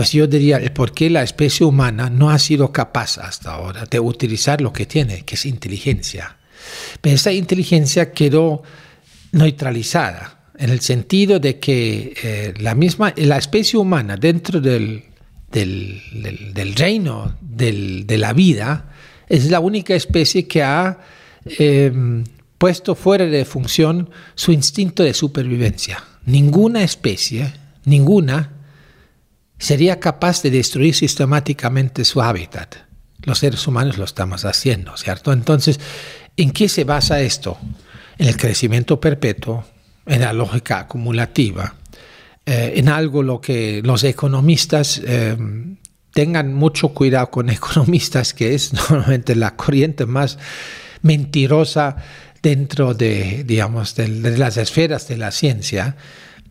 Pues 0.00 0.12
yo 0.12 0.26
diría 0.26 0.58
por 0.72 0.94
qué 0.94 1.10
la 1.10 1.22
especie 1.22 1.66
humana 1.66 2.08
no 2.08 2.30
ha 2.30 2.38
sido 2.38 2.72
capaz 2.72 3.18
hasta 3.18 3.52
ahora 3.52 3.84
de 3.84 4.00
utilizar 4.00 4.62
lo 4.62 4.72
que 4.72 4.86
tiene, 4.86 5.26
que 5.26 5.34
es 5.34 5.44
inteligencia. 5.44 6.38
Pero 7.02 7.16
esa 7.16 7.32
inteligencia 7.32 8.10
quedó 8.10 8.62
neutralizada 9.32 10.52
en 10.56 10.70
el 10.70 10.80
sentido 10.80 11.38
de 11.38 11.58
que 11.58 12.14
eh, 12.22 12.54
la 12.60 12.74
misma 12.74 13.12
la 13.14 13.36
especie 13.36 13.78
humana 13.78 14.16
dentro 14.16 14.58
del, 14.62 15.04
del, 15.52 16.74
reino 16.76 17.36
de 17.42 18.16
la 18.16 18.32
vida 18.32 18.94
es 19.28 19.50
la 19.50 19.60
única 19.60 19.94
especie 19.94 20.48
que 20.48 20.62
ha 20.62 20.98
em, 21.44 22.24
puesto 22.56 22.94
fuera 22.94 23.26
de 23.26 23.44
función 23.44 24.08
su 24.34 24.50
instinto 24.50 25.02
de 25.02 25.12
supervivencia. 25.12 26.02
Ninguna 26.24 26.84
especie, 26.84 27.52
ninguna, 27.84 28.59
sería 29.60 30.00
capaz 30.00 30.42
de 30.42 30.50
destruir 30.50 30.94
sistemáticamente 30.94 32.04
su 32.04 32.20
hábitat. 32.22 32.76
Los 33.22 33.38
seres 33.38 33.66
humanos 33.68 33.98
lo 33.98 34.04
estamos 34.04 34.46
haciendo, 34.46 34.96
¿cierto? 34.96 35.32
Entonces, 35.32 35.78
¿en 36.36 36.50
qué 36.50 36.68
se 36.68 36.84
basa 36.84 37.20
esto? 37.20 37.58
En 38.18 38.26
el 38.26 38.36
crecimiento 38.38 38.98
perpetuo, 38.98 39.64
en 40.06 40.22
la 40.22 40.32
lógica 40.32 40.80
acumulativa, 40.80 41.74
eh, 42.46 42.72
en 42.76 42.88
algo 42.88 43.22
lo 43.22 43.42
que 43.42 43.82
los 43.84 44.02
economistas 44.02 45.02
eh, 45.04 45.36
tengan 46.14 46.54
mucho 46.54 46.88
cuidado 46.88 47.30
con 47.30 47.50
economistas, 47.50 48.32
que 48.32 48.54
es 48.54 48.72
normalmente 48.90 49.36
la 49.36 49.56
corriente 49.56 50.06
más 50.06 50.38
mentirosa 51.02 51.96
dentro 52.42 52.94
de, 52.94 53.44
digamos, 53.44 53.94
de 53.94 54.08
las 54.08 54.56
esferas 54.56 55.06
de 55.06 55.18
la 55.18 55.30
ciencia, 55.30 55.96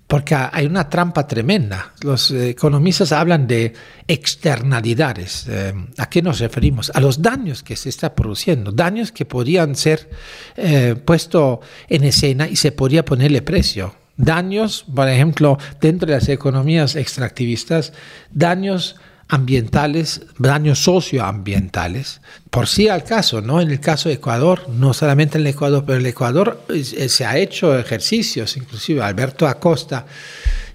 porque 0.09 0.33
hay 0.33 0.65
una 0.65 0.89
trampa 0.89 1.27
tremenda. 1.27 1.93
Los 2.01 2.31
economistas 2.31 3.11
hablan 3.11 3.45
de 3.45 3.73
externalidades. 4.07 5.45
Eh, 5.47 5.71
¿A 5.99 6.09
qué 6.09 6.23
nos 6.23 6.39
referimos? 6.39 6.91
A 6.95 6.99
los 6.99 7.21
daños 7.21 7.61
que 7.61 7.75
se 7.75 7.89
está 7.89 8.15
produciendo, 8.15 8.71
daños 8.71 9.11
que 9.11 9.25
podrían 9.25 9.75
ser 9.75 10.09
eh, 10.57 10.95
puestos 11.05 11.59
en 11.87 12.05
escena 12.05 12.47
y 12.47 12.55
se 12.55 12.71
podría 12.71 13.05
ponerle 13.05 13.43
precio. 13.43 13.93
Daños, 14.17 14.83
por 14.95 15.07
ejemplo, 15.07 15.59
dentro 15.79 16.07
de 16.07 16.15
las 16.15 16.27
economías 16.27 16.95
extractivistas, 16.95 17.93
daños 18.31 18.95
ambientales, 19.29 20.23
daños 20.39 20.79
socioambientales. 20.79 22.19
Por 22.49 22.67
sí 22.67 22.89
al 22.89 23.03
caso, 23.03 23.41
¿no? 23.41 23.61
En 23.61 23.69
el 23.69 23.79
caso 23.79 24.09
de 24.09 24.15
Ecuador, 24.15 24.67
no 24.69 24.93
solamente 24.93 25.37
en 25.37 25.43
el 25.43 25.53
Ecuador, 25.53 25.83
pero 25.85 25.99
en 25.99 26.05
el 26.05 26.11
Ecuador 26.11 26.63
eh, 26.69 26.83
se 26.83 27.25
ha 27.25 27.37
hecho 27.37 27.77
ejercicios, 27.77 28.57
inclusive 28.57 29.03
Alberto 29.03 29.47
Acosta 29.47 30.05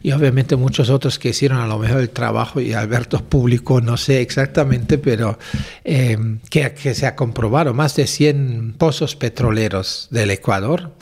y 0.05 0.13
obviamente 0.13 0.55
muchos 0.55 0.89
otros 0.91 1.19
que 1.19 1.31
hicieron 1.31 1.59
a 1.59 1.67
lo 1.67 1.79
mejor 1.79 2.01
el 2.01 2.11
trabajo 2.11 2.61
y 2.61 2.75
Alberto 2.75 3.25
publicó, 3.25 3.81
no 3.81 3.97
sé 3.97 4.21
exactamente, 4.21 4.99
pero 4.99 5.39
eh, 5.83 6.17
que, 6.49 6.75
que, 6.75 6.95
se 6.95 7.07
ha 7.07 7.17
comprobado 7.17 7.75
más 7.75 7.97
de 7.97 8.07
100 8.07 8.75
pozos 8.79 9.17
petroleros 9.17 10.09
del 10.11 10.31
Ecuador 10.31 10.93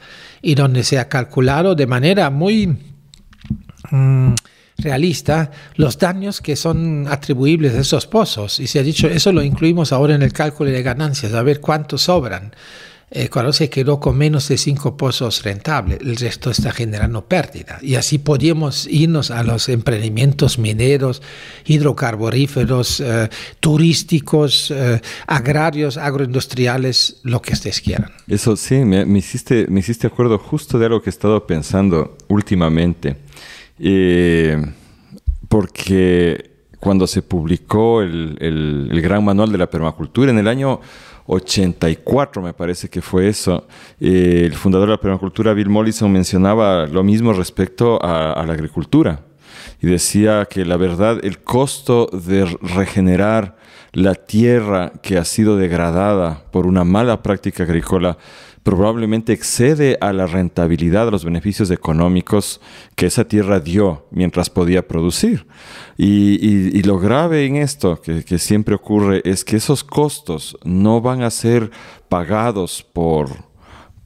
y 0.41 0.55
donde 0.55 0.85
se 0.85 0.99
ha 0.99 1.09
calculado 1.09 1.75
de 1.75 1.87
manera 1.87 2.31
muy... 2.31 2.79
Mm, 3.91 4.35
realista 4.83 5.51
los 5.77 5.99
daños 5.99 6.41
que 6.41 6.57
son 6.57 7.07
atribuibles 7.09 7.75
a 7.75 7.81
esos 7.81 8.07
pozos. 8.07 8.61
Y 8.61 8.67
se 8.67 8.79
ha 8.79 8.83
dicho, 8.83 9.09
eso 9.09 9.33
lo 9.33 9.43
incluimos 9.43 9.93
ahora 9.93 10.15
en 10.15 10.23
el 10.23 10.33
cálculo 10.33 10.71
de 10.71 10.83
ganancias, 10.83 11.33
a 11.35 11.43
ver 11.43 11.61
cuántos 11.61 12.03
sobran. 12.03 12.53
Ecuador 13.15 13.53
se 13.53 13.69
quedó 13.69 14.01
con 14.01 14.17
menos 14.17 14.49
de 14.49 14.57
cinco 14.57 14.97
pozos 14.97 15.43
rentables, 15.43 15.99
el 16.01 16.17
resto 16.17 16.51
está 16.51 16.73
generando 16.73 17.27
pérdida. 17.27 17.79
Y 17.83 17.97
así 17.97 18.19
podríamos 18.19 18.87
irnos 18.87 19.31
a 19.31 19.43
los 19.43 19.69
emprendimientos 19.69 20.59
mineros, 20.59 21.21
hidrocarburíferos, 21.67 23.01
eh, 23.01 23.29
turísticos, 23.61 24.71
eh, 24.71 25.01
agrarios, 25.27 25.99
agroindustriales, 25.99 27.21
lo 27.23 27.43
que 27.43 27.53
ustedes 27.53 27.83
quieran. 27.83 28.11
Eso 28.27 28.57
sí, 28.57 28.77
me, 28.77 29.19
hiciste, 29.19 29.67
me 29.69 29.81
hiciste 29.81 30.07
acuerdo 30.07 30.39
justo 30.39 30.79
de 30.79 30.87
algo 30.87 31.03
que 31.03 31.11
he 31.11 31.13
estado 31.13 31.47
pensando 31.47 32.17
últimamente. 32.29 33.17
Eh, 33.85 34.65
porque 35.49 36.51
cuando 36.79 37.09
se 37.09 37.21
publicó 37.21 38.01
el, 38.01 38.89
Gran 39.03 39.25
Manual 39.25 39.51
de 39.51 39.59
la 39.59 39.69
Permacultura 39.69 40.31
en 40.31 40.39
el 40.39 40.47
año 40.47 40.81
84, 41.27 42.41
me 42.43 42.53
parece 42.53 42.89
que 42.89 43.03
fue 43.03 43.29
eso, 43.29 43.67
eh, 44.01 44.45
el 44.47 44.55
fundador 44.55 44.89
de 44.89 44.95
la 44.95 45.01
permacultura, 45.01 45.53
Bill 45.53 45.69
Mollison, 45.69 46.11
mencionaba 46.11 46.87
lo 46.87 47.03
mismo 47.03 47.33
respecto 47.33 48.03
a 48.03 48.45
la 48.47 48.53
agricultura 48.53 49.21
y 49.81 49.89
decía 49.89 50.47
que 50.49 50.65
la 50.65 50.77
verdad, 50.77 51.19
el 51.25 51.41
costo 51.41 52.09
de 52.13 52.45
regenerar 52.63 53.57
la 53.93 54.15
tierra 54.15 54.93
que 55.03 55.19
ha 55.19 55.25
sido 55.25 55.57
degradada 55.57 56.45
por 56.51 56.67
una 56.67 56.85
mala 56.85 57.23
práctica 57.23 57.65
agrícola 57.65 58.17
probablemente 58.63 59.33
excede 59.33 59.99
a 60.01 60.13
la 60.13 60.27
rentabilidad, 60.27 61.09
a 61.09 61.11
los 61.11 61.25
beneficios 61.25 61.71
económicos 61.71 62.61
que 62.95 63.07
esa 63.07 63.25
tierra 63.25 63.61
dio 63.61 64.07
mientras 64.11 64.51
podía 64.51 64.87
producir. 64.87 65.47
Y, 65.99 66.83
lo 66.83 66.99
grave 66.99 67.45
en 67.47 67.57
esto, 67.57 68.01
que, 68.01 68.39
siempre 68.39 68.75
ocurre, 68.75 69.21
es 69.25 69.45
que 69.45 69.57
esos 69.57 69.85
costos 69.85 70.57
no 70.65 71.01
van 71.01 71.23
a 71.23 71.31
ser 71.31 71.71
pagados 72.09 72.83
por, 72.93 73.31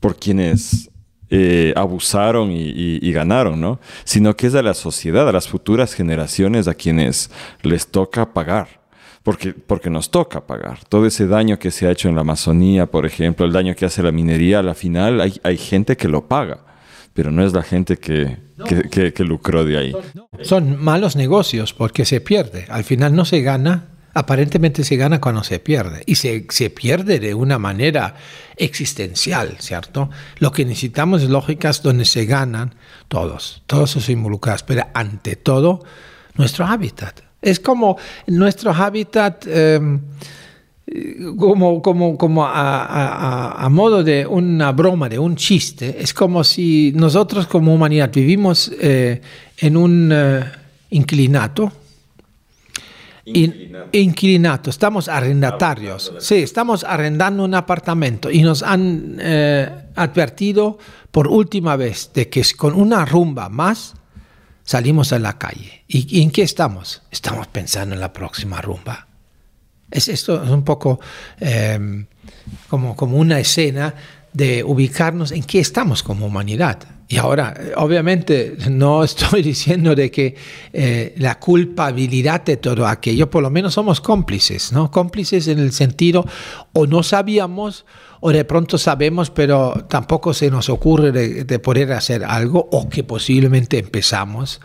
por 0.00 0.16
quienes 0.16 0.90
eh, 1.28 1.72
abusaron 1.76 2.50
y, 2.50 3.12
ganaron, 3.12 3.60
¿no? 3.60 3.78
Sino 4.04 4.36
que 4.36 4.46
es 4.46 4.54
a 4.54 4.62
la 4.62 4.74
sociedad, 4.74 5.28
a 5.28 5.32
las 5.32 5.48
futuras 5.48 5.94
generaciones 5.94 6.66
a 6.66 6.74
quienes 6.74 7.30
les 7.62 7.86
toca 7.86 8.32
pagar 8.32 8.85
porque, 9.26 9.54
porque 9.54 9.90
nos 9.90 10.12
toca 10.12 10.46
pagar. 10.46 10.84
Todo 10.88 11.04
ese 11.04 11.26
daño 11.26 11.58
que 11.58 11.72
se 11.72 11.88
ha 11.88 11.90
hecho 11.90 12.08
en 12.08 12.14
la 12.14 12.20
Amazonía, 12.20 12.86
por 12.86 13.04
ejemplo, 13.04 13.44
el 13.44 13.52
daño 13.52 13.74
que 13.74 13.84
hace 13.84 14.00
la 14.00 14.12
minería, 14.12 14.60
a 14.60 14.62
la 14.62 14.74
final 14.74 15.20
hay, 15.20 15.40
hay 15.42 15.56
gente 15.56 15.96
que 15.96 16.06
lo 16.06 16.28
paga, 16.28 16.60
pero 17.12 17.32
no 17.32 17.44
es 17.44 17.52
la 17.52 17.64
gente 17.64 17.96
que, 17.96 18.36
que, 18.88 19.12
que, 19.12 19.24
lucró 19.24 19.64
de 19.64 19.78
ahí. 19.78 19.96
Son 20.42 20.80
malos 20.80 21.16
negocios 21.16 21.74
porque 21.74 22.04
se 22.04 22.20
pierde. 22.20 22.66
Al 22.68 22.84
final 22.84 23.16
no 23.16 23.24
se 23.24 23.40
gana, 23.40 23.88
aparentemente 24.14 24.84
se 24.84 24.94
gana 24.94 25.20
cuando 25.20 25.42
se 25.42 25.58
pierde. 25.58 26.04
Y 26.06 26.14
se, 26.14 26.46
se 26.48 26.70
pierde 26.70 27.18
de 27.18 27.34
una 27.34 27.58
manera 27.58 28.14
existencial, 28.56 29.56
¿cierto? 29.58 30.08
Lo 30.38 30.52
que 30.52 30.64
necesitamos 30.64 31.24
es 31.24 31.30
lógicas 31.30 31.82
donde 31.82 32.04
se 32.04 32.26
ganan 32.26 32.76
todos, 33.08 33.64
todos 33.66 33.90
esos 33.90 34.08
involucrados, 34.08 34.62
pero 34.62 34.86
ante 34.94 35.34
todo 35.34 35.82
nuestro 36.36 36.64
hábitat 36.64 37.25
es 37.46 37.60
como 37.60 37.96
nuestro 38.26 38.72
hábitat, 38.72 39.46
em, 39.46 40.00
como, 41.38 41.80
como, 41.80 42.18
como 42.18 42.44
a, 42.44 43.68
modo 43.70 44.02
de 44.02 44.26
una 44.26 44.72
broma, 44.72 45.08
de 45.08 45.18
un 45.18 45.36
chiste, 45.36 45.96
es 46.00 46.12
como 46.12 46.42
si 46.44 46.92
nosotros 46.94 47.46
como 47.46 47.72
humanidad 47.74 48.10
vivimos 48.12 48.72
eh, 48.80 49.20
en 49.58 49.76
un 49.76 50.10
eh, 50.12 50.44
inclinato. 50.90 51.72
Estamos 54.70 55.08
arrendatarios. 55.08 56.12
Sí, 56.18 56.36
estamos 56.36 56.84
arrendando 56.84 57.44
un 57.44 57.54
apartamento 57.54 58.30
y 58.30 58.42
nos 58.42 58.62
han 58.62 59.18
eh, 59.20 59.68
advertido 59.96 60.78
por 61.10 61.26
última 61.26 61.74
vez 61.76 62.10
de 62.14 62.28
que 62.28 62.42
con 62.56 62.74
una 62.74 63.04
rumba 63.04 63.48
más 63.48 63.94
salimos 64.66 65.14
a 65.14 65.18
la 65.18 65.38
calle. 65.38 65.84
¿Y, 65.88 66.20
en 66.20 66.30
qué 66.30 66.42
estamos? 66.42 67.02
Estamos 67.10 67.46
pensando 67.46 67.94
en 67.94 68.00
la 68.02 68.12
próxima 68.12 68.60
rumba. 68.60 69.06
Es, 69.90 70.08
esto 70.08 70.42
es 70.42 70.50
un 70.50 70.64
poco 70.64 71.00
em, 71.40 72.06
como, 72.68 72.94
como 72.94 73.16
una 73.16 73.40
escena 73.40 73.94
de 74.34 74.62
ubicarnos 74.62 75.32
en 75.32 75.44
qué 75.44 75.60
estamos 75.60 76.02
como 76.02 76.26
humanidad. 76.26 76.95
Y 77.08 77.18
ahora, 77.18 77.54
obviamente, 77.76 78.56
no 78.68 79.04
estoy 79.04 79.42
diciendo 79.52 79.94
de 79.94 80.10
que 80.10 80.34
eh, 80.72 81.14
la 81.18 81.38
culpabilidad 81.38 82.44
de 82.44 82.56
todo 82.56 82.86
aquello, 82.86 83.30
por 83.30 83.42
lo 83.42 83.50
menos 83.50 83.74
somos 83.74 84.00
cómplices, 84.00 84.72
¿no? 84.72 84.90
Cómplices 84.90 85.46
en 85.48 85.60
el 85.60 85.72
sentido, 85.72 86.24
o 86.72 86.86
no 86.86 87.02
sabíamos, 87.02 87.84
o 88.20 88.32
de 88.32 88.44
pronto 88.44 88.76
sabemos, 88.76 89.30
pero 89.30 89.86
tampoco 89.88 90.34
se 90.34 90.50
nos 90.50 90.68
ocurre 90.68 91.12
de, 91.12 91.58
poder 91.60 91.92
hacer 91.92 92.24
algo, 92.24 92.68
o 92.72 92.88
que 92.88 93.04
posiblemente 93.04 93.78
empezamos 93.78 94.60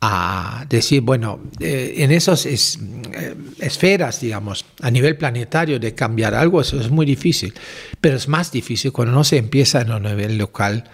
a 0.00 0.64
decir, 0.68 1.02
bueno, 1.02 1.40
eh, 1.58 1.94
en 1.98 2.12
esas 2.12 2.46
es, 2.46 2.78
eh, 3.12 3.34
esferas, 3.58 4.20
digamos, 4.20 4.64
a 4.80 4.90
nivel 4.90 5.16
planetario 5.16 5.78
de 5.78 5.94
cambiar 5.94 6.34
algo, 6.34 6.60
eso 6.60 6.80
es 6.80 6.88
muy 6.88 7.04
difícil, 7.04 7.52
pero 8.00 8.16
es 8.16 8.28
más 8.28 8.52
difícil 8.52 8.92
cuando 8.92 9.12
no 9.12 9.24
se 9.24 9.36
empieza 9.38 9.80
en 9.82 9.90
un 9.92 10.04
nivel 10.04 10.38
local 10.38 10.84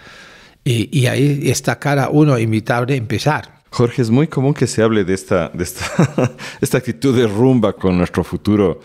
y, 0.67 1.07
ahí 1.07 1.49
está 1.49 1.79
cada 1.79 2.09
uno 2.09 2.37
invitable 2.37 2.93
a 2.93 2.97
empezar. 2.97 3.57
Jorge, 3.69 4.01
es 4.01 4.09
muy 4.09 4.27
común 4.27 4.53
que 4.53 4.65
se 4.65 4.81
hable 4.81 5.03
de 5.03 5.13
esta, 5.13 5.49
de 5.49 5.63
esta, 5.63 6.35
esta 6.61 6.77
actitud 6.77 7.15
de 7.15 7.27
rumba 7.27 7.73
con 7.73 7.97
nuestro 7.97 8.23
futuro 8.23 8.79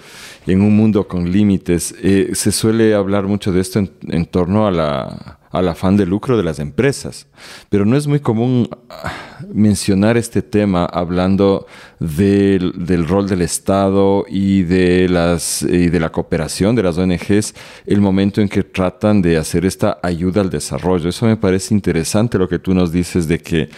en 0.47 0.61
un 0.61 0.77
mundo 0.77 1.07
con 1.07 1.31
límites. 1.31 1.95
Eh, 2.03 2.31
se 2.35 2.53
suele 2.53 2.95
hablar 2.95 3.25
mucho 3.25 3.53
de 3.53 3.61
esto 3.61 3.79
en, 3.79 4.27
torno 4.27 4.67
a 4.67 4.71
la, 4.71 5.39
al 5.53 5.69
afán 5.69 5.97
de 5.97 6.07
lucro 6.07 6.37
de 6.37 6.43
las 6.43 6.59
empresas, 6.59 7.27
pero 7.69 7.85
no 7.85 7.97
es 7.97 8.07
muy 8.07 8.21
común 8.21 8.69
ah, 8.89 9.13
mencionar 9.53 10.17
este 10.17 10.41
tema 10.41 10.87
hablando 10.87 11.67
del, 12.01 12.73
del 12.87 13.07
rol 13.07 13.29
del 13.29 13.43
Estado 13.43 14.25
y 14.29 14.63
de, 14.63 15.09
las, 15.09 15.63
y 15.63 15.91
de 15.91 16.01
la 16.01 16.11
cooperación 16.11 16.75
de 16.75 16.83
las 16.83 16.97
ONGs, 16.97 17.55
el 17.87 18.01
momento 18.01 18.41
en 18.41 18.49
que 18.49 18.63
tratan 18.63 19.21
de 19.21 19.37
hacer 19.37 19.67
esta 19.67 19.99
ayuda 20.03 20.41
al 20.41 20.51
desarrollo. 20.51 21.11
Eso 21.11 21.27
me 21.27 21.37
parece 21.37 21.75
interesante 21.75 22.39
lo 22.39 22.49
que 22.49 22.59
tú 22.59 22.73
nos 22.75 22.91
dices 22.91 23.29
de 23.29 23.39
que 23.39 23.69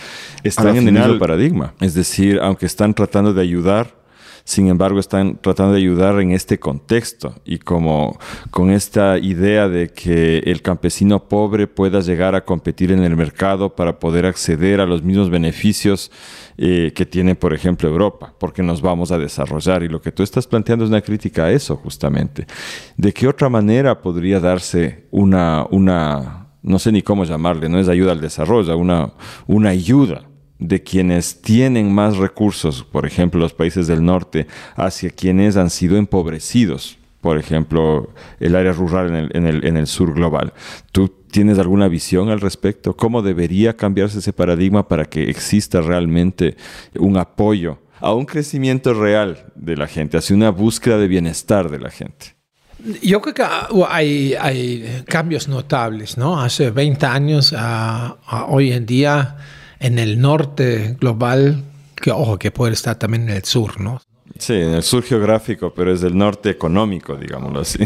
están 0.44 0.76
en 0.76 0.88
el 0.88 0.94
mismo 0.94 1.18
paradigma. 1.18 1.74
Es 1.80 1.94
decir, 1.94 2.38
aunque 2.40 2.66
están 2.66 2.94
tratando 2.94 3.34
de 3.34 3.42
ayudar, 3.42 4.03
sin 4.44 4.68
embargo 4.68 5.00
están 5.00 5.38
tratando 5.40 5.72
de 5.72 5.78
ayudar 5.78 6.20
en 6.20 6.30
este 6.30 6.58
contexto 6.58 7.34
y 7.46 7.58
como 7.58 8.18
con 8.50 8.70
esta 8.70 9.18
idea 9.18 9.68
de 9.68 9.88
que 9.88 10.38
el 10.40 10.60
campesino 10.60 11.28
pobre 11.28 11.66
pueda 11.66 12.00
llegar 12.00 12.34
a 12.34 12.44
competir 12.44 12.92
en 12.92 13.02
el 13.02 13.16
mercado 13.16 13.74
para 13.74 13.98
poder 13.98 14.26
acceder 14.26 14.80
a 14.80 14.86
los 14.86 15.02
mismos 15.02 15.30
beneficios 15.30 16.12
eh, 16.58 16.92
que 16.94 17.06
tiene, 17.06 17.34
por 17.34 17.54
ejemplo, 17.54 17.88
Europa, 17.88 18.34
porque 18.38 18.62
nos 18.62 18.82
vamos 18.82 19.10
a 19.10 19.18
desarrollar. 19.18 19.82
Y 19.82 19.88
lo 19.88 20.00
que 20.00 20.12
tú 20.12 20.22
estás 20.22 20.46
planteando 20.46 20.84
es 20.84 20.90
una 20.90 21.00
crítica 21.00 21.46
a 21.46 21.50
eso, 21.50 21.76
justamente. 21.76 22.46
¿De 22.96 23.12
qué 23.12 23.26
otra 23.26 23.48
manera 23.48 24.00
podría 24.00 24.40
darse 24.40 25.06
una, 25.10 25.66
una 25.70 26.48
no 26.62 26.78
sé 26.78 26.92
ni 26.92 27.02
cómo 27.02 27.24
llamarle, 27.24 27.68
no 27.68 27.78
es 27.78 27.88
ayuda 27.88 28.12
al 28.12 28.20
desarrollo, 28.20 28.76
una, 28.76 29.14
una 29.46 29.70
ayuda 29.70 30.28
de 30.68 30.82
quienes 30.82 31.42
tienen 31.42 31.92
más 31.92 32.16
recursos, 32.16 32.84
por 32.84 33.06
ejemplo 33.06 33.38
los 33.38 33.52
países 33.52 33.86
del 33.86 34.04
norte, 34.04 34.46
hacia 34.76 35.10
quienes 35.10 35.56
han 35.56 35.68
sido 35.68 35.96
empobrecidos, 35.96 36.96
por 37.20 37.38
ejemplo 37.38 38.10
el 38.40 38.56
área 38.56 38.72
rural 38.72 39.08
en 39.08 39.14
el, 39.14 39.30
en 39.34 39.46
el, 39.46 39.66
en 39.66 39.76
el 39.76 39.86
sur 39.86 40.14
global. 40.14 40.54
¿Tú 40.90 41.08
tienes 41.30 41.58
alguna 41.58 41.88
visión 41.88 42.30
al 42.30 42.40
respecto? 42.40 42.96
¿Cómo 42.96 43.20
debería 43.20 43.76
cambiarse 43.76 44.20
ese 44.20 44.32
paradigma 44.32 44.88
para 44.88 45.04
que 45.04 45.28
exista 45.28 45.82
realmente 45.82 46.56
un 46.98 47.18
apoyo 47.18 47.78
a 48.00 48.14
un 48.14 48.24
crecimiento 48.24 48.94
real 48.94 49.52
de 49.54 49.76
la 49.76 49.86
gente, 49.86 50.16
hacia 50.16 50.34
una 50.34 50.50
búsqueda 50.50 50.96
de 50.96 51.08
bienestar 51.08 51.70
de 51.70 51.78
la 51.78 51.90
gente? 51.90 52.36
Yo 53.02 53.20
creo 53.20 53.34
que 53.34 53.44
hay, 53.88 54.34
hay 54.34 55.04
cambios 55.06 55.48
notables, 55.48 56.18
¿no? 56.18 56.40
Hace 56.40 56.70
20 56.70 57.06
años 57.06 57.54
a 57.56 58.16
hoy 58.48 58.72
en 58.72 58.84
día 58.84 59.36
en 59.78 59.98
el 59.98 60.20
norte 60.20 60.96
global, 61.00 61.62
que 61.96 62.10
ojo, 62.10 62.38
que 62.38 62.50
puede 62.50 62.74
estar 62.74 62.96
también 62.98 63.28
en 63.28 63.36
el 63.36 63.44
sur, 63.44 63.80
¿no? 63.80 64.00
Sí, 64.38 64.54
en 64.54 64.74
el 64.74 64.82
sur 64.82 65.02
geográfico, 65.02 65.72
pero 65.74 65.92
es 65.92 66.02
el 66.02 66.16
norte 66.16 66.50
económico, 66.50 67.16
digámoslo 67.16 67.60
así. 67.60 67.78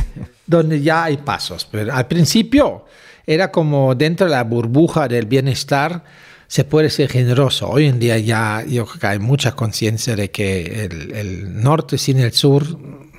Donde 0.46 0.80
ya 0.80 1.04
hay 1.04 1.18
pasos, 1.18 1.68
pero 1.70 1.92
al 1.92 2.06
principio 2.06 2.84
era 3.26 3.50
como 3.50 3.94
dentro 3.94 4.26
de 4.26 4.32
la 4.32 4.44
burbuja 4.44 5.06
del 5.08 5.26
bienestar 5.26 6.02
se 6.46 6.64
puede 6.64 6.88
ser 6.88 7.10
generoso. 7.10 7.68
Hoy 7.68 7.86
en 7.86 7.98
día 7.98 8.18
ya 8.18 8.64
yo 8.66 8.86
creo 8.86 9.00
que 9.00 9.06
hay 9.06 9.18
mucha 9.18 9.52
conciencia 9.52 10.16
de 10.16 10.30
que 10.30 10.88
el, 11.14 11.62
norte 11.62 11.98
sin 11.98 12.18
el 12.20 12.32
sur 12.32 12.64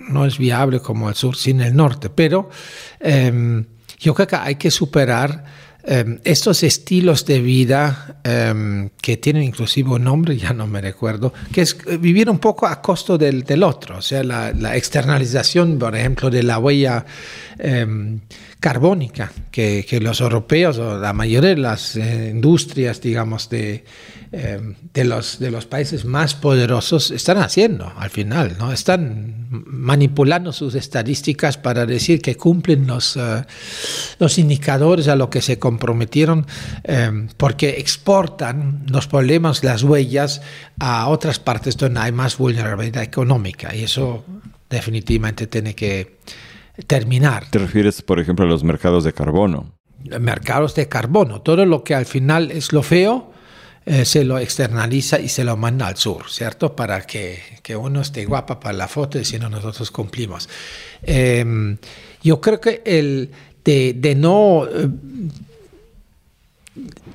no 0.09 0.25
es 0.25 0.39
viable 0.39 0.79
como 0.79 1.09
el 1.09 1.15
sur 1.15 1.35
sin 1.35 1.61
el 1.61 1.75
norte, 1.75 2.09
pero 2.09 2.49
em, 2.99 3.65
yo 3.99 4.15
creo 4.15 4.27
que 4.27 4.35
hay 4.35 4.55
que 4.55 4.71
superar 4.71 5.45
Em, 5.81 6.19
estos 6.25 6.61
estilos 6.63 7.25
de 7.25 7.39
vida 7.39 8.17
em, 8.25 8.89
que 9.01 9.15
tienen 9.15 9.43
inclusive 9.43 9.89
un 9.89 10.03
nombre, 10.03 10.37
ya 10.37 10.51
no 10.51 10.67
me 10.67 10.81
recuerdo, 10.81 11.33
que 11.53 11.61
es 11.61 11.77
eh, 11.87 11.95
vivir 11.95 12.29
un 12.29 12.39
poco 12.39 12.67
a 12.67 12.81
costo 12.81 13.17
del, 13.17 13.43
del 13.43 13.63
otro, 13.63 13.97
o 13.97 14.01
sea, 14.01 14.21
la, 14.23 14.51
la, 14.51 14.75
externalización, 14.75 15.79
por 15.79 15.95
ejemplo, 15.95 16.29
de 16.29 16.43
la 16.43 16.59
huella 16.59 17.05
em, 17.57 18.19
carbónica 18.59 19.31
que, 19.51 19.85
los 20.01 20.19
europeos 20.19 20.77
o 20.79 20.99
la 20.99 21.13
mayoría 21.13 21.51
de 21.51 21.57
las 21.57 21.95
eh, 21.95 22.29
industrias, 22.31 22.99
digamos, 23.01 23.49
de, 23.49 23.85
eh, 24.33 24.75
de, 24.93 25.03
los, 25.05 25.39
de 25.39 25.49
los 25.49 25.65
países 25.65 26.03
más 26.03 26.35
poderosos 26.35 27.11
están 27.11 27.37
haciendo 27.37 27.93
al 27.97 28.09
final, 28.09 28.57
¿no? 28.59 28.73
Están 28.73 29.47
manipulando 29.49 30.51
sus 30.51 30.75
estadísticas 30.75 31.57
para 31.57 31.85
decir 31.85 32.21
que 32.21 32.35
cumplen 32.35 32.85
los, 32.85 33.15
eh, 33.15 33.45
los 34.19 34.37
indicadores 34.37 35.07
a 35.07 35.15
lo 35.15 35.29
que 35.29 35.41
se 35.41 35.57
comprometieron 35.57 36.45
porque 37.37 37.69
exportan 37.79 38.85
los 38.89 39.07
problemas, 39.07 39.63
las 39.63 39.83
huellas 39.83 40.41
a 40.79 41.07
otras 41.07 41.39
partes 41.39 41.77
donde 41.77 41.99
hay 41.99 42.11
más 42.11 42.37
vulnerabilidad 42.37 43.03
económica 43.03 43.73
y 43.75 43.83
eso 43.83 44.25
definitivamente 44.69 45.47
tiene 45.47 45.75
que 45.75 46.17
terminar. 46.87 47.49
¿Te 47.49 47.59
refieres, 47.59 48.01
por 48.01 48.19
ejemplo, 48.19 48.45
a 48.45 48.47
los 48.47 48.63
mercados 48.63 49.03
de 49.03 49.13
carbono? 49.13 49.73
Mercados 50.19 50.75
de 50.75 50.87
carbono, 50.87 51.41
todo 51.41 51.65
lo 51.65 51.83
que 51.83 51.93
al 51.93 52.05
final 52.05 52.51
es 52.51 52.71
lo 52.71 52.83
feo, 52.83 53.31
eh, 53.85 54.05
se 54.05 54.23
lo 54.23 54.39
externaliza 54.39 55.19
y 55.19 55.29
se 55.29 55.43
lo 55.43 55.57
manda 55.57 55.87
al 55.87 55.97
sur, 55.97 56.29
¿cierto? 56.29 56.75
Para 56.75 57.01
que, 57.01 57.41
que 57.63 57.75
uno 57.75 58.01
esté 58.01 58.25
guapa 58.25 58.59
para 58.59 58.73
la 58.73 58.87
foto 58.87 59.19
y 59.19 59.25
si 59.25 59.39
no 59.39 59.49
nosotros 59.49 59.91
cumplimos. 59.91 60.47
Em, 61.01 61.77
yo 62.21 62.39
creo 62.39 62.61
que 62.61 62.81
el 62.85 63.31
de, 63.63 63.93
de 63.93 64.15
no 64.15 64.65
eh, 64.65 64.87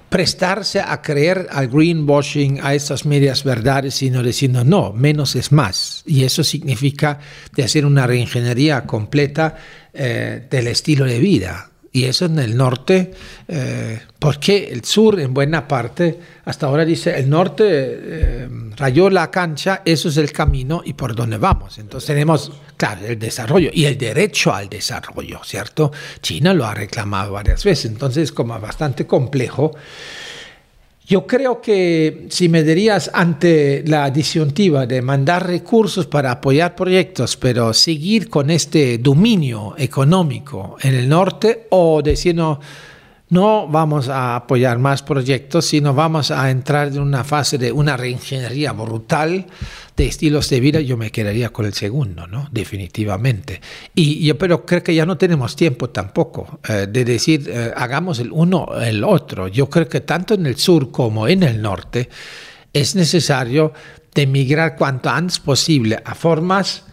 prestarse 0.08 0.80
a 0.80 1.02
creer 1.02 1.48
al 1.50 1.68
greenwashing, 1.68 2.60
a 2.62 2.74
estas 2.74 3.04
medias 3.04 3.44
verdades, 3.44 3.94
sino 3.94 4.22
diciendo 4.22 4.64
no, 4.64 4.92
menos 4.92 5.36
es 5.36 5.52
más. 5.52 6.02
Y 6.06 6.24
eso 6.24 6.44
significa 6.44 7.18
hacer 7.62 7.84
una 7.84 8.06
reingeniería 8.06 8.86
completa 8.86 9.56
eh, 9.92 10.46
del 10.50 10.68
estilo 10.68 11.04
de 11.04 11.18
vida. 11.18 11.70
Y 11.94 12.06
eso 12.06 12.24
en 12.24 12.40
el 12.40 12.56
norte, 12.56 13.12
eh, 13.46 14.00
porque 14.18 14.66
el 14.72 14.82
sur 14.82 15.20
en 15.20 15.32
buena 15.32 15.68
parte, 15.68 16.18
hasta 16.44 16.66
ahora 16.66 16.84
dice, 16.84 17.16
el 17.16 17.30
norte 17.30 17.64
eh, 17.68 18.48
rayó 18.76 19.08
la 19.10 19.30
cancha, 19.30 19.82
eso 19.84 20.08
es 20.08 20.16
el 20.16 20.32
camino 20.32 20.82
y 20.84 20.94
por 20.94 21.14
dónde 21.14 21.38
vamos. 21.38 21.78
Entonces 21.78 22.08
tenemos, 22.08 22.50
claro, 22.76 23.06
el 23.06 23.16
desarrollo 23.16 23.70
y 23.72 23.84
el 23.84 23.96
derecho 23.96 24.52
al 24.52 24.68
desarrollo, 24.68 25.38
¿cierto? 25.44 25.92
China 26.20 26.52
lo 26.52 26.66
ha 26.66 26.74
reclamado 26.74 27.34
varias 27.34 27.62
veces, 27.62 27.92
entonces 27.92 28.24
es 28.24 28.32
como 28.32 28.58
bastante 28.58 29.06
complejo. 29.06 29.70
Yo 31.06 31.26
creo 31.26 31.60
que 31.60 32.26
si 32.30 32.48
me 32.48 32.62
dirías 32.62 33.10
ante 33.12 33.84
la 33.86 34.10
disyuntiva 34.10 34.86
de 34.86 35.02
mandar 35.02 35.46
recursos 35.46 36.06
para 36.06 36.30
apoyar 36.30 36.74
proyectos, 36.74 37.36
pero 37.36 37.74
seguir 37.74 38.30
con 38.30 38.48
este 38.48 38.96
dominio 38.96 39.74
económico 39.76 40.76
en 40.80 40.94
el 40.94 41.06
norte 41.06 41.66
o 41.70 42.00
decir 42.00 42.34
no, 42.34 42.58
no 43.34 43.66
vamos 43.66 44.08
a 44.08 44.36
apoyar 44.36 44.78
más 44.78 45.02
proyectos, 45.02 45.66
sino 45.66 45.92
vamos 45.92 46.30
a 46.30 46.50
entrar 46.50 46.88
en 46.88 47.00
una 47.00 47.24
fase 47.24 47.58
de 47.58 47.72
una 47.72 47.96
reingeniería 47.96 48.70
brutal 48.72 49.46
de 49.96 50.06
estilos 50.06 50.48
de 50.50 50.60
vida, 50.60 50.80
yo 50.80 50.96
me 50.96 51.10
quedaría 51.10 51.50
con 51.50 51.66
el 51.66 51.74
segundo, 51.74 52.28
¿no? 52.28 52.48
Definitivamente. 52.52 53.60
Y 53.92 54.24
yo 54.24 54.38
pero 54.38 54.64
creo 54.64 54.84
que 54.84 54.94
ya 54.94 55.04
no 55.04 55.18
tenemos 55.18 55.56
tiempo 55.56 55.90
tampoco 55.90 56.60
eh, 56.68 56.86
de 56.88 57.04
decir 57.04 57.48
eh, 57.48 57.72
hagamos 57.76 58.20
el 58.20 58.30
uno 58.30 58.68
el 58.80 59.02
otro. 59.02 59.48
Yo 59.48 59.68
creo 59.68 59.88
que 59.88 60.00
tanto 60.00 60.34
en 60.34 60.46
el 60.46 60.56
sur 60.56 60.92
como 60.92 61.26
en 61.26 61.42
el 61.42 61.60
norte 61.60 62.08
es 62.72 62.94
necesario 62.94 63.72
de 64.14 64.28
migrar 64.28 64.76
cuanto 64.76 65.10
antes 65.10 65.40
posible 65.40 66.00
a 66.04 66.14
formas 66.14 66.84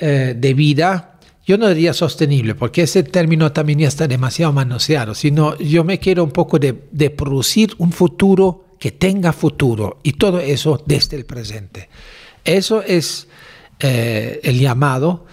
eh, 0.00 0.34
de 0.36 0.54
vida 0.54 1.17
yo 1.48 1.56
no 1.56 1.66
diría 1.66 1.94
sostenible, 1.94 2.54
porque 2.54 2.82
ese 2.82 3.02
término 3.02 3.52
también 3.52 3.78
ya 3.78 3.88
está 3.88 4.06
demasiado 4.06 4.52
manoseado, 4.52 5.14
sino 5.14 5.56
yo 5.56 5.82
me 5.82 5.98
quiero 5.98 6.22
un 6.22 6.30
poco 6.30 6.58
de, 6.58 6.84
de, 6.92 7.08
producir 7.08 7.74
un 7.78 7.90
futuro 7.90 8.66
que 8.78 8.92
tenga 8.92 9.32
futuro 9.32 9.98
y 10.02 10.12
todo 10.12 10.40
eso 10.40 10.82
desde 10.84 11.16
el 11.16 11.24
presente. 11.24 11.88
Eso 12.44 12.82
es 12.82 13.28
eh, 13.80 14.40
el 14.42 14.58
llamado, 14.58 15.24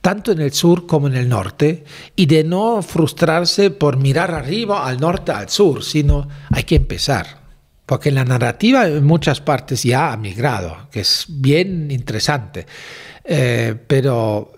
tanto 0.00 0.30
en 0.30 0.42
el 0.42 0.52
sur 0.52 0.86
como 0.86 1.08
en 1.08 1.16
el 1.16 1.28
norte, 1.28 1.82
y 2.14 2.26
de 2.26 2.44
no 2.44 2.80
frustrarse 2.80 3.72
por 3.72 3.96
mirar 3.96 4.30
arriba, 4.30 4.86
al 4.86 5.00
norte, 5.00 5.32
al 5.32 5.48
sur, 5.48 5.82
sino 5.82 6.28
hay 6.52 6.62
que 6.62 6.76
empezar. 6.76 7.42
Porque 7.84 8.12
la 8.12 8.24
narrativa 8.24 8.86
en 8.86 9.04
muchas 9.04 9.40
partes 9.40 9.82
ya 9.82 10.12
ha 10.12 10.16
migrado, 10.16 10.88
que 10.92 11.00
es 11.00 11.26
bien 11.28 11.90
interesante. 11.90 12.64
Eh, 13.24 13.74
pero 13.88 14.52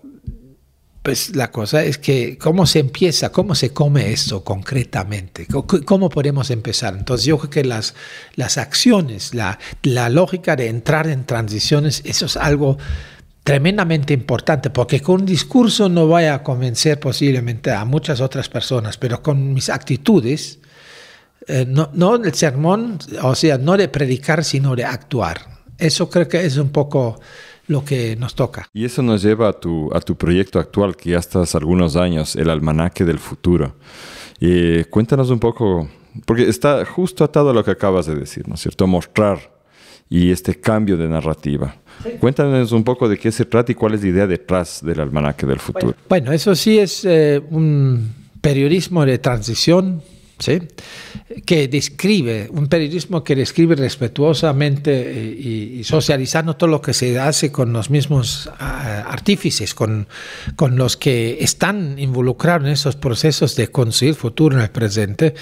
pues 1.06 1.36
la 1.36 1.52
cosa 1.52 1.84
es 1.84 1.98
que 1.98 2.36
cómo 2.36 2.66
se 2.66 2.80
empieza, 2.80 3.30
cómo 3.30 3.54
se 3.54 3.72
come 3.72 4.10
esto 4.10 4.42
concretamente, 4.42 5.46
cómo 5.84 6.10
podemos 6.10 6.50
empezar. 6.50 6.96
Entonces 6.98 7.24
yo 7.26 7.38
creo 7.38 7.50
que 7.50 7.64
las, 7.64 7.94
las 8.34 8.58
acciones, 8.58 9.32
la, 9.32 9.56
la 9.84 10.08
lógica 10.08 10.56
de 10.56 10.66
entrar 10.66 11.06
en 11.06 11.24
transiciones, 11.24 12.02
eso 12.04 12.26
es 12.26 12.36
algo 12.36 12.76
tremendamente 13.44 14.14
importante, 14.14 14.70
porque 14.70 15.00
con 15.00 15.20
un 15.20 15.26
discurso 15.26 15.88
no 15.88 16.08
voy 16.08 16.24
a 16.24 16.42
convencer 16.42 16.98
posiblemente 16.98 17.70
a 17.70 17.84
muchas 17.84 18.20
otras 18.20 18.48
personas, 18.48 18.96
pero 18.96 19.22
con 19.22 19.54
mis 19.54 19.70
actitudes, 19.70 20.58
eh, 21.46 21.64
no, 21.68 21.88
no 21.92 22.16
el 22.16 22.34
sermón, 22.34 22.98
o 23.22 23.36
sea, 23.36 23.58
no 23.58 23.76
de 23.76 23.86
predicar, 23.86 24.42
sino 24.42 24.74
de 24.74 24.84
actuar. 24.84 25.38
Eso 25.78 26.10
creo 26.10 26.26
que 26.26 26.44
es 26.44 26.56
un 26.56 26.70
poco 26.70 27.20
lo 27.68 27.84
que 27.84 28.16
nos 28.16 28.34
toca. 28.34 28.68
Y 28.72 28.84
eso 28.84 29.02
nos 29.02 29.22
lleva 29.22 29.48
a 29.48 29.52
tu, 29.52 29.90
a 29.94 30.00
tu 30.00 30.16
proyecto 30.16 30.58
actual, 30.58 30.96
que 30.96 31.10
ya 31.10 31.18
estás 31.18 31.54
algunos 31.54 31.96
años, 31.96 32.36
el 32.36 32.50
Almanaque 32.50 33.04
del 33.04 33.18
Futuro. 33.18 33.74
Y 34.40 34.84
cuéntanos 34.84 35.30
un 35.30 35.38
poco, 35.38 35.88
porque 36.24 36.48
está 36.48 36.84
justo 36.84 37.24
atado 37.24 37.50
a 37.50 37.54
lo 37.54 37.64
que 37.64 37.70
acabas 37.70 38.06
de 38.06 38.14
decir, 38.14 38.48
¿no 38.48 38.54
es 38.54 38.60
cierto? 38.60 38.86
Mostrar 38.86 39.56
y 40.08 40.30
este 40.30 40.60
cambio 40.60 40.96
de 40.96 41.08
narrativa. 41.08 41.76
Cuéntanos 42.20 42.72
un 42.72 42.84
poco 42.84 43.08
de 43.08 43.18
qué 43.18 43.32
se 43.32 43.44
trata 43.44 43.72
y 43.72 43.74
cuál 43.74 43.94
es 43.94 44.02
la 44.02 44.08
idea 44.08 44.26
detrás 44.26 44.80
del 44.84 45.00
Almanaque 45.00 45.46
del 45.46 45.58
Futuro. 45.58 45.94
Bueno, 46.08 46.32
eso 46.32 46.54
sí 46.54 46.78
es 46.78 47.04
eh, 47.04 47.42
un 47.50 48.12
periodismo 48.40 49.04
de 49.04 49.18
transición 49.18 50.02
¿sí? 50.38 50.60
que 51.44 51.68
describe, 51.68 52.48
un 52.50 52.68
periodismo 52.68 53.24
que 53.24 53.34
describe 53.34 53.74
respetuosamente 53.74 54.90
eh, 54.92 55.78
y, 55.78 55.84
socializando 55.84 56.56
todo 56.56 56.68
lo 56.68 56.80
que 56.80 56.92
se 56.92 57.18
hace 57.18 57.50
con 57.50 57.72
los 57.72 57.90
mismos 57.90 58.50
ah, 58.58 59.04
artífices, 59.08 59.74
con, 59.74 60.08
con 60.56 60.76
los 60.76 60.96
que 60.96 61.38
están 61.40 61.98
involucrados 61.98 62.66
en 62.66 62.72
esos 62.72 62.96
procesos 62.96 63.56
de 63.56 63.68
construir 63.68 64.14
futuro 64.14 64.56
en 64.56 64.62
el 64.62 64.70
presente, 64.70 65.34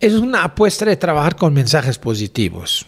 es 0.00 0.14
una 0.14 0.44
apuesta 0.44 0.84
de 0.84 0.96
trabajar 0.96 1.36
con 1.36 1.52
mensajes 1.52 1.98
positivos. 1.98 2.86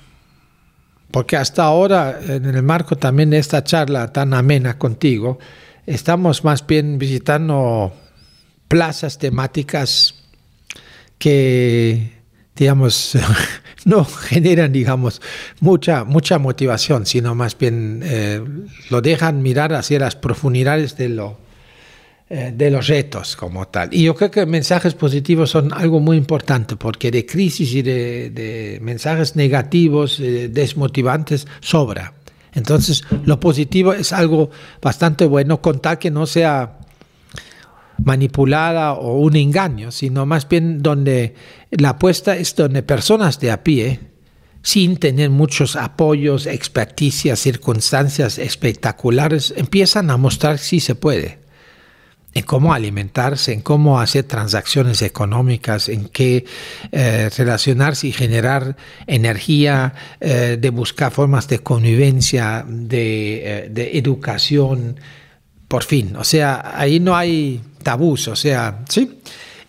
Porque 1.11 1.37
hasta 1.37 1.63
ahora, 1.63 2.19
en 2.27 2.45
el 2.45 2.63
marco 2.65 2.97
también 2.97 3.31
de 3.31 3.39
esta 3.39 3.63
charla 3.63 4.13
tan 4.13 4.35
amena 4.35 4.79
contigo, 4.79 5.39
estamos 5.87 6.43
más 6.43 6.67
bien 6.67 6.99
visitando 6.99 7.93
plazas 8.67 9.19
temáticas 9.19 10.24
que, 11.19 12.13
digamos, 12.57 13.17
no 13.85 14.05
generan, 14.05 14.73
digamos, 14.73 15.21
mucha, 15.61 16.05
mucha 16.05 16.39
motivación, 16.39 17.07
sino 17.07 17.35
más 17.35 17.57
bien 17.57 18.01
eh, 18.05 18.43
lo 18.91 19.01
dejan 19.01 19.43
mirar 19.43 19.75
hacia 19.75 19.99
las 19.99 20.17
profundidades 20.17 20.97
de, 20.97 21.09
lo, 21.11 21.39
eh, 22.29 22.53
de 22.55 22.71
los 22.71 22.87
retos 22.87 23.37
como 23.37 23.69
tal. 23.69 23.91
Y 23.93 24.05
yo 24.05 24.15
creo 24.15 24.31
que 24.31 24.47
mensajes 24.47 24.95
positivos 24.95 25.51
son 25.51 25.73
algo 25.73 26.01
muy 26.01 26.17
importante, 26.17 26.77
porque 26.77 27.11
de 27.11 27.27
crisis 27.27 27.75
y 27.75 27.83
de, 27.83 28.31
de 28.31 28.79
mensajes 28.83 29.37
negativos, 29.37 30.21
eh, 30.21 30.49
desmotivantes, 30.49 31.47
sobra. 31.61 32.15
Entonces, 32.55 33.03
lo 33.25 33.41
positivo 33.41 33.93
es 33.93 34.13
algo 34.13 34.51
bastante 34.81 35.27
bueno, 35.27 35.61
con 35.61 35.81
tal 35.81 35.99
que 35.99 36.11
no 36.11 36.25
sea 36.25 36.79
manipulada 38.03 38.95
o 38.95 39.19
un 39.19 39.37
engaño, 39.37 39.91
sino 39.91 40.27
más 40.27 40.49
bien 40.49 40.83
donde 40.83 41.35
la 41.71 41.91
apuesta 41.91 42.37
es 42.37 42.55
donde 42.57 42.83
personas 42.83 43.41
de 43.41 43.51
a 43.51 43.63
pie 43.63 44.01
sin 44.63 44.97
tener 44.97 45.29
muchos 45.29 45.77
apoyos, 45.77 46.47
experticias, 46.47 47.39
circunstancias 47.39 48.39
espectaculares, 48.39 49.53
empiezan 49.57 50.11
a 50.11 50.17
mostrar 50.17 50.59
si 50.59 50.81
se 50.81 50.95
puede 50.95 51.45
en 52.35 52.43
cómo 52.43 52.75
alimentarse, 52.75 53.53
en 53.53 53.61
cómo 53.61 54.01
hacer 54.01 54.25
transacciones 54.25 55.03
económicas, 55.03 55.89
en 55.89 56.09
qué 56.09 56.45
eh, 56.91 57.31
relacionarse 57.37 58.09
y 58.09 58.13
generar 58.13 58.77
energía, 59.07 59.95
eh, 60.21 60.59
de 60.61 60.71
buscar 60.71 61.13
formas 61.13 61.47
de 61.47 61.61
convivencia, 61.61 62.65
de, 62.67 63.67
eh, 63.67 63.69
de, 63.71 63.99
educación, 63.99 64.99
por 65.69 65.85
fin. 65.85 66.17
O 66.17 66.25
sea, 66.25 66.73
ahí 66.77 66.99
no 67.01 67.17
hay 67.17 67.63
tabús, 67.85 68.27
o 68.27 68.35
sea, 68.35 68.81
sí. 68.89 69.21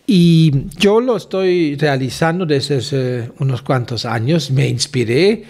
Y 0.08 0.68
yo 0.76 1.00
lo 1.00 1.16
estoy 1.16 1.76
realizando 1.76 2.46
desde 2.46 3.30
unos 3.38 3.62
cuantos 3.62 4.04
años, 4.04 4.50
me 4.50 4.68
inspiré 4.68 5.44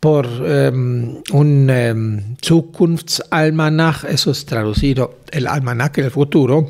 por 0.00 0.26
um, 0.26 1.22
un 1.32 1.70
um, 1.70 2.36
Zukunftsalmanach, 2.44 4.04
eso 4.04 4.32
es 4.32 4.44
traducido, 4.44 5.20
el 5.30 5.46
almanaque 5.46 6.02
del 6.02 6.10
futuro, 6.10 6.68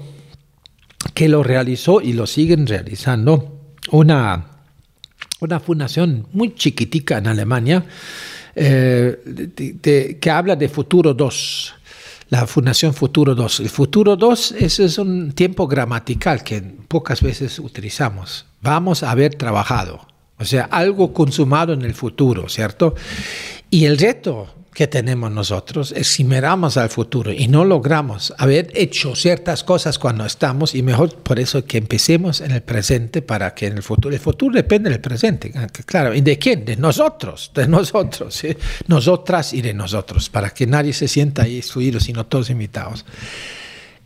que 1.14 1.28
lo 1.30 1.42
realizó 1.42 2.02
y 2.02 2.12
lo 2.12 2.26
siguen 2.26 2.66
realizando. 2.66 3.60
Una, 3.90 4.46
una 5.40 5.60
fundación 5.60 6.26
muy 6.32 6.54
chiquitica 6.54 7.18
en 7.18 7.26
Alemania 7.26 7.84
eh, 8.54 10.18
que 10.20 10.30
habla 10.30 10.54
de 10.54 10.68
Futuro 10.68 11.14
2 11.14 11.74
la 12.32 12.46
Fundación 12.46 12.94
Futuro 12.94 13.34
2. 13.34 13.60
El 13.60 13.68
Futuro 13.68 14.16
2 14.16 14.52
ese 14.52 14.86
es 14.86 14.96
un 14.96 15.32
tiempo 15.32 15.68
gramatical 15.68 16.42
que 16.42 16.62
pocas 16.62 17.20
veces 17.20 17.58
utilizamos. 17.58 18.46
Vamos 18.62 19.02
a 19.02 19.10
haber 19.10 19.34
trabajado. 19.34 20.06
O 20.38 20.46
sea, 20.46 20.64
algo 20.64 21.12
consumado 21.12 21.74
en 21.74 21.82
el 21.82 21.92
futuro, 21.92 22.48
¿cierto? 22.48 22.94
Y 23.68 23.84
el 23.84 23.98
reto 23.98 24.48
que 24.74 24.86
tenemos 24.86 25.30
nosotros 25.30 25.92
es 25.92 26.18
al 26.76 26.88
futuro 26.88 27.32
y 27.32 27.48
no 27.48 27.64
logramos 27.64 28.32
haber 28.38 28.70
hecho 28.74 29.14
ciertas 29.14 29.64
cosas 29.64 29.98
cuando 29.98 30.24
estamos, 30.24 30.74
y 30.74 30.82
mejor 30.82 31.14
por 31.16 31.38
eso 31.38 31.64
que 31.64 31.78
empecemos 31.78 32.40
en 32.40 32.52
el 32.52 32.62
presente 32.62 33.20
para 33.20 33.54
que 33.54 33.66
en 33.66 33.76
el 33.76 33.82
futuro, 33.82 34.14
el 34.14 34.20
futuro 34.20 34.54
depende 34.54 34.88
del 34.88 35.00
presente, 35.00 35.52
claro, 35.84 36.14
¿y 36.14 36.22
de 36.22 36.38
quién? 36.38 36.64
De 36.64 36.76
nosotros, 36.76 37.50
de 37.54 37.68
nosotros, 37.68 38.34
¿sí? 38.34 38.56
nosotras 38.86 39.52
y 39.52 39.60
de 39.60 39.74
nosotros, 39.74 40.30
para 40.30 40.50
que 40.50 40.66
nadie 40.66 40.92
se 40.92 41.08
sienta 41.08 41.42
ahí 41.42 41.58
excluido, 41.58 42.00
sino 42.00 42.26
todos 42.26 42.48
invitados. 42.48 43.04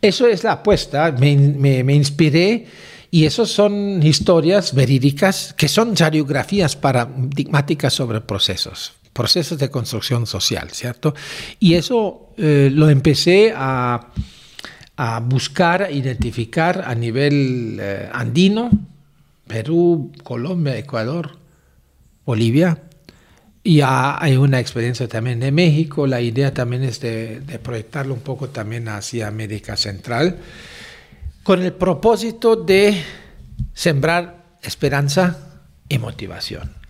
Eso 0.01 0.27
es 0.27 0.43
la 0.43 0.53
apuesta, 0.53 1.11
me 1.11 1.93
inspiré 1.95 2.67
y 3.09 3.25
esas 3.25 3.49
son 3.49 4.03
historias 4.03 4.73
verídicas 4.73 5.53
que 5.57 5.69
son 5.69 5.95
radiografías 5.95 6.75
paradigmáticas 6.75 7.93
sobre 7.93 8.19
procesos, 8.19 8.93
procesos 9.17 9.57
de 9.57 9.71
construcción 9.71 10.27
social, 10.27 10.69
¿cierto? 10.69 11.15
Y 11.59 11.73
eso 11.73 12.33
eh, 12.37 12.69
lo 12.71 12.87
empecé 12.87 13.51
a, 13.55 14.09
a, 14.95 15.19
buscar, 15.21 15.89
identificar 15.91 16.83
a 16.85 16.93
nivel 16.93 17.79
eh, 17.81 18.07
andino, 18.13 18.69
Perú, 19.47 20.11
Colombia, 20.23 20.77
Ecuador, 20.77 21.31
Bolivia. 22.27 22.83
Y 23.63 23.81
hay 23.81 24.37
una 24.37 24.59
experiencia 24.59 25.07
también 25.07 25.39
de 25.39 25.51
México. 25.51 26.05
La 26.05 26.21
idea 26.21 26.53
también 26.53 26.83
es 26.83 26.99
de, 26.99 27.39
de 27.39 27.57
proyectarlo 27.57 28.13
un 28.13 28.21
poco 28.21 28.49
también 28.49 28.87
hacia 28.87 29.27
América 29.27 29.75
Central 29.75 30.37
con 31.41 31.63
el 31.63 31.73
propósito 31.73 32.55
de 32.55 33.01
sembrar 33.73 34.43
esperanza 34.61 35.59
y 35.89 35.97
motivación. 35.97 36.86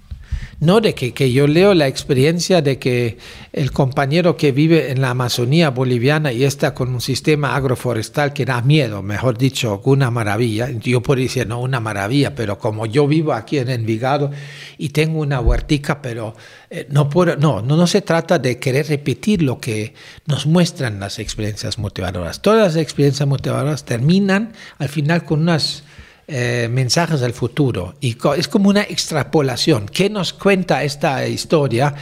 No 0.59 0.81
de 0.81 0.95
que, 0.95 1.13
que, 1.13 1.31
yo 1.31 1.45
leo 1.45 1.75
la 1.75 1.87
experiencia 1.87 2.63
de 2.63 2.79
que 2.79 3.19
el 3.53 3.71
compañero 3.71 4.37
que 4.37 4.51
vive 4.51 4.89
en 4.89 5.01
la 5.01 5.11
Amazonía 5.11 5.69
boliviana 5.69 6.33
y 6.33 6.45
está 6.45 6.73
con 6.73 6.95
un 6.95 6.99
sistema 6.99 7.55
agroforestal 7.55 8.33
que 8.33 8.43
da 8.43 8.63
miedo, 8.63 9.03
mejor 9.03 9.37
dicho, 9.37 9.79
una 9.85 10.09
maravilla. 10.09 10.71
Yo 10.71 11.03
podría 11.03 11.25
decir, 11.25 11.47
no, 11.47 11.61
una 11.61 11.79
maravilla, 11.79 12.33
pero 12.33 12.57
como 12.57 12.87
yo 12.87 13.07
vivo 13.07 13.33
aquí 13.33 13.59
en 13.59 13.69
Envigado 13.69 14.31
y 14.79 14.89
tengo 14.89 15.19
una 15.19 15.39
huertica, 15.41 16.01
pero 16.01 16.35
eh, 16.71 16.87
no, 16.89 17.07
puedo, 17.07 17.37
no, 17.37 17.61
no, 17.61 17.77
no 17.77 17.85
se 17.85 18.01
trata 18.01 18.39
de 18.39 18.57
querer 18.57 18.87
repetir 18.87 19.43
lo 19.43 19.59
que 19.59 19.93
nos 20.25 20.47
muestran 20.47 20.99
las 20.99 21.19
experiencias 21.19 21.77
motivadoras. 21.77 22.41
Todas 22.41 22.73
las 22.73 22.81
experiencias 22.81 23.27
motivadoras 23.27 23.85
terminan 23.85 24.53
al 24.79 24.89
final 24.89 25.23
con 25.23 25.41
unas 25.41 25.83
eh, 26.29 26.67
mensajes 26.69 27.21
del 27.21 27.31
futuro. 27.31 27.95
Y 28.01 28.17
es 28.35 28.49
como 28.49 28.67
una 28.67 28.81
extrapolación. 28.81 29.85
¿Qué 29.85 30.09
nos 30.09 30.33
cuenta 30.33 30.83
esta 30.83 31.25
historia 31.25 31.95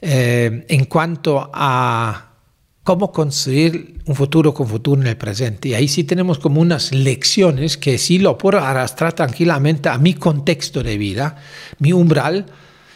eh, 0.00 0.64
en 0.66 0.86
cuanto 0.86 1.50
a 1.52 2.30
cómo 2.82 3.12
construir 3.12 4.00
un 4.06 4.14
futuro 4.14 4.54
con 4.54 4.66
futuro 4.66 5.02
en 5.02 5.08
el 5.08 5.18
presente? 5.18 5.68
Y 5.68 5.74
ahí 5.74 5.88
sí 5.88 6.04
tenemos 6.04 6.38
como 6.38 6.62
unas 6.62 6.90
lecciones 6.92 7.76
que 7.76 7.98
sí 7.98 8.18
lo 8.18 8.38
puedo 8.38 8.60
arrastrar 8.60 9.12
tranquilamente 9.12 9.90
a 9.90 9.98
mi 9.98 10.14
contexto 10.14 10.82
de 10.82 10.96
vida, 10.96 11.36
mi 11.78 11.92
umbral. 11.92 12.46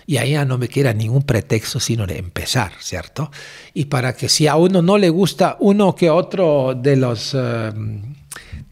Y 0.07 0.17
ahí 0.17 0.31
ya 0.31 0.47
no 0.47 0.57
me 0.57 0.69
queda 0.69 0.95
ningún 0.95 1.25
pretexto 1.25 1.79
sino 1.79 2.07
de 2.07 2.17
empezar, 2.17 2.73
¿cierto? 2.81 3.31
Y 3.75 3.85
para 3.85 4.15
que 4.15 4.31
si 4.31 4.47
a 4.47 4.57
uno 4.57 4.81
no 4.81 4.97
le 4.97 5.11
gusta 5.11 5.59
uno 5.61 5.95
que 5.95 6.09
otro 6.09 6.75
de 6.75 6.97
los... 6.97 7.37
Eh, 7.39 7.71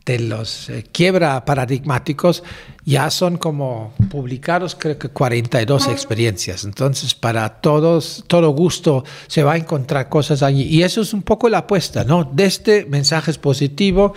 de 0.08 0.18
los 0.20 0.70
eh, 0.70 0.86
quiebra 0.90 1.44
paradigmáticos 1.44 2.42
ya 2.86 3.10
son 3.10 3.36
como 3.36 3.92
publicados 4.10 4.74
creo 4.74 4.98
que 4.98 5.10
42 5.10 5.88
experiencias. 5.88 6.64
Entonces, 6.64 7.14
para 7.14 7.60
todos, 7.60 8.24
todo 8.26 8.48
gusto 8.50 9.04
se 9.26 9.42
va 9.42 9.52
a 9.52 9.56
encontrar 9.58 10.08
cosas 10.08 10.42
allí. 10.42 10.62
Y 10.62 10.82
eso 10.82 11.02
es 11.02 11.12
un 11.12 11.20
poco 11.20 11.50
la 11.50 11.58
apuesta, 11.58 12.04
¿no? 12.04 12.24
De 12.24 12.46
este 12.46 12.86
mensaje 12.86 13.34
positivo, 13.34 14.14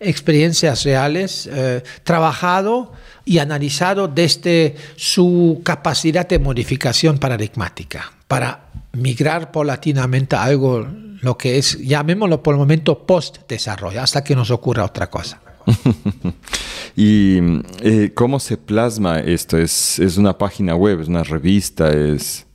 experiencias 0.00 0.84
reales, 0.84 1.46
eh, 1.52 1.82
trabajado 2.02 2.92
y 3.26 3.38
analizado 3.38 4.08
desde 4.08 4.76
su 4.96 5.60
capacidad 5.62 6.26
de 6.26 6.38
modificación 6.38 7.18
paradigmática 7.18 8.13
para 8.28 8.70
migrar 8.92 9.50
paulatinamente 9.52 10.36
a 10.36 10.44
algo 10.44 10.86
lo 11.20 11.38
que 11.38 11.58
es, 11.58 11.78
llamémoslo 11.78 12.42
por 12.42 12.54
el 12.54 12.58
momento, 12.58 13.06
post-desarrollo, 13.06 14.00
hasta 14.00 14.22
que 14.22 14.36
nos 14.36 14.50
ocurra 14.50 14.84
otra 14.84 15.08
cosa. 15.08 15.40
¿Y 16.96 17.38
eh, 17.80 18.12
cómo 18.14 18.38
se 18.38 18.58
plasma 18.58 19.20
esto? 19.20 19.56
¿Es, 19.56 19.98
¿Es, 19.98 20.18
una 20.18 20.36
página 20.36 20.76
web? 20.76 21.00
¿Es 21.00 21.08
una 21.08 21.22
revista? 21.22 21.90
¿Es... 21.90 22.46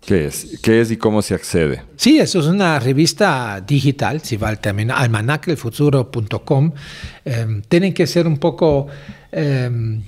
¿Qué 0.00 0.26
es? 0.26 0.60
¿Qué 0.62 0.80
es 0.80 0.90
y 0.90 0.96
cómo 0.96 1.22
se 1.22 1.34
accede? 1.34 1.82
Sí, 1.96 2.20
eso 2.20 2.38
es 2.38 2.46
una 2.46 2.78
revista 2.78 3.60
digital, 3.66 4.20
si 4.20 4.36
vale 4.36 4.58
también, 4.58 4.90
almanacelfuturo.com. 4.90 6.72
Eh, 7.24 7.62
tienen 7.68 7.92
que 7.92 8.06
ser 8.06 8.26
un 8.26 8.38
poco... 8.38 8.86
Eh, 9.32 10.00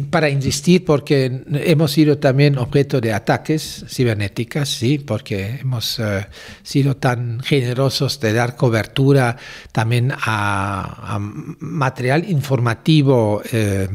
para 0.00 0.28
insistir, 0.30 0.84
porque 0.84 1.42
hemos 1.52 1.92
sido 1.92 2.18
también 2.18 2.58
objeto 2.58 3.00
de 3.00 3.12
ataques 3.12 3.84
cibernéticas, 3.88 4.68
sí, 4.68 4.98
porque 4.98 5.58
hemos 5.60 5.98
uh, 5.98 6.24
sido 6.62 6.96
tan 6.96 7.40
generosos 7.40 8.18
de 8.20 8.32
dar 8.32 8.56
cobertura 8.56 9.36
también 9.72 10.12
a, 10.12 11.18
material 11.58 12.28
informativo, 12.28 13.42
eh, 13.52 13.88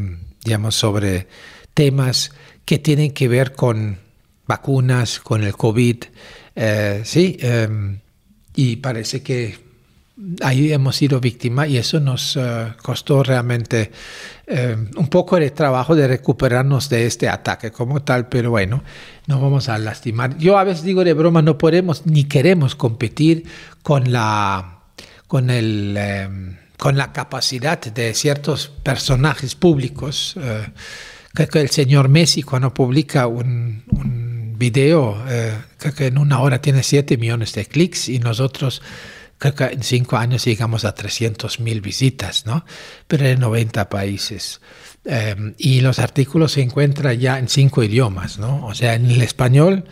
digamos, 0.43 0.75
sobre 0.75 1.27
temas 1.73 2.31
que 2.65 2.79
tienen 2.79 3.11
que 3.11 3.27
ver 3.27 3.53
con 3.53 3.97
vacunas, 4.45 5.19
con 5.19 5.43
el 5.43 5.55
COVID, 5.55 6.03
eh, 6.55 7.01
sí, 7.03 7.37
eh, 7.39 7.99
y 8.55 8.77
parece 8.77 9.21
que 9.21 9.66
ahí 10.41 10.73
hemos 10.73 10.95
sido 10.95 11.19
víctimas 11.19 11.69
y 11.69 11.77
eso 11.77 11.99
nos 11.99 12.35
uh, 12.35 12.73
costó 12.81 13.23
realmente 13.23 13.91
eh, 14.47 14.75
un 14.95 15.07
poco 15.07 15.39
de 15.39 15.51
trabajo 15.51 15.95
de 15.95 16.07
recuperarnos 16.07 16.89
de 16.89 17.05
este 17.05 17.29
ataque 17.29 17.71
como 17.71 18.01
tal, 18.01 18.27
pero 18.27 18.51
bueno, 18.51 18.83
no 19.27 19.39
vamos 19.39 19.69
a 19.69 19.77
lastimar. 19.77 20.37
Yo 20.37 20.57
a 20.57 20.63
veces 20.63 20.83
digo 20.83 21.03
de 21.03 21.13
broma, 21.13 21.41
no 21.41 21.57
podemos 21.57 22.05
ni 22.05 22.23
queremos 22.23 22.75
competir 22.75 23.45
con 23.83 24.11
la, 24.11 24.79
con 25.27 25.49
el, 25.49 25.95
eh, 25.97 26.29
con 26.77 26.97
la 26.97 27.13
capacidad 27.13 27.79
de 27.79 28.13
ciertos 28.13 28.69
personajes 28.83 29.55
públicos. 29.55 30.35
Eh, 30.37 30.67
que 31.45 31.59
el 31.59 31.69
señor 31.69 32.09
Messi 32.09 32.41
cuando 32.41 32.73
publica 32.73 33.27
un, 33.27 33.83
video, 34.57 35.23
eh, 35.29 35.53
que 35.95 36.07
en 36.07 36.17
una 36.17 36.39
hora 36.39 36.59
tiene 36.59 36.81
7 36.81 37.15
millones 37.17 37.53
de 37.53 37.67
clics 37.67 38.09
y 38.09 38.17
nosotros 38.17 38.81
creo 39.37 39.55
que 39.55 39.63
en 39.65 39.83
cinco 39.83 40.17
años 40.17 40.45
llegamos 40.45 40.85
a 40.85 40.93
300 40.93 41.59
mil 41.59 41.81
visitas, 41.81 42.45
¿no? 42.45 42.65
Pero 43.07 43.25
en 43.25 43.39
90 43.39 43.89
países. 43.89 44.61
Eh, 45.05 45.53
y 45.57 45.81
los 45.81 45.99
artículos 45.99 46.53
se 46.53 46.61
encuentran 46.61 47.17
ya 47.17 47.39
en 47.39 47.47
cinco 47.47 47.83
idiomas, 47.83 48.39
¿no? 48.39 48.65
O 48.65 48.75
sea, 48.75 48.95
en 48.95 49.09
el 49.09 49.21
español, 49.21 49.85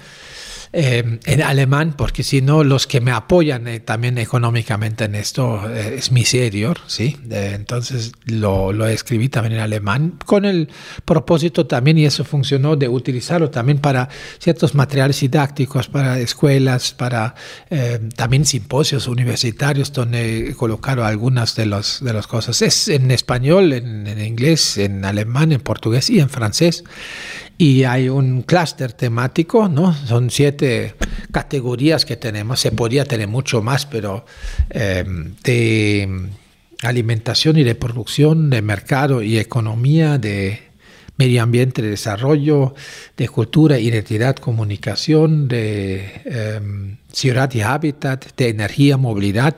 eh, 0.78 1.20
en 1.24 1.42
alemán, 1.42 1.94
porque 1.98 2.22
si 2.22 2.42
no, 2.42 2.66
los 2.66 2.86
que 2.86 3.00
me 3.00 3.12
apoyan 3.12 3.66
eh, 3.66 3.80
también 3.80 4.18
económicamente 4.18 5.06
en 5.06 5.16
esto 5.16 5.72
eh, 5.72 5.96
es 6.00 6.12
mi 6.12 6.26
serio, 6.26 6.74
¿sí? 6.86 7.16
entonces 7.30 8.12
lo, 8.26 8.74
lo, 8.74 8.86
escribí 8.86 9.30
también 9.30 9.54
en 9.54 9.60
alemán, 9.62 10.20
con 10.26 10.44
el 10.44 10.68
propósito 11.06 11.66
también, 11.66 11.98
y 11.98 12.06
eso 12.06 12.26
funcionó, 12.26 12.76
de 12.76 12.90
utilizarlo 12.90 13.50
también 13.50 13.78
para 13.78 14.10
ciertos 14.38 14.76
materiales 14.76 15.22
didácticos, 15.22 15.88
para 15.88 16.20
escuelas, 16.20 16.94
para 16.94 17.36
también 18.18 18.44
simposios 18.44 19.08
universitarios, 19.08 19.94
donde 19.94 20.50
he 20.50 20.54
colocado 20.56 21.06
algunas 21.06 21.56
de, 21.56 21.68
los, 21.68 22.04
de 22.04 22.12
las 22.12 22.28
cosas. 22.28 22.62
Es 22.62 22.90
en 22.90 23.12
español, 23.12 23.72
en 23.72 24.20
inglés, 24.22 24.78
en 24.78 25.06
alemán, 25.06 25.54
en 25.54 25.62
portugués 25.62 26.10
y 26.10 26.20
en 26.20 26.30
francés 26.30 26.84
y 27.58 27.84
hay 27.84 28.10
un 28.10 28.41
clúster 28.41 28.93
temático, 28.93 29.70
¿no? 29.70 29.93
Son 29.93 30.30
siete 30.30 30.95
categorías 31.32 32.06
que 32.06 32.18
tenemos, 32.18 32.60
se 32.60 32.72
podría 32.72 33.06
tener 33.06 33.28
mucho 33.28 33.62
más, 33.62 33.86
pero 33.86 34.26
em, 34.70 35.36
de 35.43 36.30
alimentación 36.82 37.58
y 37.58 37.64
de 37.64 37.76
producción, 37.76 38.49
de 38.49 38.62
mercado 38.62 39.22
y 39.22 39.38
economía, 39.38 40.18
de 40.18 40.60
medio 41.18 41.43
ambiente, 41.43 41.82
de 41.82 41.91
desarrollo, 41.91 42.76
de 43.16 43.30
cultura, 43.30 43.80
identidad, 43.80 44.36
comunicación, 44.36 45.47
de 45.47 46.22
em, 46.26 46.97
ciudad 47.12 47.53
y 47.53 47.62
hábitat, 47.62 48.36
de 48.36 48.49
energía, 48.49 48.97
movilidad, 48.97 49.56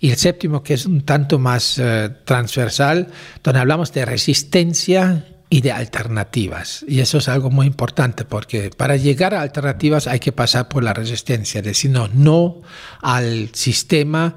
y 0.00 0.10
el 0.10 0.16
séptimo 0.16 0.64
que 0.64 0.74
es 0.74 0.84
un 0.84 1.02
tanto 1.02 1.38
más 1.38 1.78
eh, 1.78 2.10
transversal, 2.24 3.06
donde 3.44 3.60
hablamos 3.60 3.92
de 3.92 4.04
resistencia 4.04 5.24
y 5.48 5.60
de 5.60 5.72
alternativas. 5.72 6.84
Y 6.88 7.00
eso 7.00 7.18
es 7.18 7.28
algo 7.28 7.50
muy 7.50 7.66
importante 7.66 8.24
porque 8.24 8.70
para 8.76 8.96
llegar 8.96 9.34
a 9.34 9.42
alternativas 9.42 10.06
hay 10.06 10.18
que 10.18 10.32
pasar 10.32 10.68
por 10.68 10.82
la 10.82 10.92
resistencia, 10.92 11.62
decir 11.62 11.90
no, 11.90 12.08
no 12.08 12.62
al 13.00 13.50
sistema, 13.52 14.36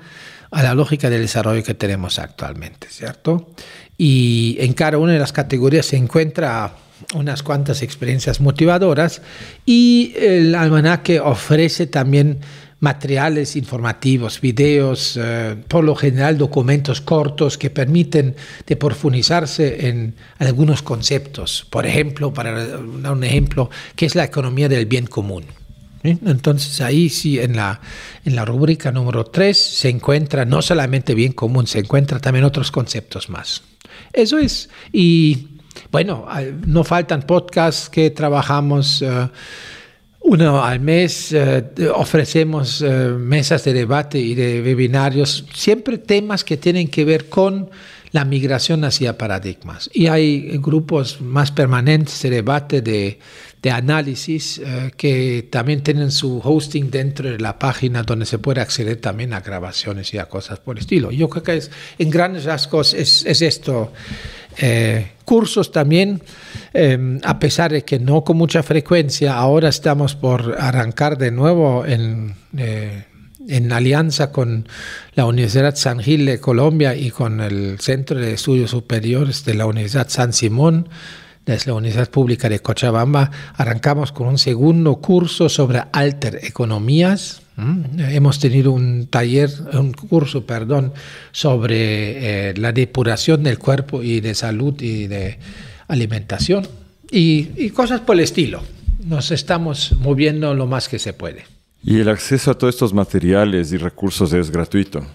a 0.51 0.64
la 0.64 0.74
lógica 0.74 1.10
del 1.10 1.22
desarrollo 1.22 1.64
que 1.64 1.74
tenemos 1.74 2.20
actualmente, 2.20 2.88
¿cierto? 2.89 3.51
Y 3.97 4.57
en 4.60 4.74
cada 4.74 4.97
una 4.97 5.14
de 5.14 5.20
las 5.20 5.34
categorías 5.34 5.88
se 5.88 5.97
encuentra 5.97 6.76
unas 7.14 7.43
cuantas 7.43 7.82
experiencias 7.82 8.41
motivadoras 8.41 9.22
y 9.66 10.14
el 10.18 10.53
almanaque 10.55 11.20
ofrece 11.20 11.88
también 11.88 12.39
materiales 12.80 13.56
informativos, 13.56 14.40
videos, 14.40 15.18
eh, 15.22 15.56
por 15.68 15.84
lo 15.84 15.96
general 15.96 16.38
documentos 16.38 17.02
cortos 17.02 17.58
que 17.58 17.70
permiten 17.70 18.36
de 18.66 18.76
profundizarse 18.76 19.88
en 19.88 20.16
algunos 20.38 20.82
conceptos. 20.82 21.66
Por 21.70 21.86
ejemplo, 21.86 22.34
para 22.34 22.66
dar 22.66 23.12
un 23.12 23.24
ejemplo, 23.24 23.70
¿qué 23.96 24.06
es 24.06 24.16
la 24.16 24.24
economía 24.24 24.70
del 24.70 24.86
bien 24.86 25.08
común? 25.08 25.44
Entonces 26.02 26.80
ahí 26.80 27.10
sí, 27.10 27.40
en 27.40 27.58
la, 27.58 27.82
en 28.24 28.36
la 28.36 28.46
rúbrica 28.46 28.90
número 28.92 29.26
3 29.26 29.58
se 29.58 29.90
encuentra 29.90 30.46
no 30.46 30.62
solamente 30.62 31.14
bien 31.14 31.34
común, 31.34 31.68
se 31.68 31.80
encuentra 31.80 32.20
también 32.20 32.46
otros 32.46 32.72
conceptos 32.72 33.30
más. 33.30 33.64
Eso 34.14 34.38
es. 34.38 34.70
Y 34.94 35.60
bueno, 35.92 36.26
no 36.66 36.86
faltan 36.86 37.24
podcasts 37.24 37.90
que 37.90 38.12
trabajamos. 38.12 39.02
Eh, 39.02 39.30
uno 40.22 40.63
al 40.63 40.80
mes 40.80 41.32
eh, 41.32 41.63
ofrecemos 41.93 42.82
eh, 42.82 42.88
mesas 43.17 43.63
de 43.63 43.74
debate 43.74 44.20
y 44.20 44.36
de 44.36 44.61
webinarios, 44.61 45.45
siempre 45.53 45.97
temas 45.97 46.43
que 46.43 46.57
tienen 46.57 46.88
que 46.88 47.05
ver 47.05 47.30
con 47.30 47.70
la 48.11 48.26
migración 48.26 48.84
hacia 48.84 49.17
paradigmas. 49.17 49.89
Y 49.93 50.07
hay 50.07 50.57
grupos 50.57 51.22
más 51.22 51.51
permanentes 51.51 52.22
de 52.22 52.30
debate, 52.30 52.82
de, 52.82 53.20
de 53.62 53.72
análisis, 53.72 54.60
eh, 54.60 54.91
que 54.95 55.47
también 55.51 55.84
tienen 55.84 56.12
su 56.12 56.39
hosting 56.43 56.89
dentro 56.89 57.30
de 57.30 57.39
la 57.39 57.60
página 57.60 58.03
donde 58.03 58.26
se 58.26 58.39
puede 58.39 58.62
acceder 58.62 58.97
también 58.97 59.34
a 59.34 59.41
grabaciones 59.41 60.14
y 60.14 60.18
a 60.18 60.26
cosas 60.26 60.60
por 60.60 60.78
el 60.78 60.82
estilo. 60.82 61.12
Yo 61.12 61.30
creo 61.30 61.43
que 61.43 61.57
es, 61.57 61.72
en 61.97 62.10
grandes 62.10 62.45
rasgos 62.45 62.93
es, 62.93 63.26
es 63.26 63.41
esto. 63.41 63.91
cursos 65.26 65.72
también 65.72 66.22
Em, 66.74 67.20
a 67.24 67.39
pesar 67.39 67.72
de 67.72 67.84
que 67.84 67.99
no 67.99 68.24
con 68.24 68.38
mucha 68.38 68.62
frecuencia, 68.62 69.36
ahora 69.36 69.70
estamos 69.70 70.16
por 70.16 70.55
arrancar 70.60 71.18
de 71.18 71.32
nuevo 71.32 71.84
en, 71.86 72.36
eh, 72.57 73.05
en 73.47 73.72
alianza 73.72 74.32
con 74.32 74.68
la 75.16 75.26
Universidad 75.26 75.76
San 75.76 75.99
Gil 75.99 76.28
de 76.28 76.39
Colombia 76.39 76.95
y 76.95 77.10
con 77.10 77.41
el 77.41 77.80
Centro 77.80 78.20
de 78.20 78.34
Estudios 78.34 78.70
Superiores 78.72 79.45
de 79.45 79.55
la 79.55 79.66
Universidad 79.66 80.10
San 80.10 80.32
Simón 80.34 80.89
desde 81.46 81.72
la 81.72 81.76
Universidad 81.76 82.10
Pública 82.10 82.50
de 82.50 82.60
Cochabamba, 82.60 83.32
arrancamos 83.56 84.12
con 84.12 84.28
un 84.28 84.38
segundo 84.38 84.98
curso 84.98 85.50
sobre 85.50 85.84
alter 85.92 86.40
economías. 86.44 87.42
Hemos 87.98 88.40
tenido 88.40 88.72
un 88.72 89.08
taller, 89.08 89.50
un 89.74 89.92
curso, 89.92 90.46
perdón, 90.46 90.94
sobre 91.32 92.50
eh, 92.50 92.54
la 92.56 92.72
depuración 92.72 93.44
del 93.44 93.60
cuerpo 93.60 94.02
y 94.02 94.22
de 94.22 94.34
salud 94.34 94.80
y 94.82 95.08
de 95.08 95.40
alimentación 95.90 96.66
y, 97.12 97.70
cosas 97.72 98.02
por 98.02 98.16
el 98.16 98.22
estilo. 98.22 98.62
Nos 99.06 99.32
estamos 99.32 99.94
moviendo 100.00 100.54
lo 100.54 100.68
más 100.68 100.88
que 100.88 101.00
se 101.00 101.14
puede. 101.14 101.46
¿Y 101.84 102.00
el 102.00 102.10
acceso 102.10 102.52
a 102.52 102.58
todos 102.58 102.76
estos 102.76 102.94
materiales 102.94 103.72
y 103.72 103.78
recursos 103.78 104.34
es 104.34 104.52
gratuito? 104.52 105.06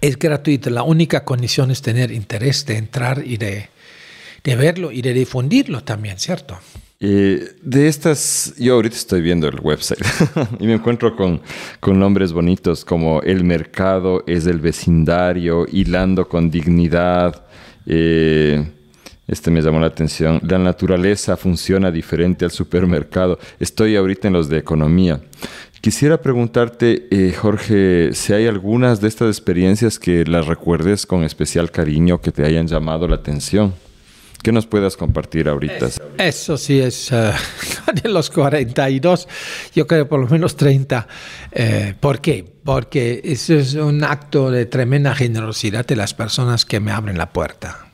Es 0.00 0.18
gratuito. 0.18 0.70
La 0.70 0.82
única 0.82 1.24
condición 1.24 1.70
es 1.70 1.80
tener 1.80 2.10
interés 2.10 2.66
de 2.66 2.76
entrar 2.76 3.22
y 3.24 3.36
de, 3.36 3.68
de 4.44 4.56
verlo 4.56 4.90
y 4.92 5.02
de 5.02 5.12
difundirlo 5.12 5.82
también, 5.82 6.18
¿cierto? 6.18 6.58
Eh, 7.04 7.56
de 7.62 7.88
estas, 7.88 8.54
yo 8.58 8.74
ahorita 8.74 8.94
estoy 8.94 9.22
viendo 9.22 9.48
el 9.48 9.58
website 9.58 10.04
y 10.60 10.66
me 10.66 10.74
encuentro 10.74 11.16
con, 11.16 11.40
con, 11.80 11.98
nombres 11.98 12.32
bonitos 12.32 12.84
como 12.84 13.20
el 13.22 13.42
mercado 13.42 14.22
es 14.26 14.46
el 14.46 14.60
vecindario, 14.60 15.66
hilando 15.70 16.28
con 16.28 16.48
dignidad. 16.48 17.44
Eh, 17.86 18.64
este 19.26 19.50
me 19.50 19.62
llamó 19.62 19.80
la 19.80 19.88
atención. 19.88 20.40
La 20.46 20.58
naturaleza 20.58 21.36
funciona 21.36 21.90
diferente 21.90 22.44
al 22.44 22.52
supermercado. 22.52 23.38
Estoy 23.58 23.96
ahorita 23.96 24.28
en 24.28 24.34
los 24.34 24.48
de 24.48 24.58
economía. 24.58 25.20
Quisiera 25.80 26.20
preguntarte, 26.20 27.08
eh, 27.10 27.32
Jorge, 27.32 28.10
si 28.12 28.32
hay 28.32 28.46
algunas 28.46 29.00
de 29.00 29.08
estas 29.08 29.28
experiencias 29.28 29.98
que 29.98 30.24
las 30.24 30.46
recuerdes 30.46 31.06
con 31.06 31.24
especial 31.24 31.72
cariño, 31.72 32.20
que 32.20 32.30
te 32.30 32.44
hayan 32.44 32.68
llamado 32.68 33.08
la 33.08 33.16
atención. 33.16 33.74
¿Qué 34.42 34.52
nos 34.52 34.66
puedas 34.66 34.96
compartir 34.96 35.48
ahorita? 35.48 35.88
Eso, 36.18 36.56
sí 36.56 36.80
es 36.80 37.12
uh, 37.12 37.32
de 38.02 38.08
los 38.08 38.28
42, 38.30 39.28
yo 39.74 39.86
creo 39.86 40.08
por 40.08 40.20
lo 40.20 40.26
menos 40.28 40.56
30. 40.56 41.06
Eh, 41.52 41.94
¿Por 41.98 42.20
qué? 42.20 42.44
Porque 42.64 43.20
eso 43.24 43.54
es 43.54 43.74
un 43.74 44.02
acto 44.02 44.50
de 44.50 44.66
tremenda 44.66 45.14
generosidad 45.14 45.86
de 45.86 45.96
las 45.96 46.14
personas 46.14 46.64
que 46.64 46.80
me 46.80 46.90
abren 46.90 47.18
la 47.18 47.32
puerta. 47.32 47.86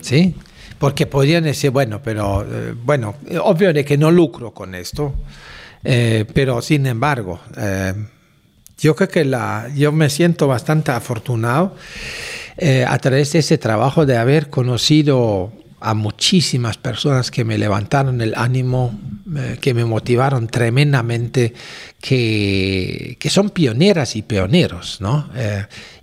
¿Sí? 0.00 0.34
porque 0.78 1.06
podrían 1.06 1.44
decir, 1.44 1.70
bueno, 1.70 2.00
pero, 2.02 2.42
eh, 2.42 2.74
bueno, 2.84 3.16
obvio 3.42 3.72
de 3.72 3.84
que 3.84 3.96
no 3.96 4.10
lucro 4.10 4.52
con 4.52 4.74
esto, 4.74 5.14
eh, 5.82 6.24
pero 6.32 6.60
sin 6.60 6.86
embargo, 6.86 7.40
eh, 7.56 7.94
yo 8.78 8.94
creo 8.94 9.08
que 9.08 9.24
la, 9.24 9.70
yo 9.74 9.92
me 9.92 10.10
siento 10.10 10.46
bastante 10.46 10.92
afortunado 10.92 11.74
a 12.88 12.98
través 13.00 13.32
de 13.32 13.40
ese 13.40 13.58
trabajo 13.58 14.06
de 14.06 14.16
haber 14.16 14.48
conocido 14.48 15.52
a 15.80 15.94
muchísimas 15.94 16.78
personas 16.78 17.30
que 17.30 17.44
me 17.44 17.58
levantaron 17.58 18.20
el 18.20 18.34
ánimo, 18.34 18.98
que 19.60 19.74
me 19.74 19.84
motivaron 19.84 20.48
tremendamente, 20.48 21.52
que, 22.00 23.16
que, 23.20 23.30
son 23.30 23.50
pioneras 23.50 24.16
y 24.16 24.22
pioneros, 24.22 25.00
¿no? 25.00 25.28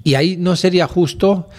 y 0.03 0.15
ahí 0.15 0.38
no 0.38 0.55
sería 0.55 0.88
justo 0.88 1.49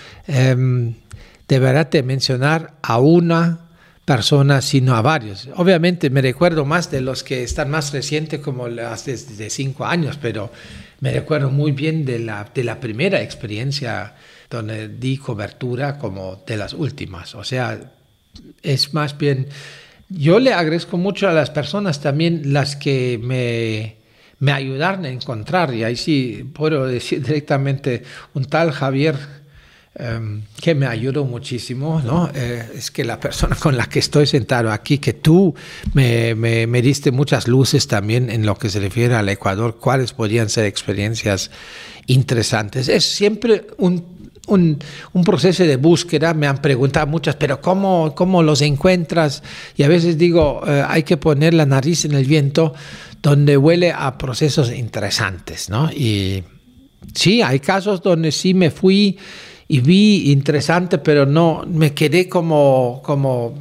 deberá 1.48 1.84
de 1.84 2.02
mencionar 2.02 2.74
a 2.82 2.98
una 2.98 3.60
persona, 4.04 4.60
sino 4.60 4.94
a 4.94 5.02
varios. 5.02 5.48
Obviamente 5.56 6.10
me 6.10 6.20
recuerdo 6.20 6.64
más 6.64 6.90
de 6.90 7.00
los 7.00 7.22
que 7.22 7.42
están 7.42 7.70
más 7.70 7.92
recientes, 7.92 8.40
como 8.40 8.68
las 8.68 9.06
cinco 9.48 9.86
años, 9.86 10.18
pero 10.20 10.50
me 11.00 11.12
recuerdo 11.12 11.50
muy 11.50 11.72
bien 11.72 12.04
de 12.04 12.18
la, 12.18 12.50
de 12.54 12.64
la 12.64 12.80
primera 12.80 13.22
experiencia 13.22 14.14
donde 14.50 14.88
di 14.88 15.16
cobertura 15.16 15.98
como 15.98 16.42
de 16.46 16.56
las 16.56 16.74
últimas. 16.74 17.34
O 17.34 17.44
sea, 17.44 17.92
es 18.62 18.94
más 18.94 19.16
bien, 19.18 19.48
yo 20.08 20.38
le 20.38 20.52
agradezco 20.52 20.96
mucho 20.96 21.28
a 21.28 21.32
las 21.32 21.50
personas 21.50 22.00
también 22.00 22.52
las 22.52 22.76
que 22.76 23.18
me, 23.22 23.96
me 24.38 24.52
ayudaron 24.52 25.04
a 25.04 25.08
encontrar, 25.08 25.74
y 25.74 25.84
ahí 25.84 25.96
sí 25.96 26.48
puedo 26.52 26.86
decir 26.86 27.22
directamente, 27.22 28.02
un 28.34 28.44
tal 28.44 28.70
Javier 28.72 29.16
Em, 29.96 30.42
que 30.60 30.74
me 30.74 30.86
ayudó 30.86 31.24
muchísimo, 31.24 32.02
¿no? 32.04 32.28
Eh, 32.34 32.68
es 32.74 32.90
que 32.90 33.04
la 33.04 33.20
persona 33.20 33.54
con 33.54 33.76
la 33.76 33.86
que 33.86 34.00
estoy 34.00 34.26
sentado 34.26 34.72
aquí, 34.72 34.98
que 34.98 35.12
tú 35.12 35.54
me, 35.92 36.34
me, 36.34 36.66
me, 36.66 36.82
diste 36.82 37.12
muchas 37.12 37.46
luces 37.46 37.86
también 37.86 38.28
en 38.28 38.44
lo 38.44 38.56
que 38.56 38.70
se 38.70 38.80
refiere 38.80 39.14
al 39.14 39.28
Ecuador, 39.28 39.76
cuáles 39.78 40.12
podrían 40.12 40.48
ser 40.48 40.64
experiencias 40.64 41.52
interesantes. 42.06 42.88
Es 42.88 43.04
siempre 43.04 43.68
un, 43.78 44.04
un, 44.46 44.78
un, 45.12 45.24
proceso 45.24 45.64
de 45.64 45.76
búsqueda. 45.76 46.34
Me 46.34 46.46
han 46.46 46.58
preguntado 46.58 47.06
muchas, 47.06 47.36
pero 47.36 47.60
¿cómo, 47.60 48.14
cómo 48.14 48.42
los 48.42 48.62
encuentras? 48.62 49.42
Y 49.76 49.82
a 49.82 49.88
veces 49.88 50.18
digo, 50.18 50.62
eh, 50.66 50.84
hay 50.86 51.02
que 51.02 51.16
poner 51.16 51.54
la 51.54 51.66
nariz 51.66 52.04
en 52.04 52.12
el 52.12 52.24
viento 52.24 52.74
donde 53.22 53.56
huele 53.56 53.92
a 53.92 54.18
procesos 54.18 54.72
interesantes, 54.72 55.70
¿no? 55.70 55.90
Y 55.90 56.44
sí, 57.14 57.40
hay 57.42 57.60
casos 57.60 58.02
donde 58.02 58.32
sí 58.32 58.52
me 58.52 58.70
fui 58.70 59.18
y 59.66 59.80
vi 59.80 60.30
interesante, 60.30 60.98
pero 60.98 61.24
no 61.24 61.64
me 61.66 61.94
quedé 61.94 62.28
como, 62.28 63.00
como 63.02 63.54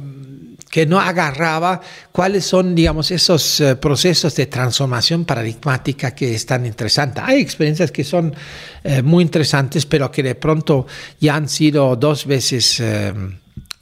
que 0.74 0.86
no 0.86 0.98
agarraba 0.98 1.80
cuáles 2.10 2.46
son, 2.46 2.74
digamos, 2.74 3.12
esos 3.12 3.60
eh, 3.60 3.76
procesos 3.76 4.34
de 4.34 4.46
transformación 4.46 5.24
paradigmática 5.24 6.16
que 6.16 6.34
están 6.34 6.66
interesantes. 6.66 7.22
Hay 7.24 7.40
experiencias 7.40 7.92
que 7.92 8.02
son 8.02 8.34
eh, 8.82 9.00
muy 9.00 9.22
interesantes, 9.22 9.86
pero 9.86 10.10
que 10.10 10.24
de 10.24 10.34
pronto 10.34 10.88
ya 11.20 11.36
han 11.36 11.48
sido 11.48 11.94
dos 11.94 12.26
veces 12.26 12.80
eh, 12.80 13.14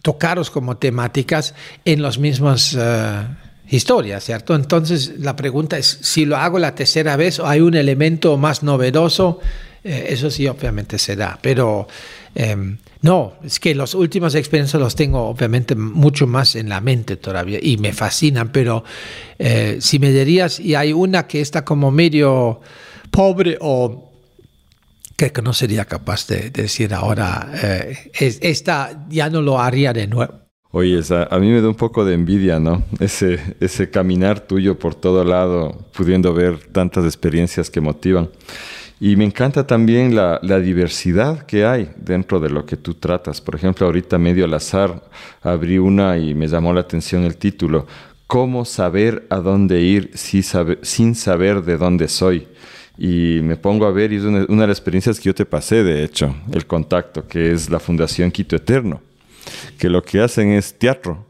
tocados 0.03 0.51
como 0.51 0.76
temáticas 0.76 1.55
en 1.86 2.03
los 2.03 2.18
mismos 2.18 2.76
historias, 3.70 4.24
¿cierto? 4.24 4.55
Entonces 4.55 5.14
la 5.18 5.34
pregunta 5.34 5.78
es 5.78 5.99
si 6.03 6.26
lo 6.26 6.36
hago 6.36 6.59
la 6.59 6.74
tercera 6.74 7.16
vez 7.16 7.38
o 7.38 7.47
hay 7.47 7.62
un 7.62 7.74
elemento 7.74 8.36
más 8.36 8.62
novedoso, 8.62 9.40
eso 9.82 10.30
sí 10.30 10.47
obviamente 10.47 10.99
se 10.99 11.16
da, 11.16 11.38
pero 11.40 11.88
Em, 12.34 12.78
no, 13.03 13.34
es 13.44 13.61
que 13.61 13.74
las 13.74 13.94
últimas 13.94 14.34
experiencias 14.34 14.80
los 14.80 14.94
tengo 14.94 15.26
obviamente 15.26 15.74
mucho 15.74 16.26
más 16.26 16.55
en 16.57 16.68
la 16.68 16.80
mente 16.80 17.16
todavía 17.16 17.59
y 17.61 17.76
me 17.76 17.92
fascinan, 17.92 18.50
pero 18.50 18.84
eh, 19.38 19.78
si 19.80 19.98
me 19.98 20.11
dirías, 20.11 20.61
y 20.61 20.74
hay 20.74 20.92
una 20.92 21.26
que 21.26 21.40
está 21.40 21.64
como 21.64 21.90
medio 21.90 22.61
pobre 23.11 23.59
o 23.61 24.09
que 25.16 25.42
no 25.42 25.53
sería 25.53 25.84
capaz 25.84 26.26
de, 26.26 26.50
decir 26.50 26.92
ahora, 26.94 27.48
eh, 27.62 28.11
esta 28.18 29.07
ya 29.09 29.30
no 29.30 29.40
lo 29.40 29.61
haría 29.61 29.92
de 29.92 30.07
nuevo. 30.07 30.40
Oye, 30.74 31.00
a 31.30 31.38
mí 31.38 31.50
me 31.50 31.61
da 31.61 31.68
un 31.68 31.74
poco 31.74 32.05
de 32.05 32.14
envidia, 32.14 32.59
¿no? 32.59 32.82
Ese 32.98 33.90
caminar 33.90 34.40
tuyo 34.40 34.78
por 34.78 34.94
todo 34.94 35.22
lado, 35.22 35.86
pudiendo 35.92 36.32
ver 36.32 36.59
tantas 36.72 37.05
experiencias 37.05 37.68
que 37.68 37.82
motivan. 37.82 38.30
Y 39.05 39.16
me 39.16 39.24
encanta 39.24 39.66
también 39.66 40.14
la, 40.14 40.38
diversidad 40.61 41.44
que 41.44 41.64
hay 41.64 41.90
dentro 41.96 42.38
de 42.38 42.48
lo 42.48 42.64
que 42.64 42.76
tú 42.76 42.94
tratas. 42.94 43.40
Por 43.40 43.57
ejemplo, 43.57 43.84
ahorita 43.84 44.16
medio 44.16 44.44
al 44.44 44.55
azar 44.55 45.03
abrí 45.42 45.76
una 45.76 46.18
y 46.18 46.34
me 46.34 46.46
llamó 46.46 46.72
la 46.72 46.82
atención 46.82 47.24
el 47.24 47.36
título, 47.36 47.88
¿Cómo 48.28 48.64
saber 48.64 49.26
a 49.28 49.38
dónde 49.38 49.80
ir 49.80 50.12
sin 50.14 51.16
saber 51.16 51.64
de 51.64 51.76
dónde 51.78 52.07
soy? 52.07 52.46
Y 52.96 53.40
me 53.42 53.57
pongo 53.57 53.86
a 53.86 53.90
ver, 53.90 54.12
y 54.12 54.18
es 54.18 54.22
una, 54.22 54.46
una 54.48 54.62
de 54.62 54.68
las 54.68 54.78
experiencias 54.78 55.18
que 55.18 55.30
yo 55.30 55.34
te 55.34 55.46
pasé, 55.46 55.82
de 55.82 56.05
hecho, 56.05 56.32
el 56.53 56.64
contacto, 56.68 57.26
que 57.26 57.50
es 57.50 57.70
la 57.70 57.80
Fundación 57.80 58.30
Quito 58.30 58.55
Eterno, 58.55 59.03
que 59.78 59.88
lo 59.88 60.00
que 60.05 60.20
hacen 60.20 60.53
es 60.53 60.78
teatro 60.78 61.26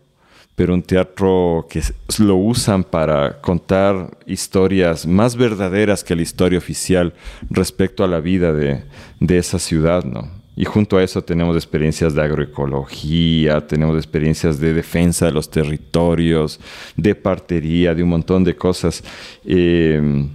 pero 0.54 0.74
un 0.74 0.82
teatro 0.82 1.66
que 1.68 1.82
lo 2.18 2.36
usan 2.36 2.84
para 2.84 3.40
contar 3.40 4.18
historias 4.26 5.06
más 5.06 5.34
verdaderas 5.34 6.04
que 6.04 6.14
la 6.14 6.22
historia 6.22 6.58
oficial 6.58 7.14
respecto 7.48 8.04
a 8.04 8.08
la 8.08 8.20
vida 8.20 8.52
de, 8.52 8.84
esa 9.28 9.58
ciudad, 9.58 10.04
¿no? 10.04 10.30
Y 10.54 10.66
junto 10.66 10.98
a 10.98 11.02
eso 11.02 11.24
tenemos 11.24 11.56
experiencias 11.56 12.14
de 12.14 12.22
agroecología, 12.22 13.66
tenemos 13.66 13.96
experiencias 13.96 14.60
de 14.60 14.74
defensa 14.74 15.24
de 15.24 15.32
los 15.32 15.50
territorios, 15.50 16.60
de 16.94 17.14
partería, 17.14 17.94
de 17.94 18.02
un 18.02 18.10
montón 18.10 18.44
de 18.44 18.54
cosas. 18.54 19.02
Em, 19.46 20.28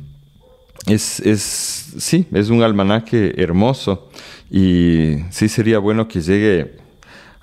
es, 0.88 1.20
es, 1.20 1.94
sí, 2.00 2.26
es 2.34 2.50
un 2.50 2.64
almanaque 2.64 3.36
hermoso 3.38 4.10
y 4.50 5.18
sí 5.30 5.48
sería 5.50 5.78
bueno 5.78 6.08
que 6.08 6.22
llegue 6.22 6.78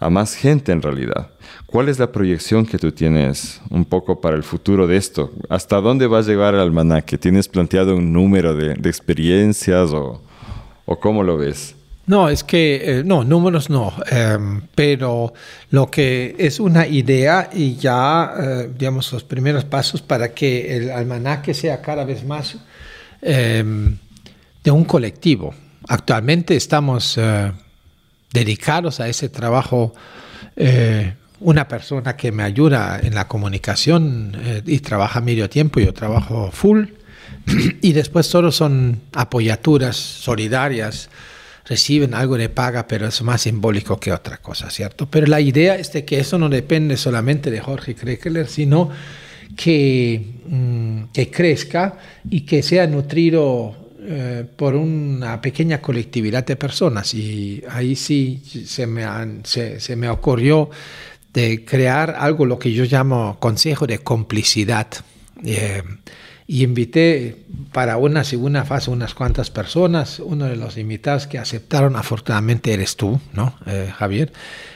a 0.01 0.11
más 0.11 0.35
gente 0.35 0.73
en 0.73 0.83
realidad. 0.83 1.31
¿Cuál 1.75 1.89
es 1.89 1.99
la 1.99 2.13
proyección 2.13 2.65
que 2.67 2.79
tú 2.79 2.93
tienes 2.93 3.61
un 3.69 3.85
poco 3.85 4.21
para 4.21 4.37
el 4.37 4.45
futuro 4.45 4.87
de 4.87 4.97
esto? 4.97 5.33
¿Hasta 5.49 5.81
dónde 5.81 6.07
va 6.07 6.19
a 6.19 6.23
llegar 6.23 6.55
el 6.55 6.61
almanaque? 6.61 7.19
¿Tienes 7.19 7.49
planteado 7.49 7.97
un 7.97 8.13
número 8.13 8.55
de, 8.55 8.75
experiencias 8.89 9.91
o, 9.91 10.23
cómo 11.01 11.25
lo 11.25 11.37
ves? 11.37 11.75
No, 12.07 12.29
es 12.29 12.45
que, 12.45 13.01
eh, 13.01 13.03
no, 13.05 13.25
números 13.25 13.71
no, 13.71 13.93
em, 14.09 14.61
pero 14.77 15.35
lo 15.71 15.91
que 15.91 16.37
es 16.39 16.61
una 16.61 16.87
idea 16.87 17.51
y 17.53 17.75
ya, 17.75 18.35
eh, 18.39 18.71
digamos, 18.79 19.13
los 19.13 19.25
primeros 19.25 19.65
pasos 19.65 20.01
para 20.01 20.33
que 20.33 20.77
el 20.77 20.93
almanaque 20.93 21.55
sea 21.55 21.83
cada 21.83 22.05
vez 22.05 22.25
más 22.25 22.57
em, 23.21 23.99
de 24.63 24.71
un 24.71 24.85
colectivo. 24.85 25.53
Actualmente 25.89 26.55
estamos 26.55 27.19
eh, 27.19 27.51
dedicados 28.33 29.01
a 29.01 29.09
ese 29.09 29.29
trabajo 29.29 29.93
una 31.41 31.69
persona 31.69 32.17
que 32.17 32.33
me 32.33 32.43
ayuda 32.43 33.01
en 33.03 33.15
la 33.15 33.29
comunicación 33.29 34.37
eh, 34.43 34.63
y 34.67 34.79
trabaja 34.81 35.21
medio 35.21 35.49
tiempo, 35.49 35.81
yo 35.81 35.93
trabajo 35.93 36.51
full, 36.53 36.87
y 37.83 37.93
después 37.93 38.27
solo 38.27 38.53
son 38.53 39.01
apoyaturas 39.13 39.97
solidarias, 39.97 41.11
reciben 41.67 42.15
algo 42.15 42.37
de 42.37 42.49
paga, 42.49 42.87
pero 42.87 43.07
es 43.07 43.23
más 43.23 43.43
simbólico 43.43 43.99
que 43.99 44.13
otra 44.13 44.39
cosa, 44.39 44.71
¿cierto? 44.71 45.07
Pero 45.11 45.27
la 45.27 45.41
idea 45.41 45.77
es 45.77 45.93
de 45.93 46.05
que 46.05 46.19
eso 46.21 46.39
no 46.39 46.49
depende 46.49 46.97
solamente 46.97 47.51
de 47.51 47.61
Jorge 47.61 47.95
Krekeler, 47.95 48.49
sino 48.49 48.91
que, 49.57 50.41
mm, 50.47 51.05
que 51.13 51.31
crezca 51.31 51.99
y 52.29 52.43
que 52.43 52.63
sea 52.63 52.87
nutrido 52.87 53.85
eh, 54.07 54.45
por 54.57 54.75
una 54.75 55.41
pequeña 55.41 55.81
colectividad 55.81 56.45
de 56.45 56.57
personas. 56.57 57.15
Y 57.15 57.63
ahí 57.71 57.97
sí 57.97 58.43
se 58.67 58.87
me, 58.87 59.07
se, 59.45 59.81
se 59.81 59.97
me 59.97 60.11
ocurrió 60.11 60.69
de 61.35 61.65
crear 61.65 62.15
algo 62.19 62.47
lo 62.47 62.59
que 62.59 62.73
yo 62.73 62.85
llamo 62.85 63.37
consejo 63.41 63.87
de 63.87 63.99
complicidad. 63.99 64.87
Eh, 65.45 65.83
y 66.47 66.63
invité 66.63 67.37
para 67.73 67.97
una 67.97 68.23
segunda 68.23 68.65
fase 68.65 68.91
unas 68.91 69.15
cuantas 69.15 69.51
personas. 69.51 70.21
Uno 70.21 70.45
de 70.47 70.57
los 70.57 70.79
invitados 70.79 71.27
que 71.27 71.39
aceptaron, 71.39 71.97
afortunadamente, 71.97 72.73
eres 72.73 72.97
tú, 72.97 73.21
¿no, 73.33 73.57
eh, 73.67 73.93
Javier? 73.97 74.33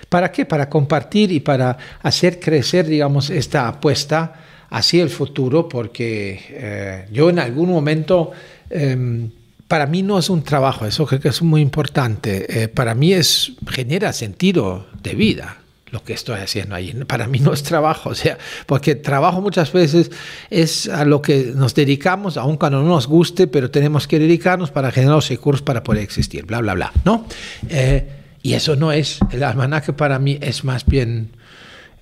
¿Para 0.08 0.32
qué? 0.32 0.46
Para 0.46 0.68
compartir 0.68 1.30
y 1.30 1.40
para 1.40 1.76
hacer 2.02 2.40
crecer, 2.40 2.86
digamos, 2.86 3.30
esta 3.30 3.68
apuesta 3.68 4.34
hacia 4.70 5.02
el 5.02 5.10
futuro, 5.10 5.68
porque 5.68 6.40
eh, 6.48 7.06
yo 7.12 7.30
en 7.30 7.38
algún 7.38 7.68
momento, 7.68 8.32
em, 8.70 9.30
para 9.68 9.86
mí 9.86 10.02
no 10.02 10.18
es 10.18 10.30
un 10.30 10.42
trabajo, 10.42 10.86
eso 10.86 11.06
creo 11.06 11.20
que 11.20 11.28
es 11.28 11.42
muy 11.42 11.60
importante, 11.60 12.68
para 12.74 12.94
mí 12.94 13.12
es, 13.12 13.52
genera 13.70 14.14
sentido 14.14 14.86
de 15.02 15.14
vida 15.14 15.58
lo 15.90 16.02
que 16.02 16.12
estoy 16.12 16.40
haciendo 16.40 16.74
ahí. 16.74 16.92
Para 17.06 17.26
mí 17.26 17.38
no 17.40 17.52
es 17.52 17.62
trabajo, 17.62 18.10
o 18.10 18.14
sea, 18.14 18.38
porque 18.66 18.94
trabajo 18.94 19.40
muchas 19.40 19.72
veces 19.72 20.10
es 20.50 20.88
a 20.88 21.04
lo 21.04 21.22
que 21.22 21.52
nos 21.54 21.74
dedicamos, 21.74 22.36
aun 22.36 22.56
cuando 22.56 22.82
no 22.82 22.88
nos 22.88 23.06
guste, 23.06 23.46
pero 23.46 23.70
tenemos 23.70 24.06
que 24.06 24.18
dedicarnos 24.18 24.70
para 24.70 24.90
generar 24.90 25.16
los 25.16 25.28
recursos 25.28 25.62
para 25.62 25.82
poder 25.82 26.02
existir, 26.02 26.44
bla, 26.44 26.60
bla, 26.60 26.74
bla, 26.74 26.92
¿no? 27.04 27.26
Eh, 27.68 28.06
y 28.42 28.54
eso 28.54 28.76
no 28.76 28.92
es, 28.92 29.18
el 29.32 29.42
almanaque 29.42 29.92
para 29.92 30.18
mí 30.18 30.38
es 30.40 30.64
más 30.64 30.86
bien 30.86 31.30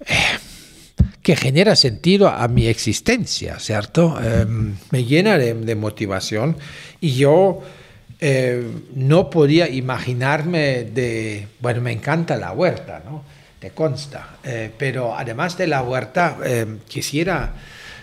eh, 0.00 0.14
que 1.22 1.36
genera 1.36 1.76
sentido 1.76 2.28
a 2.28 2.46
mi 2.48 2.66
existencia, 2.66 3.58
¿cierto? 3.58 4.18
Eh, 4.22 4.46
me 4.90 5.04
llena 5.04 5.38
de, 5.38 5.54
de, 5.54 5.74
motivación 5.74 6.56
y 7.00 7.12
yo... 7.12 7.62
no 8.94 9.28
podía 9.28 9.68
imaginarme 9.68 10.84
de, 10.84 11.48
bueno, 11.60 11.82
me 11.82 11.92
encanta 11.92 12.38
la 12.38 12.50
huerta, 12.52 13.02
¿no? 13.04 13.22
Consta. 13.70 14.38
Eh, 14.44 14.70
pero 14.76 15.16
además 15.16 15.56
de 15.56 15.66
la 15.66 15.82
huerta, 15.82 16.38
eh, 16.44 16.78
quisiera 16.88 17.54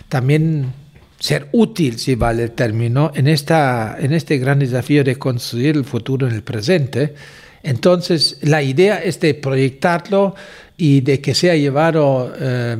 también 0.08 0.72
ser 1.18 1.48
útil, 1.52 1.98
si 1.98 2.14
vale 2.14 2.44
el 2.44 2.50
término, 2.52 3.12
en, 3.14 3.28
esta, 3.28 3.96
en 3.98 4.12
este 4.12 4.38
gran 4.38 4.58
desafío 4.58 5.04
de 5.04 5.16
construir 5.16 5.76
el 5.76 5.84
futuro 5.84 6.26
en 6.26 6.34
el 6.34 6.42
presente. 6.42 7.14
Entonces, 7.62 8.38
la 8.42 8.62
idea 8.62 9.02
es 9.02 9.20
de 9.20 9.34
proyectarlo 9.34 10.34
y 10.76 11.00
de 11.00 11.20
que 11.20 11.34
sea 11.34 11.54
llevado 11.56 12.34
eh, 12.38 12.76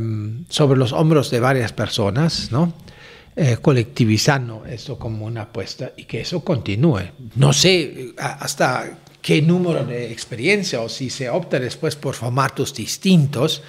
sobre 0.49 0.79
los 0.79 0.93
hombros 0.93 1.31
de 1.31 1.41
varias 1.41 1.73
personas, 1.73 2.51
¿no? 2.51 2.73
colectivizando 3.63 4.65
esto 4.65 4.97
como 4.97 5.27
una 5.27 5.43
apuesta 5.43 5.91
y 5.97 6.05
que 6.05 6.21
eso 6.21 6.45
continúe. 6.45 7.01
No 7.35 7.53
sé 7.53 8.13
hasta 8.17 8.97
qué 9.25 9.41
número 9.41 9.87
de 9.87 10.13
experiencia 10.13 10.83
o 10.83 10.89
si 10.91 11.09
se 11.09 11.31
opta 11.31 11.59
después 11.59 11.97
por 11.97 12.15
formatos 12.15 12.75
distintos. 12.75 13.63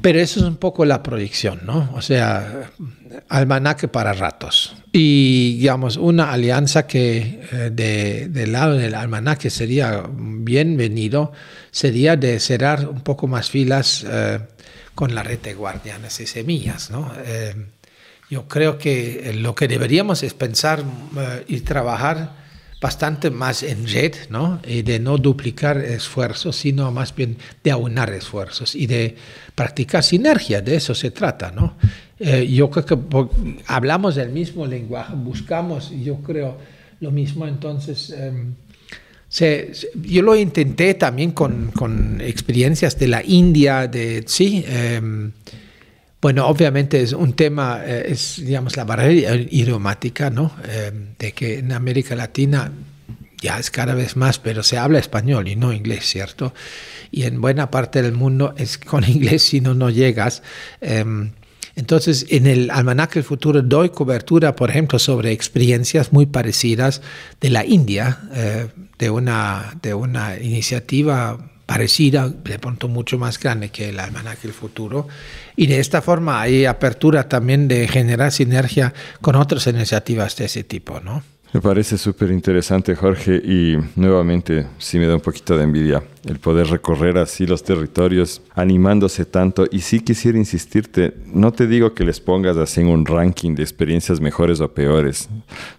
Pero 0.00 0.18
eso 0.18 0.40
es 0.40 0.46
un 0.46 0.56
poco 0.56 0.86
la 0.86 1.02
proyección, 1.02 1.60
¿no? 1.64 1.90
O 1.94 2.00
sea, 2.00 2.70
almanaque 3.28 3.88
para 3.88 4.14
ratos. 4.14 4.74
Y, 4.90 5.58
digamos, 5.58 5.98
una 5.98 6.32
alianza 6.32 6.86
que 6.86 7.46
eh, 7.52 7.70
de, 7.72 8.28
del 8.28 8.52
lado 8.52 8.72
del 8.72 8.94
almanaque 8.94 9.50
sería 9.50 10.02
bienvenido, 10.10 11.32
sería 11.70 12.16
de 12.16 12.40
cerrar 12.40 12.88
un 12.88 13.02
poco 13.02 13.28
más 13.28 13.50
filas 13.50 14.04
eh, 14.08 14.40
con 14.94 15.14
la 15.14 15.22
red 15.22 15.40
de 15.40 15.52
guardianes 15.52 16.18
y 16.20 16.26
semillas, 16.26 16.90
¿no? 16.90 17.12
Eh, 17.26 17.54
yo 18.30 18.48
creo 18.48 18.78
que 18.78 19.34
lo 19.36 19.54
que 19.54 19.68
deberíamos 19.68 20.22
es 20.22 20.32
pensar 20.32 20.82
y 21.46 21.60
trabajar 21.60 22.41
bastante 22.82 23.30
más 23.30 23.62
en 23.62 23.86
red, 23.86 24.12
¿no? 24.28 24.60
Y 24.66 24.82
de 24.82 24.98
no 24.98 25.16
duplicar 25.16 25.78
esfuerzos, 25.78 26.56
sino 26.56 26.90
más 26.90 27.14
bien 27.14 27.36
de 27.62 27.70
aunar 27.70 28.12
esfuerzos 28.12 28.74
y 28.74 28.88
de 28.88 29.14
practicar 29.54 30.02
sinergia, 30.02 30.60
de 30.60 30.74
eso 30.74 30.92
se 30.92 31.12
trata, 31.12 31.52
¿no? 31.52 31.76
Eh, 32.18 32.48
yo 32.52 32.68
creo 32.70 32.84
que 32.84 32.98
hablamos 33.68 34.16
del 34.16 34.30
mismo 34.30 34.66
lenguaje, 34.66 35.14
buscamos, 35.14 35.92
yo 36.02 36.16
creo, 36.16 36.58
lo 37.00 37.10
mismo, 37.10 37.46
entonces... 37.46 38.10
Em, 38.10 38.54
yo 39.94 40.20
lo 40.20 40.36
intenté 40.36 40.92
también 40.92 41.30
con, 41.30 41.70
con, 41.70 42.20
experiencias 42.20 42.98
de 42.98 43.08
la 43.08 43.22
India, 43.24 43.88
de, 43.88 44.24
sí, 44.26 44.62
em, 44.68 45.32
bueno, 46.22 46.46
obviamente 46.46 47.02
es 47.02 47.12
un 47.12 47.32
tema, 47.32 47.82
eh, 47.84 48.04
es 48.12 48.40
digamos 48.42 48.76
la 48.76 48.84
barrera 48.84 49.34
idiomática, 49.34 50.30
¿no? 50.30 50.52
Eh, 50.68 50.92
de 51.18 51.32
que 51.32 51.58
en 51.58 51.72
América 51.72 52.14
Latina 52.14 52.70
ya 53.40 53.58
es 53.58 53.72
cada 53.72 53.94
vez 53.94 54.16
más, 54.16 54.38
pero 54.38 54.62
se 54.62 54.78
habla 54.78 55.00
español 55.00 55.48
y 55.48 55.56
no 55.56 55.72
inglés, 55.72 56.04
¿cierto? 56.04 56.54
Y 57.10 57.24
en 57.24 57.40
buena 57.40 57.72
parte 57.72 58.02
del 58.02 58.12
mundo 58.12 58.54
es 58.56 58.78
con 58.78 59.02
inglés 59.08 59.42
si 59.42 59.60
no, 59.60 59.74
no 59.74 59.90
llegas. 59.90 60.44
Em, 60.80 61.32
entonces, 61.74 62.26
en 62.28 62.46
el 62.46 62.70
Almanaque 62.70 63.14
del 63.14 63.24
Futuro 63.24 63.60
doy 63.60 63.88
cobertura, 63.88 64.54
por 64.54 64.70
ejemplo, 64.70 65.00
sobre 65.00 65.32
experiencias 65.32 66.12
muy 66.12 66.26
parecidas 66.26 67.02
de 67.40 67.50
la 67.50 67.64
India, 67.64 68.20
eh, 68.32 68.68
de, 68.96 69.10
una, 69.10 69.76
de 69.82 69.94
una 69.94 70.38
iniciativa 70.38 71.51
parecida, 71.66 72.28
de 72.28 72.58
pronto 72.58 72.88
mucho 72.88 73.18
más 73.18 73.38
grande 73.38 73.70
que 73.70 73.88
el 73.88 74.00
Almanaque 74.00 74.42
del 74.42 74.52
Futuro. 74.52 75.08
Y 75.56 75.66
de 75.66 75.80
esta 75.80 76.02
forma 76.02 76.40
hay 76.40 76.64
apertura 76.64 77.28
también 77.28 77.68
de 77.68 77.88
generar 77.88 78.32
sinergia 78.32 78.92
con 79.20 79.36
otras 79.36 79.66
iniciativas 79.66 80.36
de 80.36 80.46
ese 80.46 80.64
tipo, 80.64 81.00
¿no? 81.00 81.22
Me 81.54 81.60
parece 81.60 81.98
súper 81.98 82.30
interesante, 82.30 82.94
Jorge, 82.94 83.36
y 83.36 83.76
nuevamente 83.96 84.68
sí 84.78 84.98
me 84.98 85.06
da 85.06 85.16
un 85.16 85.20
poquito 85.20 85.54
de 85.54 85.64
envidia 85.64 86.02
el 86.24 86.38
poder 86.38 86.68
recorrer 86.68 87.18
así 87.18 87.46
los 87.46 87.62
territorios 87.62 88.40
animándose 88.54 89.26
tanto. 89.26 89.66
Y 89.70 89.80
sí 89.80 90.00
quisiera 90.00 90.38
insistirte, 90.38 91.12
no 91.26 91.52
te 91.52 91.66
digo 91.66 91.92
que 91.92 92.04
les 92.04 92.20
pongas 92.20 92.56
así 92.56 92.80
en 92.80 92.86
un 92.86 93.04
ranking 93.04 93.54
de 93.54 93.62
experiencias 93.62 94.18
mejores 94.18 94.62
o 94.62 94.72
peores, 94.72 95.28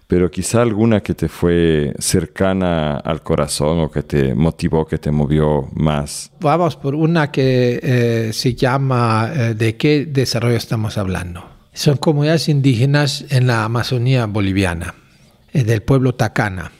pero 0.06 0.30
quizá 0.30 0.62
alguna 0.62 1.00
que 1.00 1.14
te 1.14 1.28
fue 1.28 1.92
cercana 1.98 2.98
al 2.98 3.22
corazón 3.22 3.80
o 3.80 3.90
que 3.90 4.04
te 4.04 4.32
motivó, 4.32 4.86
que 4.86 4.98
te 4.98 5.10
movió 5.10 5.68
más. 5.74 6.30
Vamos 6.38 6.76
por 6.76 6.94
una 6.94 7.32
que 7.32 7.80
eh, 7.82 8.32
se 8.32 8.54
llama 8.54 9.28
eh, 9.34 9.54
¿De 9.54 9.76
qué 9.76 10.06
desarrollo 10.06 10.56
estamos 10.56 10.98
hablando? 10.98 11.44
Son 11.72 11.96
comunidades 11.96 12.48
indígenas 12.48 13.24
en 13.30 13.48
la 13.48 13.64
Amazonía 13.64 14.26
boliviana 14.26 14.94
del 15.62 15.82
pueblo 15.82 16.14
Tacana. 16.14 16.72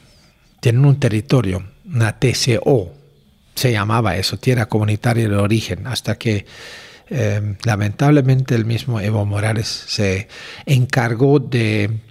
Tienen 0.59 0.85
un 0.85 0.99
territorio, 0.99 1.63
una 1.85 2.19
TCO, 2.19 2.93
se 3.55 3.71
llamaba 3.71 4.17
eso, 4.17 4.37
Tierra 4.37 4.67
Comunitaria 4.67 5.29
de 5.29 5.35
Origen, 5.37 5.87
hasta 5.87 6.17
que 6.17 6.45
eh, 7.09 7.55
lamentablemente 7.63 8.55
el 8.55 8.65
mismo 8.65 8.99
Evo 8.99 9.25
Morales 9.25 9.67
se 9.67 10.27
encargó 10.65 11.39
de 11.39 12.01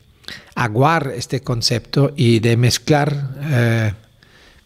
aguar 0.55 1.13
este 1.15 1.41
concepto 1.41 2.13
y 2.17 2.41
de 2.41 2.57
mezclar, 2.57 3.35
eh, 3.43 3.93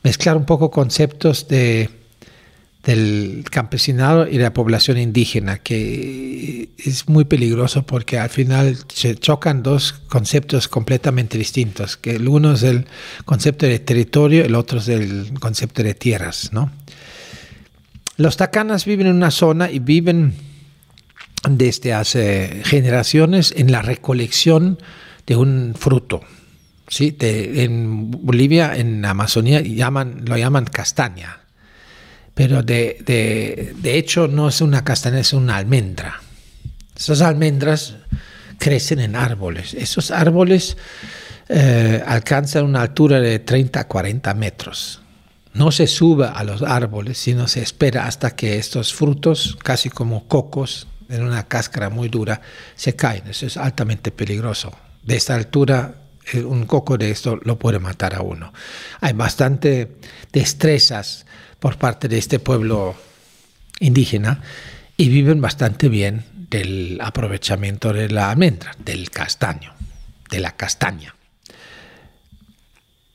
mezclar 0.02 0.36
un 0.36 0.44
poco 0.44 0.70
conceptos 0.70 1.48
de 1.48 1.90
del 2.88 3.44
campesinado 3.50 4.26
y 4.26 4.38
la 4.38 4.54
población 4.54 4.96
indígena, 4.96 5.58
que 5.58 6.70
es 6.78 7.06
muy 7.06 7.26
peligroso 7.26 7.82
porque 7.82 8.18
al 8.18 8.30
final 8.30 8.78
se 8.88 9.14
chocan 9.14 9.62
dos 9.62 9.92
conceptos 9.92 10.68
completamente 10.68 11.36
distintos, 11.36 11.98
que 11.98 12.12
el 12.12 12.26
uno 12.26 12.54
es 12.54 12.62
el 12.62 12.86
concepto 13.26 13.66
de 13.66 13.78
territorio, 13.78 14.42
el 14.42 14.54
otro 14.54 14.78
es 14.78 14.88
el 14.88 15.34
concepto 15.38 15.82
de 15.82 15.92
tierras, 15.92 16.48
¿no? 16.54 16.72
Los 18.16 18.38
tacanas 18.38 18.86
viven 18.86 19.08
en 19.08 19.16
una 19.16 19.32
zona 19.32 19.70
y 19.70 19.80
viven 19.80 20.32
desde 21.46 21.92
hace 21.92 22.62
generaciones 22.64 23.52
en 23.54 23.70
la 23.70 23.82
recolección 23.82 24.78
de 25.26 25.36
un 25.36 25.74
fruto. 25.78 26.22
¿sí? 26.88 27.14
en 27.20 28.10
Bolivia, 28.10 28.74
en 28.74 29.04
Amazonía, 29.04 29.60
llaman, 29.60 30.22
lo 30.24 30.38
llaman 30.38 30.64
castaña 30.64 31.40
pero 32.38 32.62
de, 32.62 33.74
de, 33.76 33.98
hecho 33.98 34.28
no 34.28 34.48
es 34.48 34.60
una 34.60 34.84
castaña, 34.84 35.18
es 35.18 35.32
una 35.32 35.56
almendra. 35.56 36.22
Esas 36.96 37.20
almendras 37.20 37.96
crecen 38.58 39.00
en 39.00 39.16
árboles. 39.16 39.74
Esos 39.74 40.12
árboles 40.12 40.76
eh, 41.48 42.00
alcanzan 42.06 42.64
una 42.64 42.82
altura 42.82 43.18
de 43.18 43.40
30 43.40 43.80
a 43.80 43.88
40 43.88 44.34
metros. 44.34 45.00
No 45.52 45.72
se 45.72 45.88
sube 45.88 46.30
a 46.32 46.44
los 46.44 46.62
árboles, 46.62 47.18
sino 47.18 47.48
se 47.48 47.60
espera 47.60 48.06
hasta 48.06 48.36
que 48.36 48.56
estos 48.56 48.94
frutos, 48.94 49.58
casi 49.60 49.90
como 49.90 50.28
cocos, 50.28 50.86
en 51.08 51.24
una 51.24 51.48
cáscara 51.48 51.90
muy 51.90 52.08
dura, 52.08 52.40
se 52.76 52.94
caen. 52.94 53.26
Eso 53.26 53.46
es 53.46 53.56
altamente 53.56 54.12
peligroso. 54.12 54.70
De 55.02 55.16
esta 55.16 55.34
altura, 55.34 55.96
eh, 56.32 56.44
un 56.44 56.66
coco 56.66 56.98
de 56.98 57.10
esto 57.10 57.40
lo 57.42 57.58
puede 57.58 57.80
matar 57.80 58.14
a 58.14 58.22
uno. 58.22 58.52
Hay 59.00 59.14
bastante 59.14 59.96
destrezas 60.32 61.26
por 61.60 61.76
parte 61.76 62.08
de 62.08 62.18
este 62.18 62.38
pueblo 62.38 62.94
indígena 63.80 64.42
y 64.96 65.08
viven 65.08 65.40
bastante 65.40 65.88
bien 65.88 66.24
del 66.50 66.98
aprovechamiento 67.02 67.92
de 67.92 68.08
la 68.08 68.30
almendra, 68.30 68.74
del 68.78 69.10
castaño, 69.10 69.74
de 70.30 70.40
la 70.40 70.56
castaña. 70.56 71.14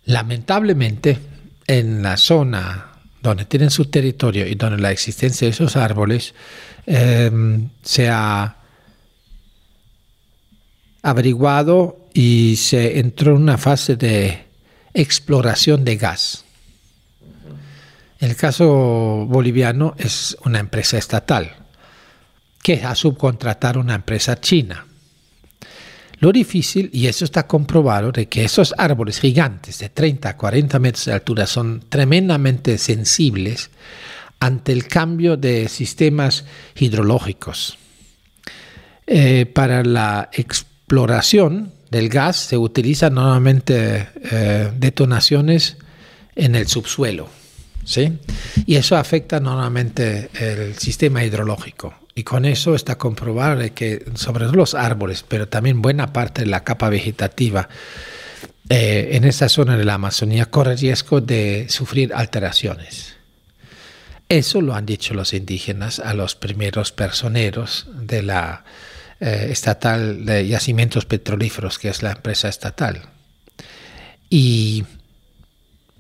Lamentablemente, 0.05 1.19
en 1.67 2.03
la 2.03 2.17
zona 2.17 2.89
donde 3.21 3.45
tienen 3.45 3.71
su 3.71 3.85
territorio 3.85 4.45
y 4.45 4.55
donde 4.55 4.81
la 4.81 4.91
existencia 4.91 5.47
de 5.47 5.51
esos 5.51 5.77
árboles 5.77 6.33
em, 6.85 7.69
se 7.81 8.09
ha 8.09 8.57
averiguado 11.01 12.05
y 12.13 12.57
se 12.57 12.99
entró 12.99 13.35
en 13.35 13.43
una 13.43 13.57
fase 13.57 13.95
de 13.95 14.43
exploración 14.93 15.85
de 15.85 15.95
gas. 15.95 16.43
El 18.23 18.37
caso 18.37 19.25
boliviano 19.27 19.95
es 19.97 20.37
una 20.45 20.59
empresa 20.59 20.97
estatal 20.97 21.57
que 22.61 22.81
ha 22.81 22.95
subcontratado 22.95 23.81
una 23.81 23.95
empresa 23.95 24.39
china. 24.39 24.85
Lo 26.19 26.31
difícil, 26.31 26.89
y 26.93 27.07
eso 27.07 27.25
está 27.25 27.45
comprobado, 27.45 28.13
de 28.13 28.29
que 28.29 28.45
esos 28.45 28.73
árboles 28.77 29.19
gigantes 29.19 29.79
de 29.79 29.89
30 29.89 30.29
a 30.29 30.37
40 30.37 30.79
metros 30.79 31.03
de 31.03 31.11
altura 31.11 31.45
son 31.45 31.83
tremendamente 31.89 32.77
sensibles 32.77 33.71
ante 34.39 34.71
el 34.71 34.87
cambio 34.87 35.35
de 35.35 35.67
sistemas 35.67 36.45
hidrológicos. 36.77 37.77
Eh, 39.05 39.47
para 39.47 39.83
la 39.83 40.29
exploración 40.31 41.73
del 41.91 42.07
gas 42.07 42.37
se 42.37 42.57
utilizan 42.57 43.15
normalmente 43.15 44.07
eh, 44.31 44.71
detonaciones 44.77 45.75
en 46.37 46.55
el 46.55 46.67
subsuelo 46.67 47.42
¿sí? 47.85 48.13
Y 48.65 48.75
eso 48.75 48.95
afecta 48.95 49.39
normalmente 49.39 50.29
el 50.39 50.75
sistema 50.77 51.23
hidrológico. 51.23 51.93
Y 52.15 52.23
con 52.23 52.45
eso 52.45 52.75
está 52.75 52.97
comprobado 52.97 53.63
que 53.73 54.05
sobre 54.15 54.45
los 54.47 54.75
árboles, 54.75 55.25
pero 55.27 55.47
también 55.47 55.81
buena 55.81 56.13
parte 56.13 56.41
de 56.41 56.47
la 56.47 56.63
capa 56.63 56.89
vegetativa 56.89 57.69
eh, 58.69 59.09
en 59.11 59.25
esa 59.25 59.49
zona 59.49 59.77
de 59.77 59.83
la 59.83 59.95
Amazonía 59.95 60.45
corre 60.45 60.75
riesgo 60.75 61.21
de 61.21 61.67
sufrir 61.69 62.13
alteraciones. 62.13 63.15
Eso 64.29 64.61
lo 64.61 64.73
han 64.73 64.85
dicho 64.85 65.13
los 65.13 65.33
indígenas 65.33 65.99
a 65.99 66.13
los 66.13 66.35
primeros 66.35 66.91
personeros 66.91 67.87
de 67.93 68.23
la 68.23 68.63
eh, 69.19 69.47
estatal 69.49 70.25
de 70.25 70.47
yacimientos 70.47 71.05
petrolíferos, 71.05 71.77
que 71.77 71.89
es 71.89 72.01
la 72.01 72.11
empresa 72.11 72.47
estatal. 72.47 73.01
Y 74.29 74.85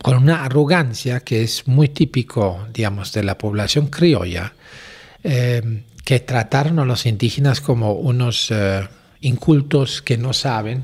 con 0.03 0.17
una 0.17 0.43
arrogancia 0.43 1.21
que 1.21 1.43
es 1.43 1.65
muy 1.65 1.87
típico, 1.87 2.67
digamos, 2.73 3.13
de 3.13 3.23
la 3.23 3.37
población 3.37 3.87
criolla, 3.87 4.53
eh, 5.23 5.83
que 6.03 6.19
trataron 6.19 6.77
a 6.79 6.85
los 6.85 7.05
indígenas 7.05 7.61
como 7.61 7.93
unos 7.93 8.51
eh, 8.51 8.85
incultos 9.21 10.01
que 10.01 10.17
no 10.17 10.33
saben, 10.33 10.83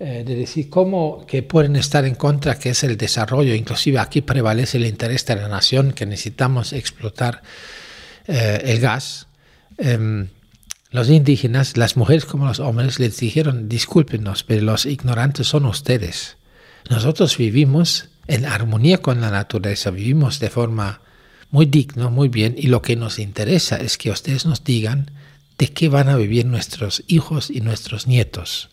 eh, 0.00 0.24
de 0.26 0.34
decir 0.34 0.70
cómo 0.70 1.26
que 1.26 1.42
pueden 1.42 1.76
estar 1.76 2.06
en 2.06 2.14
contra, 2.14 2.58
que 2.58 2.70
es 2.70 2.82
el 2.84 2.96
desarrollo, 2.96 3.54
inclusive 3.54 3.98
aquí 3.98 4.22
prevalece 4.22 4.78
el 4.78 4.86
interés 4.86 5.26
de 5.26 5.36
la 5.36 5.48
nación, 5.48 5.92
que 5.92 6.06
necesitamos 6.06 6.72
explotar 6.72 7.42
el 8.26 8.80
gas. 8.80 9.26
Em, 9.76 10.28
los 10.90 11.10
indígenas, 11.10 11.76
las 11.76 11.98
mujeres 11.98 12.24
como 12.24 12.46
los 12.46 12.60
hombres, 12.60 12.98
les 12.98 13.18
dijeron, 13.18 13.68
discúlpenos, 13.68 14.42
pero 14.42 14.62
los 14.62 14.86
ignorantes 14.86 15.48
son 15.48 15.66
ustedes. 15.66 16.38
Nosotros 16.88 17.36
vivimos 17.36 18.08
en 18.26 18.46
armonía 18.46 18.98
con 18.98 19.20
la 19.20 19.30
naturaleza, 19.30 19.90
vivimos 19.90 20.40
de 20.40 20.50
forma 20.50 21.00
muy 21.50 21.66
digna, 21.66 22.08
muy 22.08 22.28
bien, 22.28 22.54
y 22.58 22.66
lo 22.66 22.82
que 22.82 22.96
nos 22.96 23.18
interesa 23.18 23.76
es 23.76 23.98
que 23.98 24.10
ustedes 24.10 24.46
nos 24.46 24.64
digan 24.64 25.10
de 25.58 25.68
qué 25.68 25.88
van 25.88 26.08
a 26.08 26.16
vivir 26.16 26.46
nuestros 26.46 27.04
hijos 27.06 27.50
y 27.50 27.60
nuestros 27.60 28.06
nietos. 28.06 28.70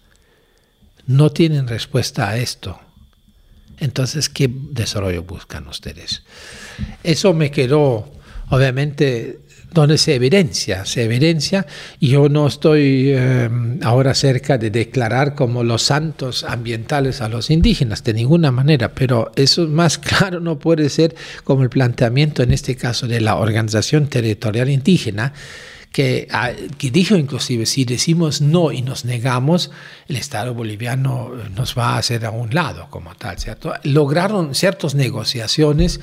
No 1.06 1.32
tienen 1.32 1.68
respuesta 1.68 2.30
a 2.30 2.38
esto. 2.38 2.80
Entonces, 3.80 4.30
¿qué 4.30 4.49
desarrollo 4.52 5.23
buscan 5.23 5.68
ustedes? 5.68 6.23
Eso 7.03 7.34
me 7.34 7.52
quedó, 7.52 8.11
obviamente, 8.49 9.40
donde 9.72 9.98
se 9.98 10.15
evidencia, 10.15 10.85
se 10.85 11.03
evidencia, 11.03 11.65
y 11.99 12.10
yo 12.10 12.27
no 12.27 12.48
estoy 12.48 13.11
eh, 13.14 13.49
ahora 13.84 14.14
cerca 14.14 14.57
de 14.57 14.69
declarar 14.69 15.34
como 15.34 15.64
los 15.64 15.84
santos 15.84 16.43
ambientales 16.43 17.22
a 17.22 17.30
los 17.30 17.49
indígenas, 17.49 18.03
de 18.03 18.14
ninguna 18.14 18.52
manera, 18.52 18.93
pero 18.93 19.31
eso 19.35 19.68
más 19.68 19.98
claro 19.98 20.39
no 20.41 20.60
puede 20.60 20.89
ser 20.89 21.15
como 21.43 21.64
el 21.64 21.69
planteamiento 21.69 22.43
en 22.43 22.52
este 22.52 22.76
caso 22.76 23.07
de 23.07 23.22
la 23.22 23.38
Organización 23.38 24.07
Territorial 24.07 24.69
Indígena, 24.69 25.34
que, 25.91 26.27
ah, 26.31 26.52
que, 26.77 26.89
dijo 26.89 27.15
inclusive, 27.15 27.65
si 27.65 27.84
decimos 27.84 28.41
no 28.41 28.72
y 28.72 28.81
nos 28.81 29.03
negamos, 29.03 29.72
el 30.07 30.15
Estado 30.15 30.53
boliviano 30.53 31.31
nos 31.53 31.77
va 31.77 31.95
a 31.95 31.98
hacer 31.98 32.26
a 32.26 32.31
un 32.31 32.53
lado 32.53 32.88
como 32.89 33.14
tal, 33.15 33.38
¿cierto? 33.39 33.73
Lograron 33.84 34.56
ciertas 34.56 34.95
negociaciones 34.95 35.99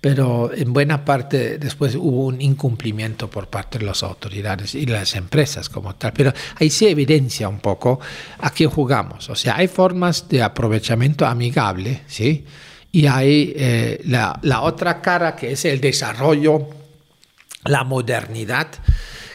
pero 0.00 0.50
en 0.54 0.72
buena 0.72 1.04
parte 1.04 1.58
después 1.58 1.94
hubo 1.94 2.26
un 2.26 2.40
incumplimiento 2.40 3.28
por 3.28 3.48
parte 3.48 3.78
de 3.78 3.84
las 3.84 4.02
autoridades 4.02 4.74
y 4.74 4.86
las 4.86 5.14
empresas 5.14 5.68
como 5.68 5.94
tal. 5.94 6.12
Pero 6.12 6.32
ahí 6.56 6.70
se 6.70 6.90
evidencia 6.90 7.48
un 7.48 7.60
poco 7.60 8.00
a 8.38 8.50
qué 8.50 8.66
jugamos. 8.66 9.28
O 9.28 9.34
sea, 9.34 9.56
hay 9.56 9.68
formas 9.68 10.28
de 10.28 10.42
aprovechamiento 10.42 11.26
amigable, 11.26 12.02
¿sí? 12.06 12.44
Y 12.92 13.06
hay 13.06 13.52
eh, 13.56 14.00
la, 14.06 14.38
la 14.42 14.62
otra 14.62 15.02
cara 15.02 15.36
que 15.36 15.52
es 15.52 15.64
el 15.64 15.80
desarrollo, 15.80 16.68
la 17.64 17.84
modernidad 17.84 18.68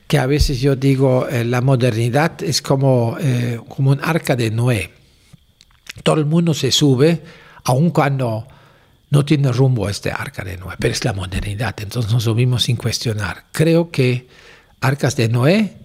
que 0.07 0.19
a 0.19 0.25
veces 0.25 0.59
yo 0.61 0.75
digo, 0.75 1.27
eh, 1.27 1.43
la 1.43 1.61
modernidad 1.61 2.43
es 2.43 2.61
como, 2.61 3.17
eh, 3.19 3.59
como 3.67 3.91
un 3.91 3.99
arca 4.03 4.35
de 4.35 4.51
Noé. 4.51 4.91
Todo 6.03 6.19
el 6.19 6.25
mundo 6.25 6.53
se 6.53 6.71
sube, 6.71 7.23
aun 7.63 7.89
cuando 7.89 8.47
no 9.09 9.25
tiene 9.25 9.51
rumbo 9.51 9.89
este 9.89 10.11
arca 10.11 10.43
de 10.43 10.57
Noé, 10.57 10.75
pero 10.79 10.93
es 10.93 11.03
la 11.05 11.13
modernidad, 11.13 11.75
entonces 11.79 12.11
nos 12.11 12.23
subimos 12.23 12.63
sin 12.63 12.75
cuestionar. 12.75 13.45
Creo 13.51 13.91
que 13.91 14.27
arcas 14.81 15.15
de 15.15 15.29
Noé 15.29 15.77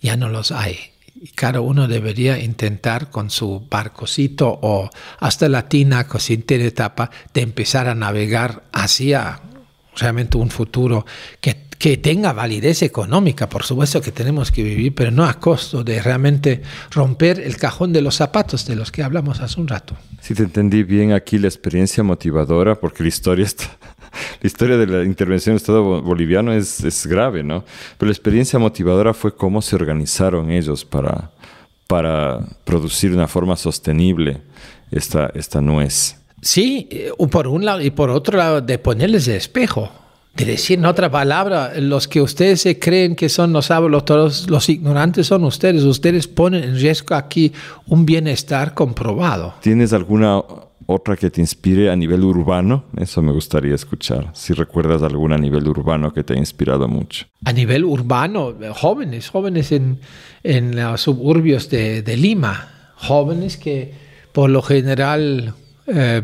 ya 0.00 0.16
no 0.16 0.28
los 0.28 0.52
hay. 0.52 0.78
Y 1.22 1.28
cada 1.28 1.60
uno 1.60 1.86
debería 1.86 2.38
intentar 2.38 3.10
con 3.10 3.30
su 3.30 3.66
barcocito 3.68 4.58
o 4.62 4.88
hasta 5.18 5.48
la 5.50 5.68
tina 5.68 6.06
sin 6.18 6.46
de 6.46 6.70
tapa 6.70 7.10
de 7.34 7.42
empezar 7.42 7.88
a 7.88 7.94
navegar 7.94 8.62
hacia 8.72 9.40
realmente 9.96 10.38
un 10.38 10.50
futuro 10.50 11.04
que 11.42 11.69
que 11.80 11.96
tenga 11.96 12.34
validez 12.34 12.82
económica, 12.82 13.48
por 13.48 13.62
supuesto 13.62 14.02
que 14.02 14.12
tenemos 14.12 14.52
que 14.52 14.62
vivir, 14.62 14.94
pero 14.94 15.10
no 15.10 15.24
a 15.24 15.40
costo 15.40 15.82
de 15.82 16.02
realmente 16.02 16.60
romper 16.90 17.40
el 17.40 17.56
cajón 17.56 17.94
de 17.94 18.02
los 18.02 18.16
zapatos 18.16 18.66
de 18.66 18.76
los 18.76 18.92
que 18.92 19.02
hablamos 19.02 19.40
hace 19.40 19.58
un 19.58 19.66
rato. 19.66 19.96
Si 20.20 20.34
te 20.34 20.42
entendí 20.42 20.82
bien 20.82 21.12
aquí 21.12 21.38
la 21.38 21.48
experiencia 21.48 22.02
motivadora, 22.02 22.78
porque 22.78 23.02
la 23.02 23.08
historia 23.08 23.46
está, 23.46 23.64
la 24.42 24.46
historia 24.46 24.76
de 24.76 24.86
la 24.86 25.04
intervención 25.04 25.54
del 25.54 25.62
Estado 25.62 26.02
boliviano 26.02 26.52
es, 26.52 26.84
es, 26.84 27.06
grave, 27.06 27.42
¿no? 27.42 27.64
Pero 27.96 28.08
la 28.08 28.12
experiencia 28.12 28.58
motivadora 28.58 29.14
fue 29.14 29.34
cómo 29.34 29.62
se 29.62 29.74
organizaron 29.74 30.50
ellos 30.50 30.84
para, 30.84 31.30
para 31.86 32.40
producir 32.66 33.12
de 33.12 33.16
una 33.16 33.26
forma 33.26 33.56
sostenible 33.56 34.42
esta, 34.90 35.30
esta 35.32 35.62
nuez. 35.62 36.18
Sí, 36.42 36.88
eh, 36.90 37.10
por 37.30 37.46
un 37.46 37.64
lado 37.64 37.80
y 37.80 37.90
por 37.90 38.10
otro 38.10 38.36
lado 38.36 38.60
de 38.60 38.78
ponerles 38.78 39.24
de 39.24 39.38
espejo 39.38 39.90
de 40.34 40.44
decir 40.44 40.78
en 40.78 40.86
otra 40.86 41.10
palabra, 41.10 41.72
los 41.78 42.08
que 42.08 42.20
ustedes 42.20 42.62
se 42.62 42.78
creen 42.78 43.16
que 43.16 43.28
son 43.28 43.52
los 43.52 43.68
todos 44.04 44.48
los 44.48 44.68
ignorantes 44.68 45.26
son 45.26 45.44
ustedes. 45.44 45.82
Ustedes 45.82 46.28
ponen 46.28 46.64
en 46.64 46.76
riesgo 46.76 47.14
aquí 47.14 47.52
un 47.86 48.06
bienestar 48.06 48.74
comprobado. 48.74 49.54
¿Tienes 49.60 49.92
alguna 49.92 50.42
otra 50.86 51.16
que 51.16 51.30
te 51.30 51.40
inspire 51.40 51.90
a 51.90 51.96
nivel 51.96 52.24
urbano? 52.24 52.84
Eso 52.96 53.22
me 53.22 53.32
gustaría 53.32 53.74
escuchar. 53.74 54.30
Si 54.32 54.54
recuerdas 54.54 55.02
alguna 55.02 55.34
a 55.34 55.38
nivel 55.38 55.68
urbano 55.68 56.12
que 56.12 56.22
te 56.22 56.34
ha 56.34 56.38
inspirado 56.38 56.88
mucho. 56.88 57.26
A 57.44 57.52
nivel 57.52 57.84
urbano, 57.84 58.54
jóvenes, 58.74 59.28
jóvenes 59.28 59.72
en, 59.72 60.00
en 60.42 60.76
los 60.76 61.00
suburbios 61.00 61.68
de, 61.70 62.02
de 62.02 62.16
Lima, 62.16 62.92
jóvenes 62.94 63.56
que 63.56 63.92
por 64.32 64.48
lo 64.48 64.62
general... 64.62 65.54
Eh, 65.86 66.22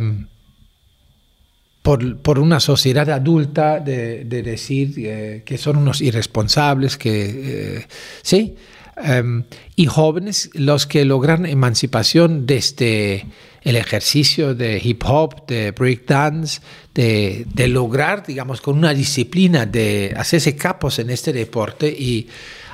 por, 1.86 2.40
una 2.40 2.58
sociedad 2.58 3.08
adulta 3.10 3.78
de, 3.78 4.24
decir 4.24 4.94
eh, 4.96 5.42
que 5.44 5.56
son 5.56 5.76
unos 5.76 6.00
irresponsables, 6.00 6.98
que 6.98 7.78
eh, 7.78 7.86
sí, 8.22 8.56
em, 8.96 9.44
y 9.76 9.86
jóvenes 9.86 10.50
los 10.54 10.88
que 10.88 11.04
logran 11.04 11.46
emancipación 11.46 12.44
desde 12.44 13.26
el 13.62 13.76
ejercicio 13.76 14.56
de 14.56 14.80
hip 14.82 15.04
hop, 15.06 15.46
de 15.46 15.70
break 15.70 16.06
dance, 16.06 16.60
de, 16.92 17.46
de 17.54 17.68
lograr, 17.68 18.26
digamos, 18.26 18.60
con 18.60 18.76
una 18.76 18.92
disciplina 18.92 19.64
de 19.64 20.12
hacerse 20.16 20.56
capos 20.56 20.98
en 20.98 21.10
este 21.10 21.32
deporte 21.32 21.88
y 21.88 22.26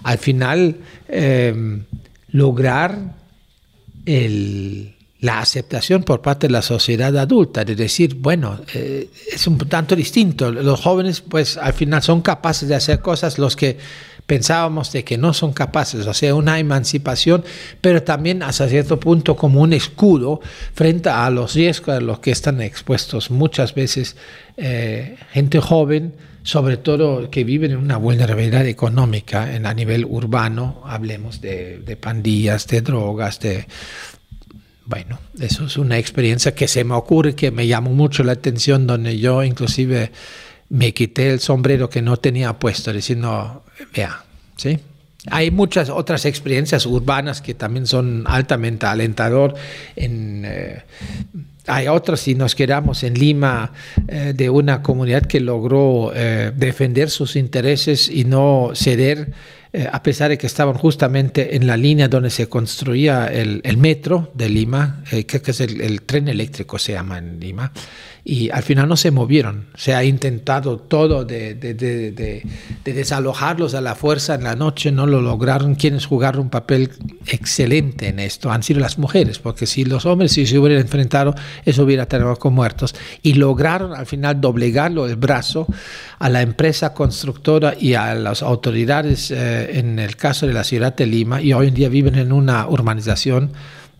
al 0.04 0.16
final 0.16 0.76
em, 1.08 1.84
lograr 2.30 3.14
el 4.06 4.91
la 5.22 5.38
aceptación 5.38 6.02
por 6.02 6.20
parte 6.20 6.48
de 6.48 6.52
la 6.52 6.62
sociedad 6.62 7.16
adulta, 7.16 7.64
de 7.64 7.76
decir, 7.76 8.16
bueno, 8.16 8.60
eh, 8.74 9.08
es 9.32 9.46
un 9.46 9.56
tanto 9.56 9.94
distinto. 9.94 10.50
Los 10.50 10.80
jóvenes, 10.80 11.20
pues 11.20 11.56
al 11.56 11.72
final 11.74 12.02
son 12.02 12.22
capaces 12.22 12.68
de 12.68 12.74
hacer 12.74 12.98
cosas 12.98 13.38
los 13.38 13.54
que 13.54 13.78
pensábamos 14.26 14.90
de 14.90 15.04
que 15.04 15.18
no 15.18 15.32
son 15.32 15.52
capaces, 15.52 16.06
o 16.08 16.14
sea, 16.14 16.34
una 16.34 16.58
emancipación, 16.58 17.44
pero 17.80 18.02
también 18.02 18.42
hasta 18.42 18.68
cierto 18.68 18.98
punto 18.98 19.36
como 19.36 19.60
un 19.60 19.72
escudo 19.72 20.40
frente 20.74 21.08
a 21.08 21.30
los 21.30 21.54
riesgos 21.54 21.96
a 21.96 22.00
los 22.00 22.18
que 22.18 22.32
están 22.32 22.60
expuestos 22.60 23.30
muchas 23.30 23.74
veces 23.74 24.16
eh, 24.56 25.16
gente 25.30 25.60
joven, 25.60 26.14
sobre 26.42 26.78
todo 26.78 27.30
que 27.30 27.44
viven 27.44 27.70
en 27.70 27.76
una 27.76 27.96
vulnerabilidad 27.96 28.66
económica 28.66 29.54
en, 29.54 29.66
a 29.66 29.74
nivel 29.74 30.04
urbano, 30.04 30.82
hablemos 30.84 31.40
de, 31.40 31.78
de 31.78 31.96
pandillas, 31.96 32.66
de 32.66 32.80
drogas, 32.80 33.38
de 33.38 33.66
bueno, 34.86 35.18
eso 35.40 35.66
es 35.66 35.76
una 35.76 35.98
experiencia 35.98 36.54
que 36.54 36.68
se 36.68 36.84
me 36.84 36.94
ocurre, 36.94 37.34
que 37.34 37.50
me 37.50 37.66
llamó 37.66 37.90
mucho 37.90 38.24
la 38.24 38.32
atención, 38.32 38.86
donde 38.86 39.18
yo 39.18 39.42
inclusive 39.44 40.10
me 40.68 40.92
quité 40.92 41.30
el 41.30 41.40
sombrero 41.40 41.88
que 41.88 42.02
no 42.02 42.16
tenía 42.16 42.54
puesto, 42.58 42.92
diciendo, 42.92 43.64
vea, 43.94 44.24
¿sí? 44.56 44.80
Hay 45.30 45.52
muchas 45.52 45.88
otras 45.88 46.24
experiencias 46.24 46.84
urbanas 46.84 47.40
que 47.40 47.54
también 47.54 47.86
son 47.86 48.24
altamente 48.26 48.86
alentador. 48.86 49.54
En, 49.94 50.42
eh, 50.44 50.82
hay 51.66 51.86
otras, 51.86 52.20
si 52.20 52.34
nos 52.34 52.56
quedamos 52.56 53.04
en 53.04 53.14
Lima, 53.14 53.72
eh, 54.08 54.32
de 54.34 54.50
una 54.50 54.82
comunidad 54.82 55.22
que 55.22 55.38
logró 55.38 56.10
eh, 56.14 56.52
defender 56.56 57.08
sus 57.08 57.36
intereses 57.36 58.08
y 58.08 58.24
no 58.24 58.72
ceder 58.74 59.32
eh, 59.74 59.88
a 59.90 60.02
pesar 60.02 60.28
de 60.28 60.36
que 60.36 60.46
estaban 60.46 60.74
justamente 60.74 61.56
en 61.56 61.66
la 61.66 61.78
línea 61.78 62.06
donde 62.06 62.28
se 62.28 62.46
construía 62.46 63.26
el, 63.28 63.62
metro 63.78 64.30
de 64.34 64.50
Lima, 64.50 65.02
eh, 65.10 65.24
que 65.24 65.40
es 65.50 65.60
el, 65.60 66.02
tren 66.02 66.28
eléctrico 66.28 66.78
se 66.78 66.92
llama 66.92 67.16
en 67.16 67.40
Lima, 67.40 67.72
y 68.24 68.50
al 68.50 68.62
final 68.62 68.88
no 68.88 68.96
se 68.96 69.10
movieron. 69.10 69.66
Se 69.74 69.94
ha 69.94 70.04
intentado 70.04 70.78
todo 70.78 71.24
de, 71.24 71.54
de, 71.54 72.42
desalojarlos 72.84 73.74
a 73.74 73.80
la 73.80 73.96
fuerza 73.96 74.36
en 74.36 74.44
la 74.44 74.54
noche, 74.54 74.92
no 74.92 75.06
lo 75.06 75.20
lograron. 75.20 75.74
Quienes 75.74 76.06
jugaron 76.06 76.42
un 76.42 76.50
papel 76.50 76.90
excelente 77.26 78.08
en 78.08 78.20
esto 78.20 78.52
han 78.52 78.62
sido 78.62 78.78
las 78.78 78.98
mujeres, 78.98 79.40
porque 79.40 79.66
si 79.66 79.84
los 79.84 80.06
hombres 80.06 80.32
si 80.32 80.46
se 80.46 80.56
hubieran 80.56 80.80
enfrentado, 80.80 81.34
eso 81.64 81.82
hubiera 81.82 82.06
terminado 82.06 82.38
con 82.38 82.54
muertos. 82.54 82.94
Y 83.22 83.34
lograron 83.34 83.92
al 83.92 84.06
final 84.06 84.40
doblegarlo 84.40 85.06
el 85.06 85.16
brazo 85.16 85.66
a 86.20 86.28
la 86.28 86.42
empresa 86.42 86.94
constructora 86.94 87.74
y 87.78 87.94
a 87.94 88.14
las 88.14 88.42
autoridades, 88.42 89.32
eh, 89.32 89.78
en 89.80 89.98
el 89.98 90.16
caso 90.16 90.46
de 90.46 90.52
la 90.52 90.62
ciudad 90.62 90.94
de 90.94 91.06
Lima, 91.06 91.42
y 91.42 91.52
hoy 91.54 91.68
en 91.68 91.74
día 91.74 91.88
viven 91.88 92.14
en 92.14 92.30
una 92.30 92.68
urbanización 92.68 93.50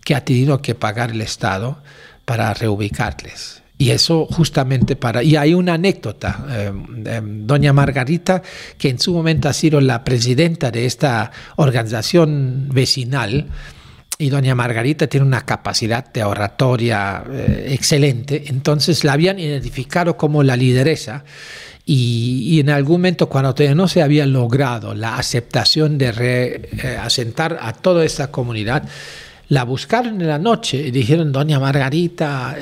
que 0.04 0.14
ha 0.14 0.24
tenido 0.24 0.62
que 0.62 0.76
pagar 0.76 1.10
el 1.10 1.20
Estado 1.20 1.78
para 2.24 2.54
reubicarles. 2.54 3.61
Y 3.82 3.90
eso 3.90 4.28
justamente 4.30 4.94
para... 4.94 5.24
Y 5.24 5.34
hay 5.34 5.54
una 5.54 5.74
anécdota. 5.74 6.46
Em, 6.48 7.04
em, 7.04 7.46
doña 7.48 7.72
Margarita, 7.72 8.40
que 8.78 8.90
en 8.90 9.00
su 9.00 9.12
momento 9.12 9.48
ha 9.48 9.52
sido 9.52 9.80
la 9.80 10.04
presidenta 10.04 10.70
de 10.70 10.86
esta 10.86 11.32
organización 11.56 12.68
vecinal, 12.72 13.48
y 14.18 14.28
doña 14.28 14.54
Margarita 14.54 15.08
tiene 15.08 15.26
una 15.26 15.44
capacidad 15.44 16.12
de 16.12 16.22
oratoria 16.22 17.24
eh, 17.28 17.70
excelente, 17.70 18.44
entonces 18.46 19.02
la 19.02 19.14
habían 19.14 19.40
identificado 19.40 20.16
como 20.16 20.44
la 20.44 20.54
lideresa. 20.54 21.24
Y, 21.84 22.60
en 22.60 22.70
algún 22.70 23.00
momento, 23.00 23.28
cuando 23.28 23.52
todavía 23.52 23.74
no 23.74 23.88
se 23.88 24.00
había 24.00 24.26
logrado 24.26 24.94
la 24.94 25.16
aceptación 25.16 25.98
de 25.98 26.12
reasentar 26.12 27.54
eh, 27.54 27.58
a 27.60 27.72
toda 27.72 28.04
esta 28.04 28.30
comunidad, 28.30 28.84
la 29.48 29.64
buscaron 29.64 30.20
en 30.20 30.28
la 30.28 30.38
noche 30.38 30.76
y 30.86 30.92
dijeron, 30.92 31.32
doña 31.32 31.58
Margarita, 31.58 32.56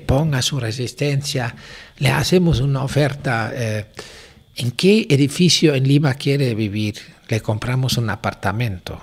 ponga 0.00 0.42
su 0.42 0.58
resistencia, 0.58 1.54
le 1.98 2.08
hacemos 2.10 2.60
una 2.60 2.82
oferta. 2.82 3.52
Eh, 3.54 3.86
¿En 4.56 4.72
qué 4.72 5.06
edificio 5.08 5.74
en 5.74 5.84
Lima 5.84 6.14
quiere 6.14 6.54
vivir? 6.54 6.96
Le 7.28 7.40
compramos 7.40 7.96
un 7.96 8.10
apartamento. 8.10 9.00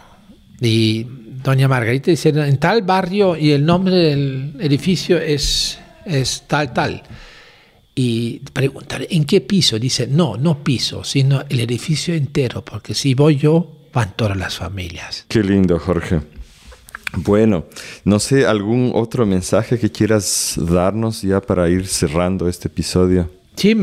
y 0.62 1.06
doña 1.44 1.68
Margarita 1.68 2.12
dice, 2.12 2.30
en 2.30 2.58
tal 2.58 2.82
barrio 2.82 3.36
y 3.36 3.52
el 3.52 3.66
nombre 3.66 3.96
del 3.96 4.56
edificio 4.60 5.18
es, 5.18 5.80
es 6.06 6.44
tal, 6.48 6.74
tal. 6.74 7.04
Y 7.96 8.40
preguntar, 8.54 9.06
¿en 9.10 9.26
qué 9.26 9.42
piso? 9.42 9.80
Dice, 9.80 10.08
no, 10.08 10.38
no 10.38 10.64
piso, 10.64 11.04
sino 11.04 11.44
el 11.50 11.60
edificio 11.60 12.14
entero, 12.14 12.64
porque 12.64 12.94
si 12.94 13.14
voy 13.14 13.38
yo, 13.38 13.80
van 13.94 14.14
todas 14.16 14.38
las 14.38 14.56
familias. 14.56 15.26
Qué 15.28 15.44
lindo, 15.44 15.80
Jorge. 15.80 16.22
Bueno, 17.16 17.66
no 18.04 18.20
sé, 18.20 18.46
¿algún 18.46 18.92
otro 18.94 19.26
mensaje 19.26 19.80
que 19.80 19.92
quieras 19.92 20.54
darnos 20.58 21.22
ya 21.22 21.42
para 21.42 21.68
ir 21.70 21.88
cerrando 21.88 22.48
este 22.48 22.68
episodio? 22.68 23.30
Sí, 23.60 23.76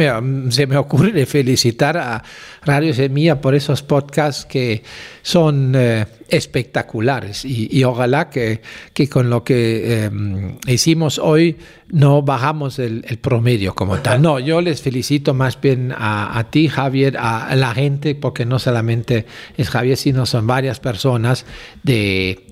se 0.48 0.66
me 0.66 0.78
ocurre 0.78 1.27
felicitar 1.27 1.98
a 1.98 2.24
Radio 2.65 2.94
Semilla 2.94 3.43
por 3.43 3.55
esos 3.55 3.82
podcasts 3.82 4.47
que 4.47 4.82
son 5.20 5.74
eh, 5.77 6.07
espectaculares 6.31 7.44
y, 7.44 7.85
ojalá 7.85 8.31
que, 8.31 8.62
que, 8.94 9.07
con 9.07 9.28
lo 9.28 9.44
que 9.44 10.05
em, 10.05 10.57
hicimos 10.66 11.19
hoy 11.19 11.59
no 11.89 12.23
bajamos 12.23 12.78
el, 12.78 13.03
promedio 13.20 13.74
como 13.74 13.98
tal. 13.98 14.23
No, 14.23 14.39
yo 14.39 14.62
les 14.62 14.81
felicito 14.81 15.35
más 15.35 15.61
bien 15.61 15.93
a, 15.94 16.47
ti, 16.51 16.69
Javier, 16.69 17.19
a 17.19 17.55
la 17.55 17.74
gente, 17.74 18.15
porque 18.15 18.47
no 18.47 18.59
solamente 18.59 19.27
es 19.59 19.69
Javier, 19.69 19.98
sino 19.98 20.24
son 20.24 20.47
varias 20.47 20.81
personas 20.81 21.44
de 21.82 22.45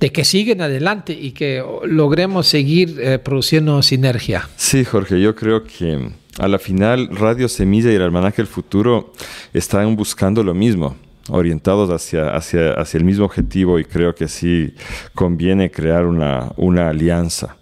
de 0.00 0.12
que 0.12 0.24
siguen 0.24 0.60
adelante 0.60 1.12
y 1.12 1.32
que 1.32 1.62
logremos 1.84 2.46
seguir 2.46 2.98
eh, 3.00 3.18
produciendo 3.18 3.82
sinergia. 3.82 4.48
Sí, 4.56 4.84
Jorge, 4.84 5.20
yo 5.20 5.34
creo 5.34 5.64
que 5.64 6.10
a 6.38 6.48
la 6.48 6.58
final 6.58 7.08
Radio 7.12 7.48
Semilla 7.48 7.90
y 7.92 7.94
el 7.94 8.02
Almanaque 8.02 8.38
del 8.38 8.46
Futuro 8.46 9.12
están 9.52 9.94
buscando 9.96 10.42
lo 10.42 10.54
mismo 10.54 10.96
orientados 11.28 11.90
hacia, 11.90 12.36
hacia, 12.36 12.72
hacia 12.74 12.98
el 12.98 13.04
mismo 13.04 13.24
objetivo 13.24 13.78
y 13.78 13.84
creo 13.84 14.14
que 14.14 14.28
sí 14.28 14.74
conviene 15.14 15.70
crear 15.70 16.04
una, 16.04 16.52
una 16.56 16.88
alianza 16.88 17.56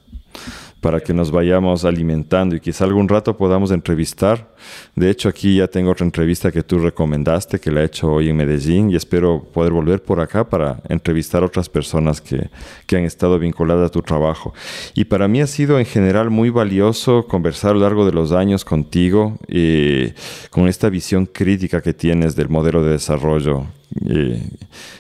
para 0.83 1.01
que 1.01 1.15
nos 1.15 1.31
vayamos 1.31 1.85
alimentando 1.85 2.57
y 2.57 2.61
quizá 2.61 2.85
algún 2.85 3.09
rato 3.09 3.37
podamos 3.37 3.71
entrevistar. 3.71 4.53
De 4.97 5.11
hecho, 5.11 5.29
aquí 5.29 5.59
ya 5.59 5.69
tengo 5.69 5.93
otra 5.93 6.05
entrevista 6.05 6.51
que 6.51 6.65
tú 6.65 6.81
recomendaste, 6.81 7.61
que 7.61 7.71
la 7.71 7.83
he 7.83 7.85
hecho 7.85 8.11
hoy 8.11 8.31
en 8.31 8.37
Medellín 8.37 8.91
y 8.91 8.97
espero 8.97 9.45
poder 9.45 9.73
volver 9.73 10.03
por 10.03 10.19
acá 10.19 10.43
para 10.43 10.81
entrevistar 10.89 11.45
otras 11.45 11.69
personas 11.69 12.21
que, 12.21 12.51
que 12.87 12.97
han 12.97 13.05
estado 13.05 13.39
vinculadas 13.39 13.87
a 13.87 13.93
tu 13.93 14.03
trabajo. 14.03 14.55
Y 14.93 15.05
para 15.05 15.29
mí 15.29 15.41
ha 15.41 15.47
sido 15.47 15.79
en 15.79 15.87
general 15.87 16.31
muy 16.31 16.51
valioso 16.51 17.29
conversar 17.29 17.71
a 17.71 17.75
lo 17.75 17.81
largo 17.81 18.05
de 18.05 18.13
los 18.13 18.33
años 18.33 18.65
contigo 18.65 19.39
eh, 19.47 20.15
con 20.51 20.67
esta 20.67 20.91
visión 20.91 21.27
crítica 21.27 21.81
que 21.81 21.95
tienes 21.95 22.35
del 22.35 22.49
modelo 22.49 22.83
de 22.83 22.91
desarrollo 22.91 23.67
eh, 24.05 24.43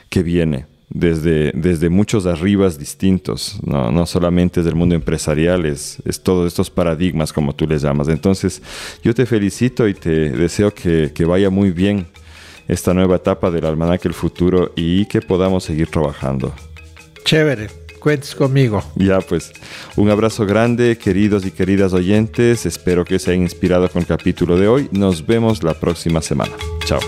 que 0.09 0.22
viene 0.22 0.72
desde, 0.94 1.52
desde 1.52 1.89
muchos 1.89 2.27
arribas 2.27 2.78
distintos, 2.78 3.59
no, 3.64 3.90
no 3.90 4.06
solamente 4.06 4.60
desde 4.60 4.70
el 4.70 4.77
mundo 4.77 4.94
empresarial, 4.94 5.64
es, 5.64 5.98
es, 6.05 6.23
todos 6.23 6.47
estos 6.47 6.70
paradigmas 6.70 7.32
como 7.32 7.55
tú 7.55 7.66
les 7.66 7.82
llamas. 7.82 8.09
Entonces, 8.09 8.62
yo 9.02 9.14
te 9.14 9.27
felicito 9.27 9.89
y 9.89 9.94
te 9.94 10.31
deseo 10.31 10.73
que, 10.73 11.12
que 11.14 11.24
vaya 11.24 11.51
muy 11.51 11.70
bien 11.70 12.06
esta 12.69 12.94
nueva 12.94 13.16
etapa 13.16 13.51
del 13.51 13.64
Almanaque 13.64 14.09
El 14.09 14.14
Futuro 14.14 14.73
y 14.77 15.06
que 15.06 15.20
podamos 15.20 15.64
seguir 15.64 15.89
trabajando. 15.89 16.55
Chévere, 17.24 17.69
cuentes 17.98 18.35
conmigo. 18.35 18.82
Ya, 18.97 19.20
pues, 19.20 19.52
un 19.97 20.10
abrazo 20.10 20.44
grande, 20.47 20.98
queridos 20.98 21.47
y 21.47 21.51
queridas 21.51 21.93
oyentes. 21.93 22.66
Espero 22.66 23.05
que 23.05 23.19
se 23.19 23.31
hayan 23.31 23.43
inspirado 23.43 23.89
con 23.89 24.02
el 24.02 24.06
capítulo 24.06 24.56
de 24.56 24.69
hoy. 24.69 24.89
Nos 24.93 25.27
vemos 25.27 25.62
la 25.62 25.74
próxima 25.74 26.20
semana. 26.20 26.52
Chao. 26.85 27.01